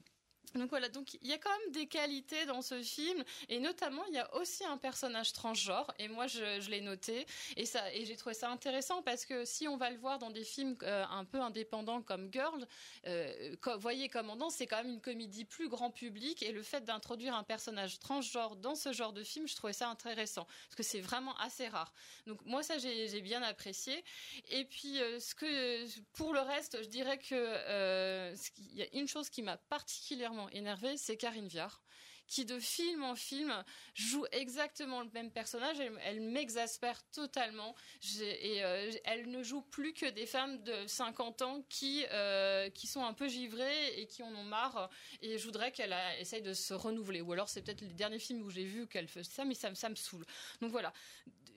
donc 0.55 0.71
voilà, 0.71 0.89
donc 0.89 1.15
il 1.15 1.29
y 1.29 1.33
a 1.33 1.39
quand 1.39 1.51
même 1.51 1.73
des 1.73 1.87
qualités 1.87 2.47
dans 2.47 2.63
ce 2.63 2.83
film 2.83 3.23
et 3.49 3.59
notamment 3.59 4.05
il 4.07 4.15
y 4.15 4.19
a 4.19 4.35
aussi 4.37 4.65
un 4.65 4.77
personnage 4.77 5.33
transgenre 5.33 5.93
et 5.99 6.09
moi 6.09 6.27
je, 6.27 6.71
l'ai 6.71 6.81
noté 6.81 7.27
et 7.57 7.67
ça 7.67 7.93
et 7.93 8.05
j'ai 8.05 8.17
trouvé 8.17 8.35
ça 8.35 8.51
intéressant 8.51 9.03
parce 9.03 9.27
que 9.27 9.45
si 9.45 9.69
on 9.69 9.77
va 9.77 9.91
le 9.91 9.99
voir 9.99 10.19
dans 10.19 10.31
des 10.31 10.45
films 10.45 10.77
euh, 10.83 11.05
un 11.11 11.25
peu 11.25 11.41
indépendants 11.41 12.03
comme 12.03 12.33
Girl, 12.33 12.67
euh, 13.07 13.57
voyez 13.79 14.09
commandant, 14.09 14.51
c'est 14.51 14.67
quand 14.67 14.79
même 14.79 14.93
une 14.93 15.01
comédie 15.01 15.45
plus 15.45 15.69
grand 15.69 15.91
public 15.91 16.43
et 16.43 16.53
le 16.53 16.63
fait 16.63 16.85
d'introduire 16.85 17.35
un 17.35 17.45
personnage 17.45 17.99
transgenre 17.99 18.57
dans 18.57 18.75
ce 18.75 18.93
genre 18.93 19.13
de 19.13 19.23
film, 19.23 19.49
je 19.49 19.57
trouvais 19.57 19.73
ça 19.73 19.89
intéressant 19.89 20.45
parce 20.45 20.77
que 20.77 20.83
c'est 20.83 21.01
vraiment 21.01 21.37
assez 21.39 21.69
rare. 21.69 21.93
Donc 22.27 22.45
moi 22.47 22.63
ça 22.63 22.79
j'ai 22.79 23.21
bien 23.21 23.43
apprécié 23.43 24.05
et 24.51 24.65
puis 24.65 25.01
euh, 25.01 25.19
ce 25.19 25.35
que 25.35 25.85
pour 26.13 26.33
le 26.33 26.41
reste, 26.41 26.83
je 26.83 26.89
dirais 26.89 27.19
que 27.19 27.35
euh, 27.35 28.35
il 28.59 28.77
y 28.77 28.83
a 28.83 28.87
une 28.93 29.09
chose 29.09 29.29
qui 29.31 29.43
m'a 29.43 29.57
particulièrement 29.57 30.44
énervée, 30.51 30.97
c'est 30.97 31.17
Karine 31.17 31.49
Viard 31.49 31.85
qui 32.27 32.45
de 32.45 32.59
film 32.59 33.05
en 33.05 33.15
film 33.15 33.53
joue 33.95 34.25
exactement 34.33 35.03
le 35.03 35.11
même 35.11 35.31
personnage. 35.31 35.77
Elle, 36.05 36.21
m'exaspère 36.21 37.03
totalement. 37.11 37.75
Et 38.21 38.65
euh, 38.65 38.91
elle 39.05 39.31
ne 39.31 39.43
joue 39.43 39.63
plus 39.63 39.93
que 39.93 40.07
des 40.07 40.27
femmes 40.27 40.63
de 40.63 40.87
50 40.87 41.43
ans 41.43 41.65
qui, 41.69 42.05
euh, 42.13 42.71
qui 42.71 42.87
sont 42.87 43.05
un 43.05 43.13
peu 43.13 43.29
givrées 43.29 44.01
et 44.01 44.07
qui 44.07 44.23
en 44.23 44.35
ont 44.35 44.45
marre. 44.45 44.91
Et 45.23 45.39
je 45.39 45.45
voudrais 45.45 45.73
qu'elle 45.73 45.95
essaye 46.19 46.43
de 46.43 46.55
se 46.55 46.75
renouveler. 46.75 47.21
Ou 47.21 47.33
alors 47.33 47.49
c'est 47.49 47.63
peut-être 47.63 47.83
les 47.83 47.89
derniers 47.89 48.19
films 48.19 48.43
où 48.43 48.51
j'ai 48.51 48.65
vu 48.65 48.87
qu'elle 48.87 49.09
faisait 49.09 49.31
ça, 49.31 49.45
mais 49.45 49.55
ça, 49.55 49.75
ça 49.75 49.89
me 49.89 49.97
saoule. 49.97 50.25
Donc 50.61 50.71
voilà 50.71 50.93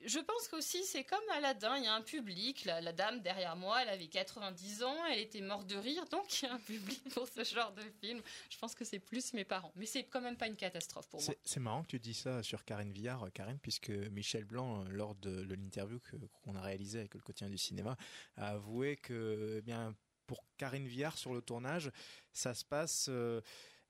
je 0.04 0.18
pense 0.20 0.48
qu'aussi, 0.48 0.84
c'est 0.84 1.04
comme 1.04 1.22
Aladdin, 1.34 1.76
il 1.76 1.84
y 1.84 1.86
a 1.86 1.94
un 1.94 2.02
public. 2.02 2.64
La, 2.64 2.92
dame 2.92 3.20
derrière 3.20 3.56
moi, 3.56 3.82
elle 3.82 3.88
avait 3.88 4.06
90 4.06 4.82
ans, 4.82 4.96
elle 5.06 5.18
était 5.18 5.40
morte 5.40 5.66
de 5.66 5.76
rire, 5.76 6.04
donc 6.10 6.40
il 6.42 6.46
y 6.46 6.48
a 6.48 6.54
un 6.54 6.58
public 6.58 7.02
pour 7.14 7.28
ce 7.28 7.44
genre 7.44 7.72
de 7.72 7.82
film. 8.00 8.20
Je 8.50 8.58
pense 8.58 8.74
que 8.74 8.84
c'est 8.84 8.98
plus 8.98 9.32
mes 9.34 9.44
parents. 9.44 9.72
Mais 9.76 9.86
c'est 9.86 10.04
quand 10.04 10.20
même 10.20 10.36
pas 10.36 10.46
une 10.46 10.56
catastrophe 10.56 11.08
pour 11.08 11.22
moi. 11.22 11.34
C'est 11.44 11.60
marrant 11.60 11.82
que 11.82 11.88
tu 11.88 11.98
dis 11.98 12.14
ça 12.14 12.42
sur 12.42 12.64
Karine 12.64 12.92
Villard, 12.92 13.24
euh, 13.24 13.30
Karine, 13.30 13.58
puisque 13.58 13.90
Michel 13.90 14.44
Blanc, 14.44 14.84
euh, 14.84 14.88
lors 14.90 15.14
de, 15.16 15.42
l'interview 15.42 16.00
qu'on 16.44 16.54
a 16.54 16.60
réalisée 16.60 17.00
avec 17.00 17.14
le 17.14 17.20
quotidien 17.20 17.50
du 17.50 17.58
cinéma, 17.58 17.96
a 18.36 18.50
avoué 18.50 18.96
que, 18.96 19.56
eh 19.58 19.62
bien, 19.62 19.94
pour 20.26 20.44
Karine 20.56 20.86
Villard 20.86 21.18
sur 21.18 21.34
le 21.34 21.42
tournage, 21.42 21.90
ça 22.32 22.54
se 22.54 22.64
passe. 22.64 23.06
Euh, 23.08 23.40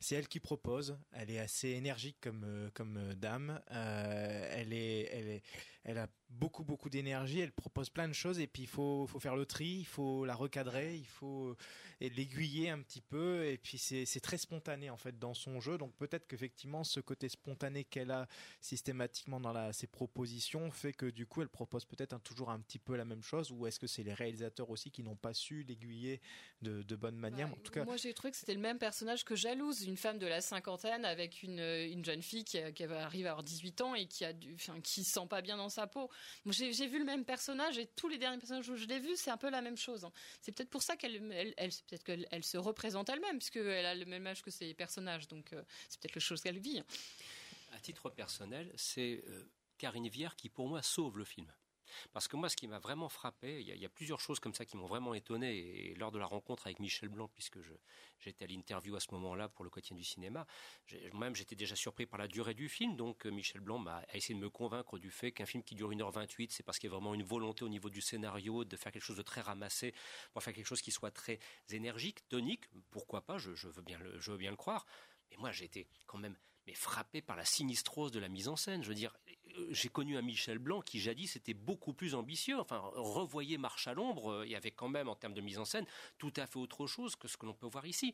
c'est 0.00 0.14
elle 0.14 0.28
qui 0.28 0.38
propose. 0.38 0.96
Elle 1.10 1.30
est 1.30 1.40
assez 1.40 1.70
énergique 1.70 2.18
comme 2.20 2.70
comme 2.72 3.14
dame. 3.14 3.60
Elle 3.68 4.72
est 4.72 5.10
elle 5.12 5.28
est 5.28 5.42
elle 5.88 5.96
a 5.96 6.08
beaucoup 6.28 6.64
beaucoup 6.64 6.90
d'énergie. 6.90 7.40
Elle 7.40 7.50
propose 7.52 7.88
plein 7.88 8.06
de 8.06 8.12
choses 8.12 8.38
et 8.38 8.46
puis 8.46 8.64
il 8.64 8.68
faut 8.68 9.06
faut 9.06 9.20
faire 9.20 9.36
le 9.36 9.46
tri, 9.46 9.78
il 9.80 9.86
faut 9.86 10.26
la 10.26 10.34
recadrer, 10.34 10.94
il 10.96 11.06
faut 11.06 11.56
l'aiguiller 12.00 12.68
un 12.68 12.80
petit 12.80 13.00
peu 13.00 13.46
et 13.46 13.56
puis 13.56 13.78
c'est 13.78 14.04
c'est 14.04 14.20
très 14.20 14.36
spontané 14.36 14.90
en 14.90 14.98
fait 14.98 15.18
dans 15.18 15.32
son 15.32 15.60
jeu. 15.60 15.78
Donc 15.78 15.94
peut-être 15.96 16.26
qu'effectivement 16.26 16.84
ce 16.84 17.00
côté 17.00 17.30
spontané 17.30 17.84
qu'elle 17.84 18.10
a 18.10 18.28
systématiquement 18.60 19.40
dans 19.40 19.72
ses 19.72 19.86
propositions 19.86 20.70
fait 20.70 20.92
que 20.92 21.06
du 21.06 21.26
coup 21.26 21.40
elle 21.40 21.48
propose 21.48 21.86
peut-être 21.86 22.20
toujours 22.20 22.50
un 22.50 22.60
petit 22.60 22.78
peu 22.78 22.94
la 22.94 23.06
même 23.06 23.22
chose 23.22 23.50
ou 23.50 23.66
est-ce 23.66 23.80
que 23.80 23.86
c'est 23.86 24.02
les 24.02 24.14
réalisateurs 24.14 24.68
aussi 24.68 24.90
qui 24.90 25.02
n'ont 25.02 25.16
pas 25.16 25.32
su 25.32 25.62
l'aiguiller 25.62 26.20
de, 26.60 26.82
de 26.82 26.96
bonne 26.96 27.16
manière? 27.16 27.48
en 27.48 27.56
tout 27.56 27.72
cas, 27.72 27.84
moi 27.84 27.96
j'ai 27.96 28.12
trouvé 28.12 28.30
que 28.32 28.36
c'était 28.36 28.54
le 28.54 28.60
même 28.60 28.78
personnage 28.78 29.24
que 29.24 29.34
jalouse 29.34 29.84
une 29.84 29.96
femme 29.96 30.18
de 30.18 30.26
la 30.26 30.42
cinquantaine 30.42 31.06
avec 31.06 31.42
une, 31.42 31.60
une 31.60 32.04
jeune 32.04 32.22
fille 32.22 32.44
qui, 32.44 32.58
qui 32.74 32.84
arrive 32.84 33.26
à 33.26 33.30
avoir 33.30 33.42
18 33.42 33.80
ans 33.80 33.94
et 33.94 34.06
qui 34.06 34.26
a 34.26 34.34
du, 34.34 34.54
enfin, 34.54 34.80
qui 34.82 35.02
sent 35.02 35.26
pas 35.30 35.40
bien 35.40 35.56
dans 35.56 35.77
sa 35.78 35.86
peau. 35.86 36.10
J'ai 36.46 36.86
vu 36.86 36.98
le 36.98 37.04
même 37.04 37.24
personnage 37.24 37.78
et 37.78 37.86
tous 37.86 38.08
les 38.08 38.18
derniers 38.18 38.38
personnages 38.38 38.68
où 38.68 38.76
je 38.76 38.86
l'ai 38.86 38.98
vu, 38.98 39.16
c'est 39.16 39.30
un 39.30 39.36
peu 39.36 39.48
la 39.48 39.62
même 39.62 39.76
chose. 39.76 40.04
Hein. 40.04 40.12
C'est 40.40 40.52
peut-être 40.52 40.70
pour 40.70 40.82
ça 40.82 40.96
qu'elle, 40.96 41.32
elle, 41.56 41.70
peut-être 41.86 42.04
qu'elle 42.04 42.44
se 42.44 42.58
représente 42.58 43.08
elle-même 43.08 43.38
puisqu'elle 43.38 43.86
a 43.86 43.94
le 43.94 44.04
même 44.04 44.26
âge 44.26 44.42
que 44.42 44.50
ses 44.50 44.74
personnages. 44.74 45.28
Donc 45.28 45.52
euh, 45.52 45.62
c'est 45.88 46.00
peut-être 46.00 46.16
le 46.16 46.20
chose 46.20 46.40
qu'elle 46.42 46.58
vit. 46.58 46.80
Hein. 46.80 46.84
À 47.72 47.78
titre 47.78 48.10
personnel, 48.10 48.72
c'est 48.76 49.22
euh, 49.28 49.44
Karine 49.78 50.08
Vière 50.08 50.34
qui 50.34 50.48
pour 50.48 50.66
moi 50.68 50.82
sauve 50.82 51.18
le 51.18 51.24
film. 51.24 51.46
Parce 52.12 52.28
que 52.28 52.36
moi, 52.36 52.48
ce 52.48 52.56
qui 52.56 52.68
m'a 52.68 52.78
vraiment 52.78 53.08
frappé, 53.08 53.60
il 53.60 53.66
y, 53.66 53.84
a, 53.84 53.88
plusieurs 53.88 54.20
choses 54.20 54.40
comme 54.40 54.54
ça 54.54 54.64
qui 54.64 54.76
m'ont 54.76 54.86
vraiment 54.86 55.14
étonné. 55.14 55.56
Et 55.56 55.94
lors 55.94 56.12
de 56.12 56.18
la 56.18 56.26
rencontre 56.26 56.66
avec 56.66 56.78
Michel 56.78 57.08
Blanc, 57.08 57.28
puisque 57.34 57.58
j'étais 58.20 58.44
à 58.44 58.48
l'interview 58.48 58.96
à 58.96 59.00
ce 59.00 59.12
moment-là 59.12 59.48
pour 59.48 59.64
le 59.64 59.70
quotidien 59.70 59.96
du 59.96 60.04
cinéma, 60.04 60.46
moi-même 61.12 61.34
j'étais 61.34 61.56
déjà 61.56 61.76
surpris 61.76 62.06
par 62.06 62.18
la 62.18 62.28
durée 62.28 62.54
du 62.54 62.68
film. 62.68 62.96
Donc 62.96 63.26
euh, 63.26 63.30
Michel 63.30 63.60
Blanc 63.60 63.78
m'a 63.78 64.02
essayé 64.12 64.34
de 64.34 64.40
me 64.40 64.50
convaincre 64.50 64.98
du 64.98 65.10
fait 65.10 65.32
qu'un 65.32 65.46
film 65.46 65.62
qui 65.62 65.74
dure 65.74 65.90
1h28, 65.90 66.48
c'est 66.50 66.62
parce 66.62 66.78
qu'il 66.78 66.88
y 66.88 66.92
a 66.92 66.96
vraiment 66.96 67.14
une 67.14 67.22
volonté 67.22 67.64
au 67.64 67.68
niveau 67.68 67.90
du 67.90 68.00
scénario 68.00 68.64
de 68.64 68.76
faire 68.76 68.92
quelque 68.92 69.02
chose 69.02 69.16
de 69.16 69.22
très 69.22 69.40
ramassé, 69.40 69.94
pour 70.32 70.42
faire 70.42 70.54
quelque 70.54 70.66
chose 70.66 70.82
qui 70.82 70.90
soit 70.90 71.10
très 71.10 71.38
énergique, 71.70 72.28
tonique. 72.28 72.64
Pourquoi 72.90 73.22
pas 73.22 73.38
je, 73.38 73.50
veux 73.68 73.82
bien 73.82 73.98
le, 73.98 74.56
croire. 74.56 74.86
Mais 75.30 75.36
moi, 75.36 75.50
été 75.60 75.86
quand 76.06 76.18
même 76.18 76.36
mais 76.68 76.74
frappé 76.74 77.22
par 77.22 77.34
la 77.34 77.46
sinistrose 77.46 78.12
de 78.12 78.20
la 78.20 78.28
mise 78.28 78.46
en 78.46 78.54
scène. 78.54 78.82
Je 78.82 78.88
veux 78.90 78.94
dire, 78.94 79.16
euh, 79.56 79.66
j'ai 79.70 79.88
connu 79.88 80.18
un 80.18 80.22
Michel 80.22 80.58
Blanc 80.58 80.82
qui 80.82 81.00
jadis 81.00 81.34
était 81.34 81.54
beaucoup 81.54 81.94
plus 81.94 82.14
ambitieux. 82.14 82.60
Enfin, 82.60 82.82
revoyez 82.94 83.56
Marche 83.56 83.88
à 83.88 83.94
l'ombre, 83.94 84.32
euh, 84.32 84.46
il 84.46 84.52
y 84.52 84.54
avait 84.54 84.70
quand 84.70 84.90
même 84.90 85.08
en 85.08 85.14
termes 85.14 85.32
de 85.32 85.40
mise 85.40 85.58
en 85.58 85.64
scène 85.64 85.86
tout 86.18 86.32
à 86.36 86.46
fait 86.46 86.58
autre 86.58 86.86
chose 86.86 87.16
que 87.16 87.26
ce 87.26 87.38
que 87.38 87.46
l'on 87.46 87.54
peut 87.54 87.66
voir 87.66 87.86
ici 87.86 88.12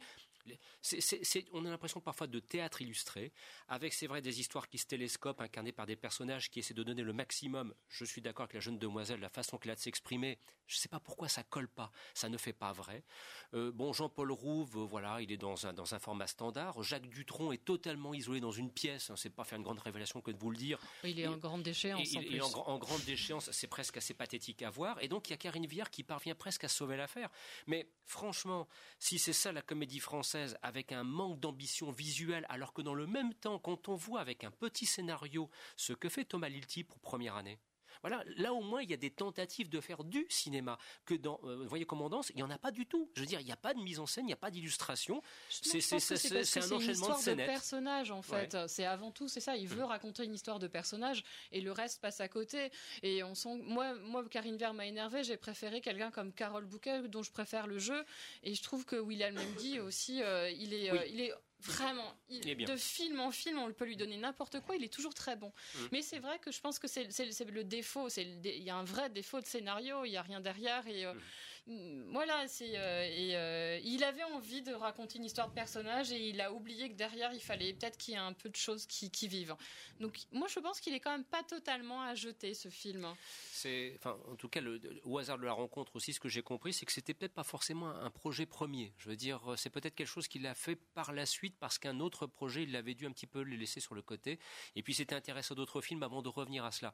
on 1.52 1.64
a 1.64 1.70
l'impression 1.70 2.00
parfois 2.00 2.26
de 2.26 2.38
théâtre 2.40 2.82
illustré, 2.82 3.32
avec 3.68 3.92
c'est 3.92 4.06
vrai 4.06 4.22
des 4.22 4.40
histoires 4.40 4.68
qui 4.68 4.78
se 4.78 4.86
télescopent, 4.86 5.40
incarnées 5.40 5.72
par 5.72 5.86
des 5.86 5.96
personnages 5.96 6.50
qui 6.50 6.58
essaient 6.58 6.74
de 6.74 6.82
donner 6.82 7.02
le 7.02 7.12
maximum. 7.12 7.74
Je 7.88 8.04
suis 8.04 8.20
d'accord 8.20 8.44
avec 8.44 8.54
la 8.54 8.60
jeune 8.60 8.78
demoiselle, 8.78 9.20
la 9.20 9.28
façon 9.28 9.58
qu'elle 9.58 9.72
a 9.72 9.74
de 9.74 9.80
s'exprimer. 9.80 10.38
Je 10.66 10.76
ne 10.76 10.80
sais 10.80 10.88
pas 10.88 11.00
pourquoi 11.00 11.28
ça 11.28 11.42
colle 11.42 11.68
pas, 11.68 11.90
ça 12.14 12.28
ne 12.28 12.38
fait 12.38 12.52
pas 12.52 12.72
vrai. 12.72 13.04
Euh, 13.52 13.70
bon, 13.72 13.92
Jean-Paul 13.92 14.32
Rouve, 14.32 14.78
euh, 14.78 14.86
voilà, 14.86 15.20
il 15.20 15.30
est 15.30 15.36
dans 15.36 15.66
un, 15.66 15.72
dans 15.72 15.94
un 15.94 15.98
format 15.98 16.26
standard. 16.26 16.82
Jacques 16.82 17.08
Dutronc 17.08 17.52
est 17.52 17.64
totalement 17.64 18.14
isolé 18.14 18.40
dans 18.40 18.50
une 18.50 18.70
pièce. 18.70 19.10
Hein, 19.10 19.16
c'est 19.16 19.30
pas 19.30 19.44
faire 19.44 19.58
une 19.58 19.64
grande 19.64 19.80
révélation 19.80 20.20
que 20.20 20.30
de 20.30 20.38
vous 20.38 20.50
le 20.50 20.56
dire. 20.56 20.78
Il 21.04 21.20
est 21.20 21.26
en 21.26 21.36
grande 21.36 21.62
déchéance. 21.62 22.12
Il, 22.12 22.18
en, 22.18 22.20
il 22.22 22.36
est 22.36 22.40
en, 22.40 22.78
grande 22.78 23.04
déchéance, 23.04 23.50
c'est 23.50 23.66
presque 23.66 23.96
assez 23.98 24.14
pathétique 24.14 24.62
à 24.62 24.70
voir. 24.70 25.02
Et 25.02 25.08
donc 25.08 25.28
il 25.28 25.32
y 25.32 25.34
a 25.34 25.36
Karine 25.36 25.66
Viard 25.66 25.90
qui 25.90 26.02
parvient 26.02 26.34
presque 26.34 26.64
à 26.64 26.68
sauver 26.68 26.96
l'affaire. 26.96 27.28
Mais 27.66 27.88
franchement, 28.04 28.68
si 28.98 29.18
c'est 29.18 29.32
ça 29.32 29.52
la 29.52 29.62
comédie 29.62 30.00
française 30.00 30.33
avec 30.62 30.92
un 30.92 31.04
manque 31.04 31.40
d'ambition 31.40 31.90
visuelle, 31.90 32.46
alors 32.48 32.72
que 32.72 32.82
dans 32.82 32.94
le 32.94 33.06
même 33.06 33.34
temps, 33.34 33.58
quand 33.58 33.88
on 33.88 33.94
voit 33.94 34.20
avec 34.20 34.44
un 34.44 34.50
petit 34.50 34.86
scénario 34.86 35.50
ce 35.76 35.92
que 35.92 36.08
fait 36.08 36.24
Thomas 36.24 36.48
Lilti 36.48 36.84
pour 36.84 36.98
première 36.98 37.36
année, 37.36 37.58
voilà, 38.00 38.22
là 38.36 38.52
au 38.52 38.60
moins 38.60 38.82
il 38.82 38.90
y 38.90 38.94
a 38.94 38.98
des 38.98 39.10
tentatives 39.10 39.68
de 39.68 39.80
faire 39.80 40.04
du 40.04 40.26
cinéma 40.28 40.78
que 41.04 41.14
dans 41.14 41.40
euh, 41.44 41.64
voyez 41.66 41.84
Commandance, 41.84 42.30
il 42.34 42.40
y 42.40 42.42
en 42.42 42.50
a 42.50 42.58
pas 42.58 42.70
du 42.70 42.86
tout. 42.86 43.10
Je 43.14 43.20
veux 43.20 43.26
dire, 43.26 43.40
il 43.40 43.46
n'y 43.46 43.52
a 43.52 43.56
pas 43.56 43.74
de 43.74 43.80
mise 43.80 43.98
en 43.98 44.06
scène, 44.06 44.24
il 44.24 44.28
n'y 44.28 44.32
a 44.32 44.36
pas 44.36 44.50
d'illustration. 44.50 45.22
C'est 45.48 45.78
un 45.92 46.72
enchaînement 46.72 47.16
de 47.16 47.22
scènes. 47.22 47.38
de 47.38 47.44
personnage 47.44 48.10
en 48.10 48.22
fait. 48.22 48.56
C'est 48.68 48.84
avant 48.84 49.10
tout, 49.10 49.28
c'est 49.28 49.40
ça. 49.40 49.56
Il 49.56 49.68
veut 49.68 49.82
mm. 49.82 49.86
raconter 49.86 50.24
une 50.24 50.34
histoire 50.34 50.58
de 50.58 50.66
personnage 50.66 51.24
et 51.52 51.60
le 51.60 51.72
reste 51.72 52.00
passe 52.00 52.20
à 52.20 52.28
côté. 52.28 52.70
Et 53.02 53.22
on 53.22 53.34
sent, 53.34 53.56
moi, 53.62 53.94
moi, 53.94 54.24
Karine 54.28 54.56
Vert 54.56 54.74
m'a 54.74 54.86
énervé. 54.86 55.24
J'ai 55.24 55.36
préféré 55.36 55.80
quelqu'un 55.80 56.10
comme 56.10 56.32
Carole 56.32 56.64
Bouquet, 56.64 57.08
dont 57.08 57.22
je 57.22 57.30
préfère 57.30 57.66
le 57.66 57.78
jeu. 57.78 58.04
Et 58.42 58.54
je 58.54 58.62
trouve 58.62 58.84
que 58.84 58.96
William 58.96 59.34
Mendy 59.34 59.80
aussi, 59.80 60.22
euh, 60.22 60.50
il 60.50 60.74
est, 60.74 60.90
euh, 60.90 61.06
il 61.06 61.20
est 61.20 61.32
Vraiment, 61.64 62.14
de 62.30 62.76
film 62.76 63.20
en 63.20 63.30
film, 63.30 63.58
on 63.58 63.72
peut 63.72 63.86
lui 63.86 63.96
donner 63.96 64.18
n'importe 64.18 64.60
quoi, 64.60 64.76
il 64.76 64.84
est 64.84 64.92
toujours 64.92 65.14
très 65.14 65.34
bon. 65.34 65.48
Mm. 65.48 65.78
Mais 65.92 66.02
c'est 66.02 66.18
vrai 66.18 66.38
que 66.38 66.52
je 66.52 66.60
pense 66.60 66.78
que 66.78 66.86
c'est 66.86 67.04
le 67.04 67.64
défaut, 67.64 68.08
il 68.16 68.62
y 68.62 68.70
a 68.70 68.76
un 68.76 68.84
vrai 68.84 69.08
défaut 69.08 69.40
de 69.40 69.46
scénario, 69.46 70.04
il 70.04 70.10
n'y 70.10 70.16
a 70.16 70.22
rien 70.22 70.40
derrière. 70.40 70.86
Et, 70.86 71.06
euh, 71.06 71.14
mm 71.14 71.20
voilà, 71.66 72.46
c'est 72.46 72.76
euh, 72.76 73.04
et 73.04 73.36
euh, 73.36 73.80
il 73.82 74.04
avait 74.04 74.22
envie 74.24 74.60
de 74.60 74.74
raconter 74.74 75.18
une 75.18 75.24
histoire 75.24 75.48
de 75.48 75.54
personnage 75.54 76.12
et 76.12 76.28
il 76.28 76.40
a 76.42 76.52
oublié 76.52 76.90
que 76.90 76.94
derrière 76.94 77.32
il 77.32 77.40
fallait 77.40 77.72
peut-être 77.72 77.96
qu'il 77.96 78.12
y 78.12 78.16
ait 78.18 78.20
un 78.20 78.34
peu 78.34 78.50
de 78.50 78.56
choses 78.56 78.86
qui, 78.86 79.10
vivent. 79.28 79.56
Donc 79.98 80.18
moi 80.30 80.46
je 80.48 80.60
pense 80.60 80.78
qu'il 80.78 80.92
est 80.92 81.00
quand 81.00 81.10
même 81.10 81.24
pas 81.24 81.42
totalement 81.42 82.02
à 82.02 82.14
jeter 82.14 82.52
ce 82.52 82.68
film. 82.68 83.14
C'est, 83.50 83.94
enfin, 83.96 84.18
en 84.30 84.36
tout 84.36 84.48
cas, 84.48 84.60
le, 84.60 84.78
au 85.04 85.16
hasard 85.18 85.38
de 85.38 85.44
la 85.46 85.54
rencontre 85.54 85.96
aussi, 85.96 86.12
ce 86.12 86.20
que 86.20 86.28
j'ai 86.28 86.42
compris, 86.42 86.74
c'est 86.74 86.84
que 86.84 86.92
c'était 86.92 87.14
peut-être 87.14 87.32
pas 87.32 87.44
forcément 87.44 87.88
un 87.88 88.10
projet 88.10 88.44
premier. 88.44 88.92
Je 88.98 89.08
veux 89.08 89.16
dire, 89.16 89.40
c'est 89.56 89.70
peut-être 89.70 89.94
quelque 89.94 90.06
chose 90.06 90.28
qu'il 90.28 90.46
a 90.46 90.54
fait 90.54 90.76
par 90.76 91.12
la 91.14 91.24
suite 91.24 91.56
parce 91.58 91.78
qu'un 91.78 92.00
autre 92.00 92.26
projet, 92.26 92.64
il 92.64 92.72
l'avait 92.72 92.94
dû 92.94 93.06
un 93.06 93.12
petit 93.12 93.26
peu 93.26 93.42
le 93.42 93.56
laisser 93.56 93.80
sur 93.80 93.94
le 93.94 94.02
côté. 94.02 94.38
Et 94.76 94.82
puis 94.82 94.92
s'était 94.92 95.14
intéressé 95.14 95.52
à 95.52 95.54
d'autres 95.54 95.80
films 95.80 96.02
avant 96.02 96.20
de 96.20 96.28
revenir 96.28 96.64
à 96.66 96.72
cela. 96.72 96.92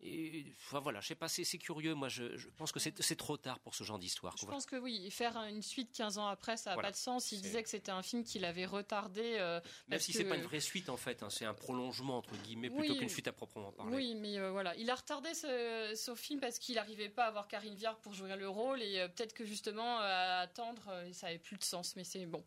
Et, 0.00 0.54
enfin 0.66 0.78
voilà, 0.78 1.00
je 1.00 1.08
sais 1.08 1.14
pas, 1.14 1.28
c'est 1.28 1.44
curieux. 1.58 1.94
Moi, 1.94 2.08
je, 2.08 2.48
pense 2.56 2.72
que 2.72 2.78
c'est 2.78 3.16
trop 3.16 3.36
tard 3.36 3.58
pour 3.58 3.74
ce 3.74 3.84
genre 3.84 3.98
d'histoire. 3.98 4.36
Je 4.36 4.46
pense 4.46 4.66
que 4.66 4.76
oui, 4.76 5.10
faire 5.10 5.36
une 5.36 5.62
suite 5.62 5.92
15 5.92 6.18
ans 6.18 6.28
après, 6.28 6.56
ça 6.56 6.76
n'a 6.76 6.82
pas 6.82 6.90
de 6.90 6.96
sens. 6.96 7.32
Il 7.32 7.40
disait 7.40 7.62
que 7.62 7.68
c'était 7.68 7.90
un 7.90 8.02
film 8.02 8.22
qu'il 8.22 8.44
avait 8.44 8.66
retardé. 8.66 9.36
Euh, 9.38 9.60
Même 9.88 9.98
si 9.98 10.12
c'est 10.12 10.24
pas 10.24 10.36
une 10.36 10.42
vraie 10.42 10.60
suite 10.60 10.88
en 10.88 10.96
fait, 10.96 11.22
hein, 11.22 11.30
c'est 11.30 11.44
un 11.44 11.54
prolongement 11.54 12.18
entre 12.18 12.36
guillemets 12.36 12.70
plutôt 12.70 12.94
qu'une 12.94 13.08
suite 13.08 13.28
à 13.28 13.32
proprement 13.32 13.72
parler. 13.72 13.94
Oui, 13.94 14.14
mais 14.14 14.38
euh, 14.38 14.50
voilà, 14.50 14.74
il 14.76 14.88
a 14.90 14.94
retardé 14.94 15.34
ce, 15.34 16.14
film 16.16 16.40
parce 16.40 16.58
qu'il 16.58 16.76
n'arrivait 16.76 17.08
pas 17.08 17.24
à 17.24 17.28
avoir 17.28 17.48
Karine 17.48 17.74
Viard 17.74 17.98
pour 17.98 18.14
jouer 18.14 18.34
le 18.36 18.48
rôle 18.48 18.82
et 18.82 19.00
euh, 19.00 19.08
peut-être 19.08 19.34
que 19.34 19.44
justement 19.44 19.98
à 19.98 20.40
attendre, 20.40 20.90
ça 21.12 21.28
avait 21.28 21.38
plus 21.38 21.56
de 21.56 21.64
sens. 21.64 21.96
Mais 21.96 22.04
c'est 22.04 22.26
bon. 22.26 22.44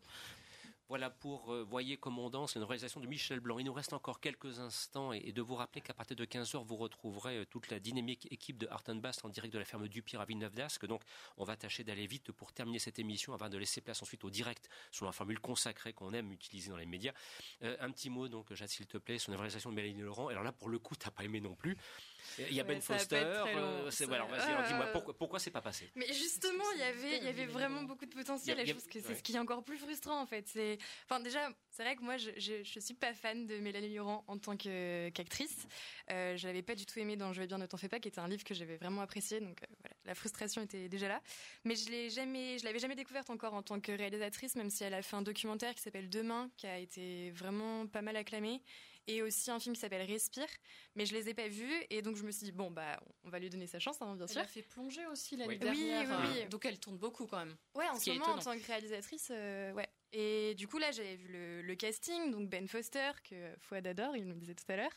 Voilà 0.92 1.08
pour 1.08 1.54
euh, 1.54 1.64
Voyez 1.64 1.96
Commandant, 1.96 2.46
c'est 2.46 2.58
une 2.58 2.66
réalisation 2.66 3.00
de 3.00 3.06
Michel 3.06 3.40
Blanc. 3.40 3.58
Il 3.58 3.64
nous 3.64 3.72
reste 3.72 3.94
encore 3.94 4.20
quelques 4.20 4.58
instants 4.58 5.14
et, 5.14 5.32
de 5.32 5.40
vous 5.40 5.54
rappeler 5.54 5.80
qu'à 5.80 5.94
partir 5.94 6.18
de 6.18 6.24
15h, 6.26 6.62
vous 6.66 6.76
retrouverez 6.76 7.38
euh, 7.38 7.44
toute 7.46 7.70
la 7.70 7.80
dynamique 7.80 8.28
équipe 8.30 8.58
de 8.58 8.68
Art 8.68 8.84
Bast 8.96 9.24
en 9.24 9.30
direct 9.30 9.54
de 9.54 9.58
la 9.58 9.64
ferme 9.64 9.88
du 9.88 10.02
Pire 10.02 10.20
à 10.20 10.26
Villeneuve 10.26 10.52
d'Ascq. 10.52 10.84
Donc, 10.84 11.00
on 11.38 11.44
va 11.44 11.56
tâcher 11.56 11.82
d'aller 11.82 12.06
vite 12.06 12.30
pour 12.32 12.52
terminer 12.52 12.78
cette 12.78 12.98
émission 12.98 13.32
avant 13.32 13.48
de 13.48 13.56
laisser 13.56 13.80
place 13.80 14.02
ensuite 14.02 14.22
au 14.22 14.28
direct 14.28 14.68
sur 14.90 15.06
la 15.06 15.12
formule 15.12 15.40
consacrée 15.40 15.94
qu'on 15.94 16.12
aime 16.12 16.30
utiliser 16.30 16.68
dans 16.68 16.76
les 16.76 16.84
médias. 16.84 17.14
Euh, 17.62 17.74
un 17.80 17.90
petit 17.90 18.10
mot, 18.10 18.28
donc, 18.28 18.52
Jade, 18.52 18.68
s'il 18.68 18.86
te 18.86 18.98
plaît, 18.98 19.16
sur 19.16 19.32
une 19.32 19.38
réalisation 19.38 19.70
de 19.70 19.76
Mélanie 19.76 20.02
Laurent. 20.02 20.28
Alors 20.28 20.42
là, 20.42 20.52
pour 20.52 20.68
le 20.68 20.78
coup, 20.78 20.94
t'as 20.94 21.10
pas 21.10 21.24
aimé 21.24 21.40
non 21.40 21.54
plus. 21.54 21.74
Il 22.38 22.54
y 22.54 22.60
a 22.60 22.64
Ben 22.64 22.80
Foster. 22.80 23.24
c'est 23.90 24.06
voilà, 24.06 24.26
dis-moi 24.66 24.86
pourquoi, 24.92 25.16
pourquoi 25.16 25.38
c'est 25.38 25.50
pas 25.50 25.60
passé? 25.60 25.90
Mais 25.94 26.06
justement, 26.12 26.64
il 26.74 26.80
y 26.80 26.82
avait, 26.82 27.16
il 27.18 27.24
y 27.24 27.28
avait 27.28 27.46
vraiment 27.46 27.82
beaucoup 27.82 28.06
de 28.06 28.14
potentiel. 28.14 28.58
et 28.60 28.66
je 28.66 28.72
pense 28.72 28.86
que 28.86 29.00
c'est 29.00 29.14
ce 29.14 29.22
qui 29.22 29.34
est 29.34 29.38
encore 29.38 29.64
plus 29.64 29.78
frustrant 29.78 30.20
en 30.20 30.26
fait. 30.26 30.46
C'est, 30.48 30.78
enfin 31.08 31.20
déjà, 31.20 31.48
c'est 31.70 31.84
vrai 31.84 31.96
que 31.96 32.02
moi, 32.02 32.16
je, 32.16 32.30
je, 32.36 32.80
suis 32.80 32.94
pas 32.94 33.14
fan 33.14 33.46
de 33.46 33.58
Mélanie 33.58 33.94
Laurent 33.94 34.24
en 34.28 34.38
tant 34.38 34.56
qu'actrice. 34.56 35.66
Euh, 36.10 36.36
je 36.36 36.46
l'avais 36.46 36.62
pas 36.62 36.74
du 36.74 36.84
tout 36.84 36.98
aimé 36.98 37.16
dans 37.16 37.32
Je 37.32 37.40
vais 37.40 37.46
bien, 37.46 37.58
ne 37.58 37.66
t'en 37.66 37.76
fais 37.76 37.88
pas, 37.88 37.98
qui 37.98 38.08
était 38.08 38.20
un 38.20 38.28
livre 38.28 38.44
que 38.44 38.54
j'avais 38.54 38.76
vraiment 38.76 39.00
apprécié. 39.00 39.40
Donc 39.40 39.58
voilà, 39.80 39.96
la 40.04 40.14
frustration 40.14 40.62
était 40.62 40.88
déjà 40.88 41.08
là. 41.08 41.22
Mais 41.64 41.74
je 41.74 41.90
l'ai 41.90 42.10
jamais, 42.10 42.58
je 42.58 42.64
l'avais 42.64 42.78
jamais 42.78 42.96
découverte 42.96 43.30
encore 43.30 43.54
en 43.54 43.62
tant 43.62 43.80
que 43.80 43.92
réalisatrice, 43.92 44.56
même 44.56 44.70
si 44.70 44.84
elle 44.84 44.94
a 44.94 45.02
fait 45.02 45.16
un 45.16 45.22
documentaire 45.22 45.74
qui 45.74 45.82
s'appelle 45.82 46.10
Demain, 46.10 46.50
qui 46.56 46.66
a 46.66 46.78
été 46.78 47.30
vraiment 47.30 47.86
pas 47.86 48.02
mal 48.02 48.16
acclamé 48.16 48.62
et 49.06 49.22
aussi 49.22 49.50
un 49.50 49.58
film 49.58 49.74
qui 49.74 49.80
s'appelle 49.80 50.02
Respire, 50.02 50.46
mais 50.94 51.06
je 51.06 51.14
les 51.14 51.28
ai 51.28 51.34
pas 51.34 51.48
vus 51.48 51.72
et 51.90 52.02
donc 52.02 52.16
je 52.16 52.22
me 52.22 52.30
suis 52.30 52.44
dit 52.44 52.52
bon 52.52 52.70
bah 52.70 53.00
on 53.24 53.30
va 53.30 53.38
lui 53.38 53.50
donner 53.50 53.66
sa 53.66 53.78
chance 53.78 54.00
hein, 54.00 54.14
bien 54.16 54.26
sûr. 54.26 54.38
Elle 54.38 54.44
a 54.44 54.48
fait 54.48 54.62
plonger 54.62 55.06
aussi 55.06 55.36
l'année 55.36 55.58
dernière, 55.58 56.08
oui, 56.08 56.26
oui, 56.30 56.40
oui. 56.42 56.48
donc 56.48 56.64
elle 56.64 56.78
tourne 56.78 56.98
beaucoup 56.98 57.26
quand 57.26 57.38
même. 57.38 57.56
Ouais, 57.74 57.88
en 57.88 57.98
ce 57.98 58.10
moment 58.10 58.26
en 58.26 58.38
tant 58.38 58.56
que 58.56 58.66
réalisatrice, 58.66 59.28
euh, 59.30 59.72
ouais. 59.72 59.88
Et 60.12 60.54
du 60.54 60.68
coup 60.68 60.78
là 60.78 60.90
j'avais 60.90 61.16
vu 61.16 61.28
le, 61.62 61.74
casting, 61.74 62.30
donc 62.30 62.48
Ben 62.48 62.68
Foster 62.68 63.12
que 63.28 63.54
Fouad 63.60 63.86
adore, 63.86 64.16
il 64.16 64.26
nous 64.26 64.34
disait 64.34 64.54
tout 64.54 64.64
à 64.68 64.76
l'heure, 64.76 64.92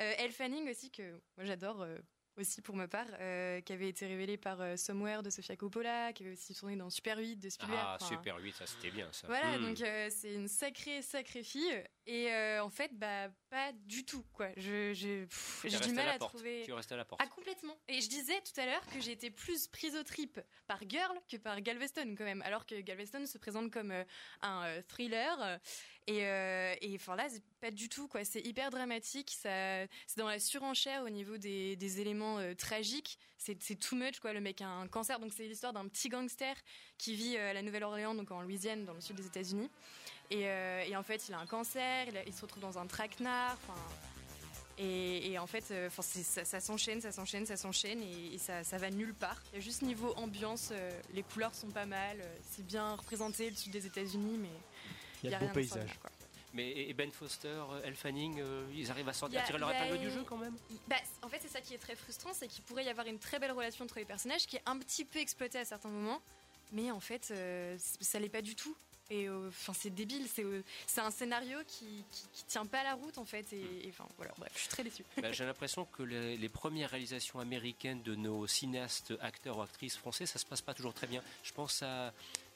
euh, 0.00 0.14
Elle 0.18 0.32
Fanning 0.32 0.68
aussi 0.68 0.90
que 0.90 1.12
moi 1.36 1.44
j'adore. 1.44 1.82
Euh, 1.82 1.98
aussi 2.38 2.60
pour 2.60 2.76
ma 2.76 2.88
part, 2.88 3.06
euh, 3.20 3.60
qui 3.60 3.72
avait 3.72 3.88
été 3.88 4.06
révélé 4.06 4.36
par 4.36 4.60
euh, 4.60 4.76
Somewhere 4.76 5.22
de 5.22 5.30
Sofia 5.30 5.56
Coppola, 5.56 6.12
qui 6.12 6.24
avait 6.24 6.32
aussi 6.32 6.54
tourné 6.54 6.76
dans 6.76 6.90
Super 6.90 7.18
8 7.18 7.36
de 7.36 7.48
Spielberg. 7.48 7.80
Ah, 7.82 7.98
Super 8.00 8.38
8, 8.38 8.54
ça 8.54 8.66
c'était 8.66 8.90
bien 8.90 9.08
ça. 9.12 9.26
Voilà, 9.26 9.58
hmm. 9.58 9.62
donc 9.62 9.80
euh, 9.80 10.08
c'est 10.10 10.34
une 10.34 10.48
sacrée, 10.48 11.02
sacrée 11.02 11.42
fille. 11.42 11.82
Et 12.08 12.30
en 12.60 12.70
fait, 12.70 12.90
bah, 12.94 13.28
pas 13.50 13.72
du 13.72 14.04
tout, 14.04 14.24
quoi. 14.32 14.48
Je, 14.56 14.92
j'ai 14.92 15.26
du 15.80 15.92
mal 15.92 16.08
à, 16.08 16.18
trouver. 16.18 16.62
Tu 16.64 16.72
restes 16.72 16.92
à 16.92 16.96
la 16.96 17.04
porte. 17.04 17.20
Ah, 17.24 17.28
complètement. 17.28 17.76
Et 17.88 18.00
je 18.00 18.08
disais 18.08 18.40
tout 18.42 18.60
à 18.60 18.66
l'heure 18.66 18.86
que 18.92 19.00
j'ai 19.00 19.12
été 19.12 19.30
plus 19.30 19.66
prise 19.66 19.96
au 19.96 20.04
trip 20.04 20.40
par 20.68 20.78
Girl 20.88 21.18
que 21.28 21.36
par 21.36 21.60
Galveston, 21.60 22.14
quand 22.16 22.24
même. 22.24 22.42
Alors 22.42 22.64
que 22.64 22.80
Galveston 22.80 23.26
se 23.26 23.38
présente 23.38 23.72
comme 23.72 23.92
un 24.42 24.82
thriller. 24.82 25.58
Et, 26.06 26.20
et 26.20 26.94
enfin 26.94 27.16
là, 27.16 27.26
pas 27.60 27.72
du 27.72 27.88
tout, 27.88 28.06
quoi. 28.06 28.24
C'est 28.24 28.40
hyper 28.40 28.70
dramatique. 28.70 29.30
Ça, 29.30 29.84
c'est 30.06 30.18
dans 30.18 30.28
la 30.28 30.38
surenchère 30.38 31.02
au 31.02 31.10
niveau 31.10 31.38
des, 31.38 31.74
des 31.74 32.00
éléments 32.00 32.38
tragiques. 32.54 33.18
C'est, 33.36 33.60
c'est 33.62 33.76
too 33.76 33.96
much, 33.96 34.20
quoi. 34.20 34.32
Le 34.32 34.40
mec 34.40 34.60
a 34.60 34.68
un 34.68 34.86
cancer. 34.86 35.18
Donc 35.18 35.32
c'est 35.32 35.48
l'histoire 35.48 35.72
d'un 35.72 35.88
petit 35.88 36.08
gangster 36.08 36.54
qui 36.98 37.16
vit 37.16 37.36
à 37.36 37.52
la 37.52 37.62
Nouvelle-Orléans, 37.62 38.14
donc 38.14 38.30
en 38.30 38.42
Louisiane, 38.42 38.84
dans 38.84 38.94
le 38.94 39.00
sud 39.00 39.16
des 39.16 39.26
États-Unis. 39.26 39.70
Et, 40.30 40.48
euh, 40.48 40.84
et, 40.86 40.96
en 40.96 41.02
fait, 41.02 41.28
il 41.28 41.34
a 41.34 41.38
un 41.38 41.46
cancer, 41.46 42.06
il, 42.26 42.32
se 42.32 42.42
retrouve 42.42 42.62
dans 42.62 42.78
un 42.78 42.86
traquenard. 42.86 43.58
Et, 44.78 45.30
et, 45.30 45.38
en 45.38 45.46
fait, 45.46 45.64
euh, 45.70 45.88
ça, 45.90 46.44
ça, 46.44 46.60
s'enchaîne, 46.60 47.00
ça 47.00 47.12
s'enchaîne, 47.12 47.46
ça 47.46 47.56
s'enchaîne 47.56 48.02
et, 48.02 48.36
ça, 48.38 48.64
ça, 48.64 48.76
va 48.76 48.90
nulle 48.90 49.14
part. 49.14 49.40
Il 49.52 49.56
y 49.56 49.58
a 49.58 49.64
juste 49.64 49.82
niveau 49.82 50.12
ambiance, 50.16 50.70
euh, 50.72 51.00
les 51.14 51.22
couleurs 51.22 51.54
sont 51.54 51.70
pas 51.70 51.86
mal, 51.86 52.18
c'est 52.50 52.66
bien 52.66 52.94
représenté 52.94 53.48
le 53.48 53.56
sud 53.56 53.72
des 53.72 53.86
États-unis, 53.86 54.38
mais 54.38 54.50
il 55.22 55.30
y 55.30 55.34
a, 55.34 55.38
a 55.38 55.40
beau 55.40 55.48
paysage. 55.48 55.98
Mais 56.52 56.72
et 56.72 56.94
Ben 56.94 57.10
Foster, 57.10 57.62
Elle 57.84 57.96
Fanning, 57.96 58.42
ils 58.74 58.90
arrivent 58.90 59.08
à, 59.08 59.12
sortir, 59.12 59.44
tirer 59.44 59.58
leur 59.58 59.70
épingle 59.70 59.98
du 59.98 60.10
jeu 60.10 60.24
quand 60.26 60.38
même 60.38 60.56
bah, 60.88 60.96
En 61.22 61.28
fait, 61.28 61.38
c'est 61.42 61.50
ça 61.52 61.60
qui 61.60 61.74
est 61.74 61.78
très 61.78 61.94
frustrant, 61.94 62.32
c'est 62.32 62.48
qu'il 62.48 62.64
pourrait 62.64 62.84
y 62.84 62.88
avoir 62.88 63.06
une 63.06 63.18
très 63.18 63.38
belle 63.38 63.52
relation 63.52 63.84
entre 63.84 63.98
les 63.98 64.06
personnages 64.06 64.46
qui 64.46 64.56
est 64.56 64.62
un 64.64 64.78
petit 64.78 65.04
peu 65.04 65.18
exploitée 65.18 65.58
à 65.58 65.66
certains 65.66 65.90
moments, 65.90 66.20
mais 66.72 66.90
en 66.90 67.00
fait, 67.00 67.32
ça 68.00 68.18
l'est 68.18 68.28
pas 68.28 68.42
du 68.42 68.54
tout. 68.54 68.74
Et 69.10 69.28
euh, 69.28 69.48
enfin, 69.48 69.72
c'est 69.72 69.90
débile. 69.90 70.26
C'est 70.32 70.44
euh, 70.44 70.62
c'est 70.86 71.00
un 71.00 71.10
scénario 71.10 71.58
qui, 71.66 72.04
qui, 72.10 72.44
tient 72.44 72.66
pas 72.66 72.82
la 72.82 72.94
route 72.94 73.18
en 73.18 73.24
fait. 73.24 73.52
Et 73.52 73.86
enfin 73.88 74.06
voilà, 74.16 74.32
bref, 74.36 74.50
je 74.54 74.60
suis 74.60 74.68
très 74.68 74.82
déçue. 74.82 75.04
Bah, 75.22 75.32
j'ai 75.32 75.44
l'impression 75.44 75.84
que 75.84 76.02
les, 76.02 76.48
premières 76.48 76.90
réalisations 76.90 77.38
américaines 77.38 78.02
de 78.02 78.14
nos 78.14 78.46
cinéastes, 78.46 79.14
acteurs 79.20 79.58
ou 79.58 79.62
actrices 79.62 79.96
français, 79.96 80.26
ça 80.26 80.38
se 80.38 80.46
passe 80.46 80.60
pas 80.60 80.74
toujours 80.74 80.94
très 80.94 81.06
bien. 81.06 81.22
Je 81.44 81.52
pense 81.52 81.82
à, 81.82 82.12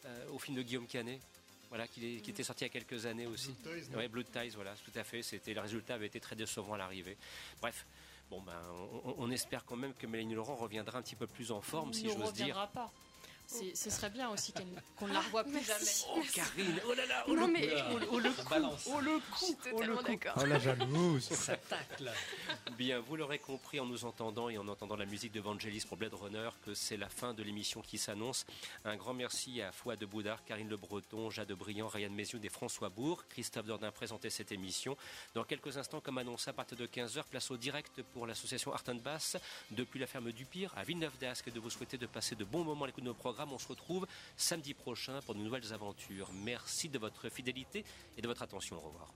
euh, 0.07 0.31
au 0.33 0.39
film 0.39 0.57
de 0.57 0.63
Guillaume 0.63 0.87
Canet. 0.87 1.21
Voilà, 1.69 1.87
qui, 1.87 2.21
qui, 2.21 2.31
était 2.31 2.43
sorti 2.43 2.65
il 2.65 2.67
y 2.67 2.71
a 2.71 2.73
quelques 2.73 3.07
années 3.07 3.29
aussi. 3.29 3.55
Blood 3.63 3.85
Ties, 3.85 3.97
ouais, 3.97 4.09
Blood 4.09 4.27
Ties, 4.33 4.49
voilà, 4.57 4.75
tout 4.85 4.99
à 4.99 5.05
fait. 5.05 5.23
C'était 5.23 5.55
le 5.55 5.61
résultat 5.61 5.95
avait 5.95 6.09
été 6.09 6.19
très 6.19 6.35
décevant 6.35 6.75
à 6.75 6.79
l'arrivée. 6.79 7.17
Bref, 7.61 7.87
bon 8.29 8.41
ben, 8.43 8.61
on, 9.05 9.31
espère 9.31 9.65
quand 9.65 9.77
même 9.77 9.95
que 9.95 10.09
Mélanie 10.09 10.35
Laurent 10.35 10.57
reviendra 10.57 10.99
un 10.99 11.03
petit 11.03 11.15
peu 11.15 11.29
plus 11.29 11.53
en 11.53 11.61
forme, 11.61 11.93
si 11.93 12.09
j'ose 12.09 12.33
dire. 12.33 12.69
Pas 12.75 12.91
ce 13.75 13.91
serait 13.91 14.11
bien 14.11 14.31
aussi 14.31 14.53
qu'on 14.97 15.09
ne 15.09 15.13
la 15.13 15.21
revoie 15.21 15.45
plus 15.45 15.65
jamais. 15.65 15.85
Oh, 16.15 16.23
Karine, 16.33 16.81
oh 16.89 16.95
là 16.95 17.07
là, 17.07 17.25
oh, 17.27 17.35
non, 17.35 17.47
le, 17.47 17.53
mais, 17.53 17.69
oh, 17.93 17.99
oh, 18.13 18.19
le 18.19 18.31
coup, 18.31 18.55
oh 18.87 19.01
le 19.01 19.19
coup, 19.19 19.23
Je 19.41 19.45
suis 19.45 19.55
totalement 19.57 20.03
d'accord. 20.03 20.35
Oh 20.41 20.45
la 20.45 20.59
jalouse. 20.59 21.25
Ça 21.31 21.57
tacle. 21.57 22.11
Bien, 22.79 23.01
vous 23.01 23.17
l'aurez 23.17 23.39
compris 23.39 23.81
en 23.81 23.87
nous 23.87 24.05
entendant 24.05 24.49
et 24.49 24.59
en 24.59 24.69
entendant 24.69 24.97
la 24.97 25.07
musique 25.07 25.33
de 25.33 25.41
Vangelis 25.41 25.85
pour 25.87 25.97
Blade 25.97 26.15
Runner 26.15 26.51
que 26.65 26.75
c'est 26.75 26.97
la 26.97 27.09
fin 27.09 27.35
de 27.35 27.43
l'émission 27.43 27.81
qui 27.81 27.99
s'annonce. 27.99 28.47
Un 28.85 28.97
grand 28.97 29.15
merci 29.15 29.61
à 29.63 29.73
Fouad 29.73 29.99
de 29.99 30.07
Boudard, 30.07 30.45
Karine 30.45 30.69
Le 30.69 30.77
Breton, 30.77 31.31
Jade 31.31 31.53
Briand, 31.53 31.89
Ryan 31.89 32.11
Mézioud 32.11 32.45
et 32.45 32.49
François 32.49 32.89
Bourg. 32.89 33.25
Christophe 33.29 33.67
Dordain 33.67 33.91
présentait 33.91 34.31
cette 34.31 34.53
émission. 34.53 34.97
Dans 35.35 35.45
quelques 35.45 35.77
instants, 35.77 36.01
comme 36.01 36.19
annoncé 36.19 36.51
à 36.51 36.53
partir 36.53 36.77
de 36.77 36.87
15h, 36.87 37.25
place 37.25 37.51
au 37.51 37.57
direct 37.57 38.03
pour 38.13 38.27
l'association 38.27 38.73
Art 38.73 38.85
Bass 39.03 39.37
depuis 39.71 39.99
la 39.99 40.07
ferme 40.07 40.33
du 40.33 40.45
Pire 40.45 40.73
à 40.77 40.85
Villeneuve 40.85 41.17
d'Ascq. 41.19 41.51
De 41.51 41.59
vous 41.59 41.71
souhaiter 41.71 41.99
de 41.99 42.07
passer 42.07 42.37
de 42.37 42.45
bons 42.45 42.65
moments 42.65 42.85
à 42.85 42.89
l'écoute 42.89 43.05
de 43.05 43.09
nos 43.09 43.15
programmes. 43.15 43.40
On 43.49 43.59
se 43.59 43.69
retrouve 43.69 44.07
samedi 44.37 44.75
prochain 44.75 45.21
pour 45.23 45.35
de 45.35 45.41
nouvelles 45.41 45.73
aventures. 45.73 46.31
Merci 46.33 46.89
de 46.89 46.99
votre 46.99 47.29
fidélité 47.31 47.85
et 48.17 48.23
de 48.23 48.29
votre 48.29 48.43
attention. 48.43 48.77
Au 48.77 48.81
revoir. 48.81 49.15